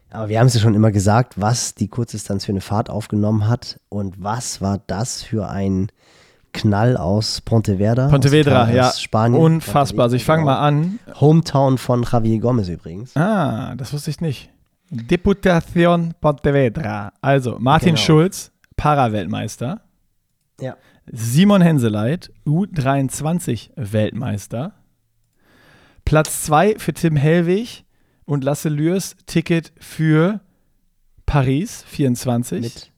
[0.10, 3.48] Aber wir haben es ja schon immer gesagt, was die Kurzdistanz für eine Fahrt aufgenommen
[3.48, 5.92] hat und was war das für ein
[6.56, 8.08] Knall aus Pontevedra.
[8.08, 8.88] Pontevedra, aus, ja.
[8.90, 9.40] Aus Spanien.
[9.42, 10.04] Unfassbar.
[10.06, 11.00] Also ich fange mal an.
[11.20, 13.16] Hometown von Javier Gomez übrigens.
[13.18, 14.50] Ah, das wusste ich nicht.
[14.92, 17.12] Deputación Pontevedra.
[17.22, 18.02] Also Martin Genau.
[18.02, 19.82] Schulz, Paraweltmeister.
[20.62, 20.78] Ja.
[21.12, 24.74] Simon Henseleit, U23-Weltmeister.
[26.04, 27.86] Platz 2 für Tim Hellwig
[28.26, 30.40] und Lasse Lürs Ticket für
[31.26, 32.92] Paris 24 mit, Mit,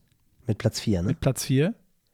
[0.48, 1.16] mit Platz 4, ne?
[1.20, 1.74] Platz 4.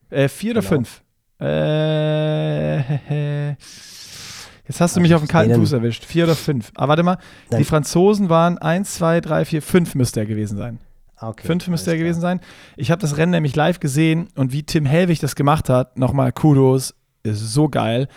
[0.10, 0.70] Äh, 4 oder Genau.
[0.76, 1.04] 5?
[1.40, 3.52] Äh,
[4.68, 6.06] jetzt hast du Ah, mich auf den kalten Fuß erwischt.
[6.06, 6.72] 4 oder 5.
[6.76, 7.18] Aber warte mal,
[7.48, 10.80] die Dann- Franzosen waren 1, 2, 3, 4, 5 müsste er gewesen sein.
[11.16, 12.42] Ah, okay, Fünf müsste er gewesen sein.
[12.76, 16.34] Ich habe das Rennen nämlich live gesehen und wie Tim Hellwig das gemacht hat, nochmal
[16.34, 18.10] Kudos, ist so geil.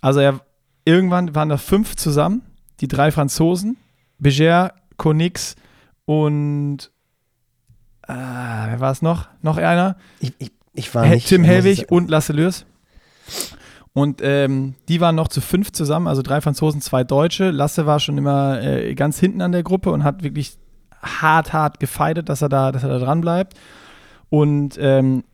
[0.00, 0.40] Also er,
[0.86, 2.42] irgendwann waren da fünf zusammen,
[2.80, 3.76] die drei Franzosen,
[4.18, 5.54] Beger, Konix
[6.06, 6.90] und
[8.08, 9.28] äh, wer war es noch?
[9.42, 9.96] Noch einer?
[10.20, 11.28] Ich, ich, ich war nicht.
[11.28, 11.84] Tim sagen.
[11.90, 12.64] und Lasse Lürs.
[13.92, 17.50] Und ähm, die waren noch zu fünf zusammen, also drei Franzosen, zwei Deutsche.
[17.50, 20.58] Lasse war schon immer äh, ganz hinten an der Gruppe und hat wirklich
[21.02, 23.54] hart, hart gefeitet, dass er da, dass er da dran bleibt.
[24.28, 25.24] Und ähm,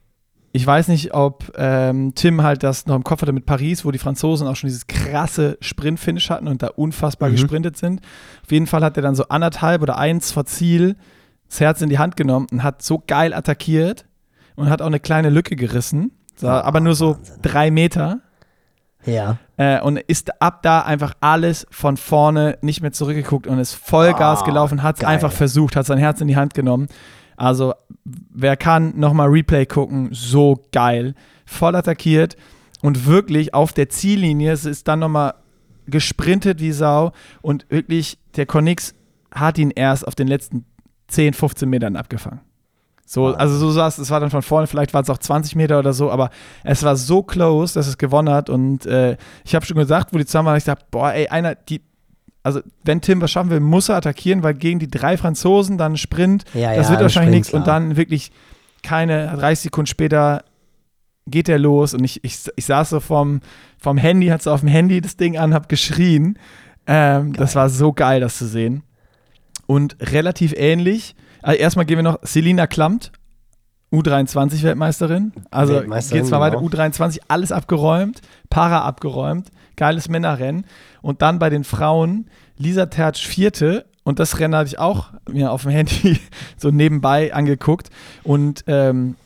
[0.52, 3.90] ich weiß nicht, ob ähm, Tim halt das noch im Kopf hatte mit Paris, wo
[3.90, 7.32] die Franzosen auch schon dieses krasse Sprint-Finish hatten und da unfassbar Mhm.
[7.32, 8.00] gesprintet sind.
[8.44, 10.94] Auf jeden Fall hat er dann so anderthalb oder eins vor Ziel
[11.48, 14.04] das Herz in die Hand genommen und hat so geil attackiert
[14.56, 16.12] und hat auch eine kleine Lücke gerissen.
[16.36, 18.20] So, Ah, aber nur so drei Meter.
[19.04, 19.38] Ja.
[19.56, 24.42] Äh, und ist ab da einfach alles von vorne nicht mehr zurückgeguckt und ist Vollgas
[24.42, 26.86] Ah, gelaufen, hat es einfach versucht, hat sein Herz in die Hand genommen.
[27.36, 27.74] Also,
[28.04, 31.14] wer kann, nochmal Replay gucken, so geil.
[31.46, 32.36] Voll attackiert
[32.82, 35.34] und wirklich auf der Ziellinie, es ist dann nochmal
[35.86, 38.94] gesprintet wie Sau und wirklich, der Konix
[39.34, 40.64] hat ihn erst auf den letzten
[41.08, 42.40] 10, 15 Metern abgefangen.
[43.12, 45.78] So, also so saß, es war dann von vorne, vielleicht waren es auch 20 Meter
[45.78, 46.30] oder so, aber
[46.64, 48.48] es war so close, dass es gewonnen hat.
[48.48, 51.54] Und äh, ich habe schon gesagt, wo die zusammen waren, ich dachte, boah, ey, einer,
[51.54, 51.82] die,
[52.42, 55.98] also wenn Tim was schaffen will, muss er attackieren, weil gegen die drei Franzosen dann
[55.98, 57.52] Sprint, Ja, das ja, wird wahrscheinlich nichts.
[57.52, 58.32] Und dann wirklich
[58.82, 60.44] keine 30 Sekunden später
[61.26, 63.42] geht er los und ich, ich, ich saß so vom,
[63.76, 66.38] vom Handy, hatte so auf dem Handy das Ding an, hab geschrien.
[66.86, 68.84] Ähm, das war so geil, das zu sehen.
[69.66, 73.12] Und relativ ähnlich, also erstmal gehen wir noch, Selina Klamt,
[73.92, 75.32] U23-Weltmeisterin.
[75.50, 76.68] Also Weltmeisterin, geht's mal weiter, genau.
[76.68, 80.64] U23, alles abgeräumt, Para abgeräumt, geiles Männerrennen.
[81.02, 82.26] Und dann bei den Frauen
[82.56, 86.18] Lisa Tertsch vierte und das Rennen hatte ich auch mir auf dem Handy
[86.56, 87.90] so nebenbei angeguckt.
[88.24, 89.16] Und ähm,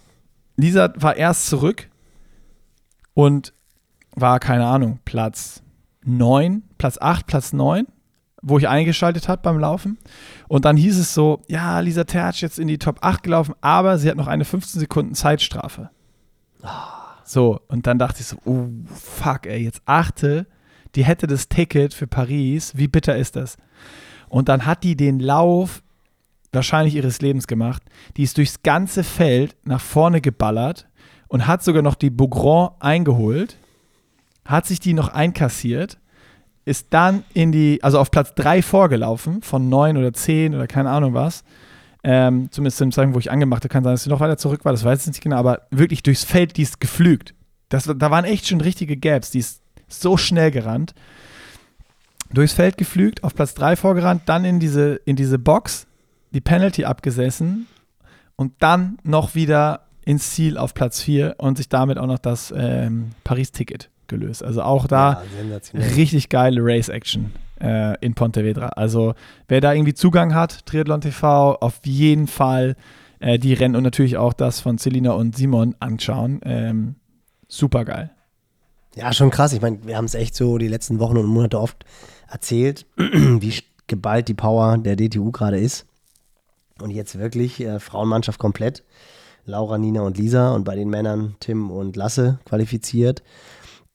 [0.57, 1.89] Lisa war erst zurück
[3.15, 3.53] und
[4.13, 5.63] war, keine Ahnung, Platz
[6.05, 7.87] 9, Platz 8, Platz 9,
[8.49, 9.99] wo ich eingeschaltet hat beim Laufen.
[10.47, 13.99] Und dann hieß es so, ja, Lisa Tertsch jetzt in die Top 8 gelaufen, aber
[13.99, 15.91] sie hat noch eine 15 Sekunden Zeitstrafe.
[17.25, 20.47] So, und dann dachte ich so, oh, fuck, ey, jetzt achte,
[20.95, 23.57] die hätte das Ticket für Paris, wie bitter ist das?
[24.29, 25.83] Und dann hat die den Lauf
[26.53, 27.83] wahrscheinlich ihres Lebens gemacht.
[28.17, 30.87] Die ist durchs ganze Feld nach vorne geballert
[31.27, 33.57] und hat sogar noch die Bougron eingeholt,
[34.45, 35.99] hat sich die noch einkassiert,
[36.67, 40.91] ist dann in die, also auf Platz 3 vorgelaufen, von 9 oder 10 oder keine
[40.91, 41.45] Ahnung was.
[42.03, 44.65] Ähm, zumindest zum Zeitpunkt, wo ich angemacht habe, kann sein, dass sie noch weiter zurück
[44.65, 47.35] war, das weiß ich nicht genau, aber wirklich durchs Feld, die ist geflügt.
[47.69, 50.95] Das, da waren echt schon richtige Gaps, die ist so schnell gerannt.
[52.33, 55.87] Durchs Feld geflügt, auf Platz 3 vorgerannt, dann in diese, in diese Box,
[56.33, 57.67] die Penalty abgesessen
[58.35, 62.53] und dann noch wieder ins Ziel auf Platz 4 und sich damit auch noch das
[62.57, 64.43] ähm, Paris-Ticket gelöst.
[64.43, 65.23] Also auch da
[65.73, 68.69] ja, richtig geile Race-Action äh, in Pontevedra.
[68.69, 69.15] Also
[69.49, 72.77] wer da irgendwie Zugang hat, Triathlon TV, auf jeden Fall
[73.21, 76.41] äh, die Rennen und natürlich auch das von Selina und Simon anschauen.
[76.45, 76.97] Ähm,
[77.49, 78.11] Super geil.
[78.95, 79.53] Ja, schon krass.
[79.53, 81.85] Ich meine, wir haben es echt so die letzten Wochen und Monate oft
[82.29, 83.55] erzählt, wie
[83.87, 85.87] geballt die Power der DTU gerade ist.
[86.81, 88.85] Und jetzt wirklich äh, Frauenmannschaft komplett.
[89.45, 93.23] Laura, Nina und Lisa und bei den Männern Tim und Lasse qualifiziert.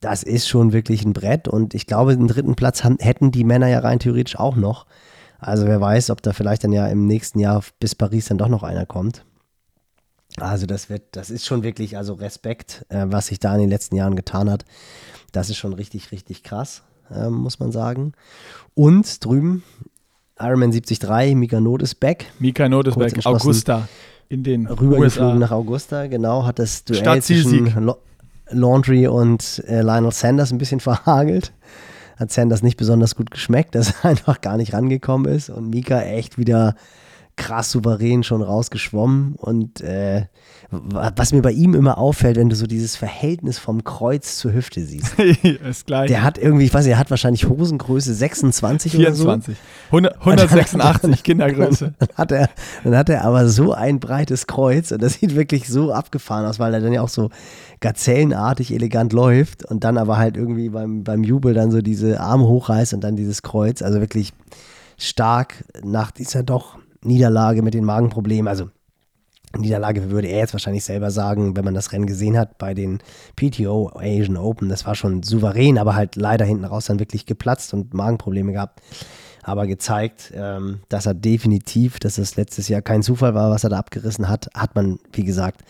[0.02, 3.68] Das ist schon wirklich ein Brett und ich glaube, den dritten Platz hätten die Männer
[3.68, 4.86] ja rein theoretisch auch noch.
[5.40, 8.48] Also wer weiß, ob da vielleicht dann ja im nächsten Jahr bis Paris dann doch
[8.48, 9.24] noch einer kommt.
[10.40, 13.70] Also das wird, das ist schon wirklich, also Respekt, äh, was sich da in den
[13.70, 14.66] letzten Jahren getan hat.
[15.32, 16.84] Das ist schon richtig, richtig krass,
[17.14, 18.14] ähm, muss man sagen.
[18.74, 19.64] Und drüben
[20.40, 22.26] Ironman 73, Mika Not ist back.
[22.40, 23.88] Mika Kurz Notesberg, entschlossen Augusta
[24.30, 25.40] in den Rübergeflogen USA.
[25.40, 27.92] nach Augusta, genau, hat das Duell zwischen
[28.52, 31.54] Laundry und äh, Lionel Sanders ein bisschen verhagelt.
[32.18, 36.02] Hat Sanders nicht besonders gut geschmeckt, dass er einfach gar nicht rangekommen ist und Mika
[36.02, 36.76] echt wieder
[37.36, 40.26] krass souverän schon rausgeschwommen und äh,
[40.70, 44.82] was mir bei ihm immer auffällt, wenn du so dieses Verhältnis vom Kreuz zur Hüfte
[44.82, 45.20] siehst.
[45.44, 46.08] ist gleich.
[46.08, 49.56] Der hat irgendwie, ich weiß nicht, er hat wahrscheinlich Hosengröße 26 24.
[49.92, 50.14] oder so.
[50.20, 51.94] 186 Kindergröße.
[52.00, 52.50] Dann hat, er,
[52.84, 56.60] dann hat er aber so ein breites Kreuz und das sieht wirklich so abgefahren aus,
[56.60, 57.32] weil er dann ja auch so
[57.82, 62.48] gazellenartig elegant läuft und dann aber halt irgendwie beim, beim Jubel dann so diese Arme
[62.48, 63.82] hochreißt und dann dieses Kreuz.
[63.82, 64.34] Also wirklich
[64.98, 68.48] stark nach dieser doch Niederlage mit den Magenproblemen.
[68.48, 68.70] Also
[69.58, 73.00] Niederlage würde er jetzt wahrscheinlich selber sagen, wenn man das Rennen gesehen hat bei den
[73.36, 74.70] PTO Asian Open.
[74.70, 78.80] Das war schon souverän, aber halt leider hinten raus dann wirklich geplatzt und Magenprobleme gehabt.
[79.44, 83.72] Aber gezeigt, ähm, dass er definitiv, dass es letztes Jahr kein Zufall war, was er
[83.72, 85.62] da abgerissen hat, hat man, wie gesagt,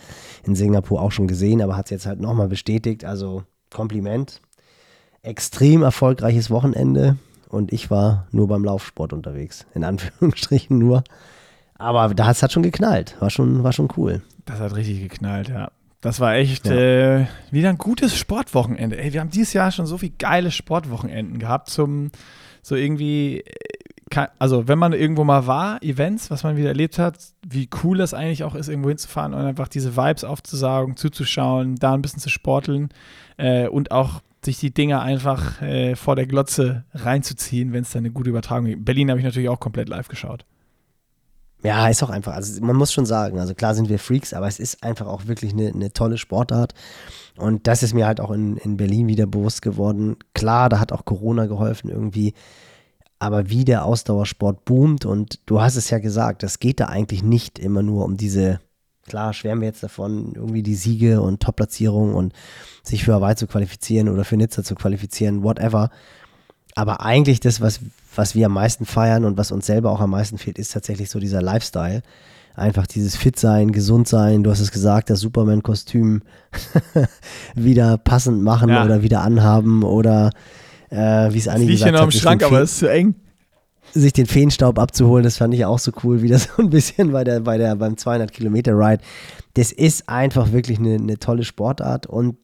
[0.44, 3.04] in Singapur auch schon gesehen, aber hat es jetzt halt nochmal bestätigt.
[3.04, 4.40] Also Kompliment.
[5.22, 7.16] Extrem erfolgreiches Wochenende
[7.48, 9.66] und ich war nur beim Laufsport unterwegs.
[9.74, 11.04] In Anführungsstrichen nur.
[11.74, 13.16] Aber da hat es schon geknallt.
[13.20, 14.22] War schon, war schon cool.
[14.44, 15.70] Das hat richtig geknallt, ja.
[16.00, 17.20] Das war echt ja.
[17.20, 18.98] äh, wieder ein gutes Sportwochenende.
[18.98, 22.10] Ey, wir haben dieses Jahr schon so viele geile Sportwochenenden gehabt zum
[22.62, 23.72] so irgendwie äh,
[24.38, 28.14] also wenn man irgendwo mal war, Events, was man wieder erlebt hat, wie cool das
[28.14, 32.28] eigentlich auch ist, irgendwo hinzufahren und einfach diese Vibes aufzusaugen, zuzuschauen, da ein bisschen zu
[32.28, 32.90] sporteln
[33.36, 38.00] äh, und auch sich die Dinger einfach äh, vor der Glotze reinzuziehen, wenn es da
[38.00, 38.84] eine gute Übertragung gibt.
[38.84, 40.44] Berlin habe ich natürlich auch komplett live geschaut.
[41.62, 44.48] Ja, ist auch einfach, also man muss schon sagen, also klar sind wir Freaks, aber
[44.48, 46.74] es ist einfach auch wirklich eine, eine tolle Sportart.
[47.36, 50.16] Und das ist mir halt auch in, in Berlin wieder bewusst geworden.
[50.34, 52.34] Klar, da hat auch Corona geholfen irgendwie,
[53.22, 57.22] aber wie der Ausdauersport boomt und du hast es ja gesagt, es geht da eigentlich
[57.22, 58.58] nicht immer nur um diese,
[59.06, 62.32] klar schwärmen wir jetzt davon, irgendwie die Siege und Top-Platzierung und
[62.82, 65.90] sich für Hawaii zu qualifizieren oder für Nizza zu qualifizieren, whatever.
[66.74, 67.78] Aber eigentlich das, was,
[68.14, 71.10] was wir am meisten feiern und was uns selber auch am meisten fehlt, ist tatsächlich
[71.10, 72.02] so dieser Lifestyle.
[72.54, 76.20] Einfach dieses Fit sein, gesund sein, du hast es gesagt, das Superman-Kostüm
[77.54, 78.84] wieder passend machen ja.
[78.84, 80.30] oder wieder anhaben oder
[80.90, 82.02] äh, wie es eigentlich gesagt hat.
[82.02, 83.14] am Schrank, aber es ist zu eng.
[83.94, 87.12] Sich den Feenstaub abzuholen, das fand ich auch so cool, wie das so ein bisschen
[87.12, 89.02] bei der, bei der, beim 200 Kilometer Ride.
[89.54, 92.36] Das ist einfach wirklich eine, eine tolle Sportart und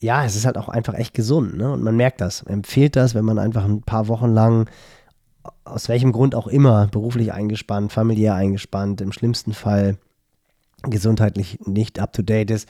[0.00, 1.56] ja, es ist halt auch einfach echt gesund.
[1.56, 1.72] Ne?
[1.72, 4.68] Und man merkt das, empfiehlt das, wenn man einfach ein paar Wochen lang,
[5.64, 9.98] aus welchem Grund auch immer, beruflich eingespannt, familiär eingespannt, im schlimmsten Fall
[10.82, 12.68] gesundheitlich nicht up to date ist.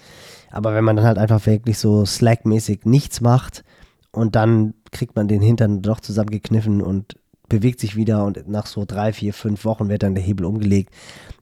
[0.50, 3.64] Aber wenn man dann halt einfach wirklich so slackmäßig nichts macht
[4.12, 7.16] und dann kriegt man den Hintern doch zusammengekniffen und
[7.48, 10.94] bewegt sich wieder und nach so drei, vier, fünf Wochen wird dann der Hebel umgelegt.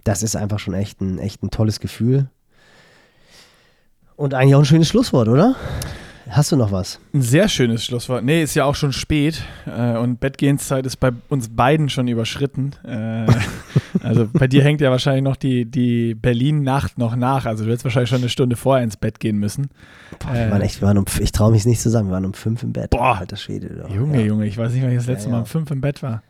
[0.04, 2.30] Das ist einfach schon echt ein, echt ein tolles Gefühl.
[4.16, 5.56] Und eigentlich auch ein schönes Schlusswort, oder?
[6.28, 6.98] Hast du noch was?
[7.14, 8.24] Ein sehr schönes Schlusswort.
[8.24, 12.72] Nee, ist ja auch schon spät äh, und Bettgehenszeit ist bei uns beiden schon überschritten.
[12.84, 13.26] Äh,
[14.02, 17.46] also bei dir hängt ja wahrscheinlich noch die, die Berlin-Nacht noch nach.
[17.46, 19.68] Also du wirst wahrscheinlich schon eine Stunde vorher ins Bett gehen müssen.
[20.18, 22.34] Boah, wir waren echt, wir waren um, ich traue mich nicht zusammen, wir waren um
[22.34, 22.90] fünf im Bett.
[22.90, 23.68] Boah, alter Schwede.
[23.68, 23.90] Doch.
[23.90, 24.26] Junge, ja.
[24.26, 25.36] Junge, ich weiß nicht, wann ich das letzte ja, ja.
[25.36, 26.22] Mal um fünf im Bett war.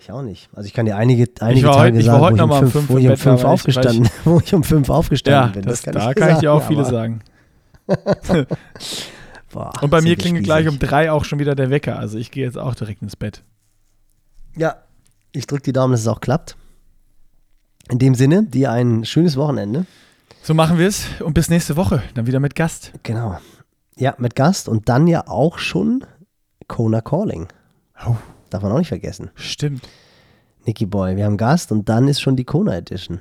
[0.00, 0.48] Ich auch nicht.
[0.54, 2.96] Also ich kann dir einige, einige ich Tage heute, sagen, wo, ich um fünf, wo
[2.96, 5.62] ich um fünf aufgestanden, ich, wo ich um fünf aufgestanden ja, bin.
[5.62, 7.20] Das, das kann da ich kann ich dir auch viele sagen.
[9.52, 11.98] Boah, Und bei mir klingelt gleich um drei auch schon wieder der Wecker.
[11.98, 13.42] Also ich gehe jetzt auch direkt ins Bett.
[14.56, 14.76] Ja,
[15.32, 16.56] ich drücke die Daumen, dass es auch klappt.
[17.90, 19.84] In dem Sinne, dir ein schönes Wochenende.
[20.42, 22.02] So machen wir es und bis nächste Woche.
[22.14, 22.92] Dann wieder mit Gast.
[23.02, 23.38] Genau.
[23.96, 26.06] Ja, mit Gast und dann ja auch schon
[26.68, 27.48] Kona Calling.
[28.06, 28.16] Oh.
[28.50, 29.30] Darf man auch nicht vergessen.
[29.34, 29.88] Stimmt.
[30.66, 33.20] Nicky Boy, wir haben Gast und dann ist schon die Kona Edition.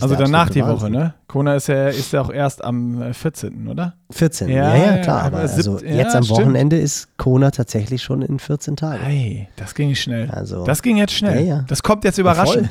[0.00, 0.76] Also danach die Wahnsinn.
[0.76, 1.14] Woche, ne?
[1.26, 3.94] Kona ist ja, ist ja auch erst am 14., äh, oder?
[4.10, 4.48] 14.
[4.48, 5.22] Ja, ja, ja klar.
[5.22, 6.40] Aber, also sieb, jetzt am stimmt.
[6.40, 9.02] Wochenende ist Kona tatsächlich schon in 14 Tagen.
[9.02, 10.30] Hey, das ging schnell.
[10.30, 11.44] Also, das ging jetzt schnell.
[11.44, 11.64] Ja, ja.
[11.66, 12.70] Das kommt jetzt überraschend.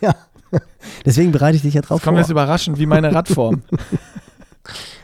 [0.00, 0.14] Ja.
[1.06, 2.12] Deswegen bereite ich dich ja drauf das vor.
[2.12, 3.62] Kommt jetzt überraschend wie meine Radform.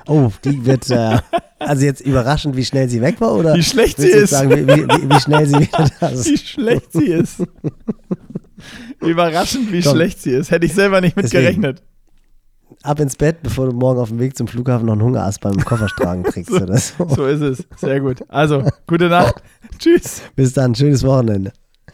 [0.06, 1.18] Oh, die wird, äh,
[1.58, 3.54] also jetzt überraschend, wie schnell sie weg war, oder?
[3.54, 4.30] Wie schlecht sie ist.
[4.30, 6.26] Sagen, wie, wie, wie, schnell sie wieder da ist.
[6.30, 7.42] Wie schlecht sie ist.
[9.00, 9.92] überraschend, wie Komm.
[9.96, 10.50] schlecht sie ist.
[10.50, 11.42] Hätte ich selber nicht mit Deswegen.
[11.42, 11.82] gerechnet.
[12.82, 15.56] Ab ins Bett, bevor du morgen auf dem Weg zum Flughafen noch einen Hungerass beim
[15.56, 17.08] Kofferstragen kriegst so, oder so.
[17.08, 17.64] So ist es.
[17.76, 18.22] Sehr gut.
[18.28, 19.42] Also, gute Nacht.
[19.78, 20.22] Tschüss.
[20.36, 20.74] Bis dann.
[20.74, 21.52] Schönes Wochenende.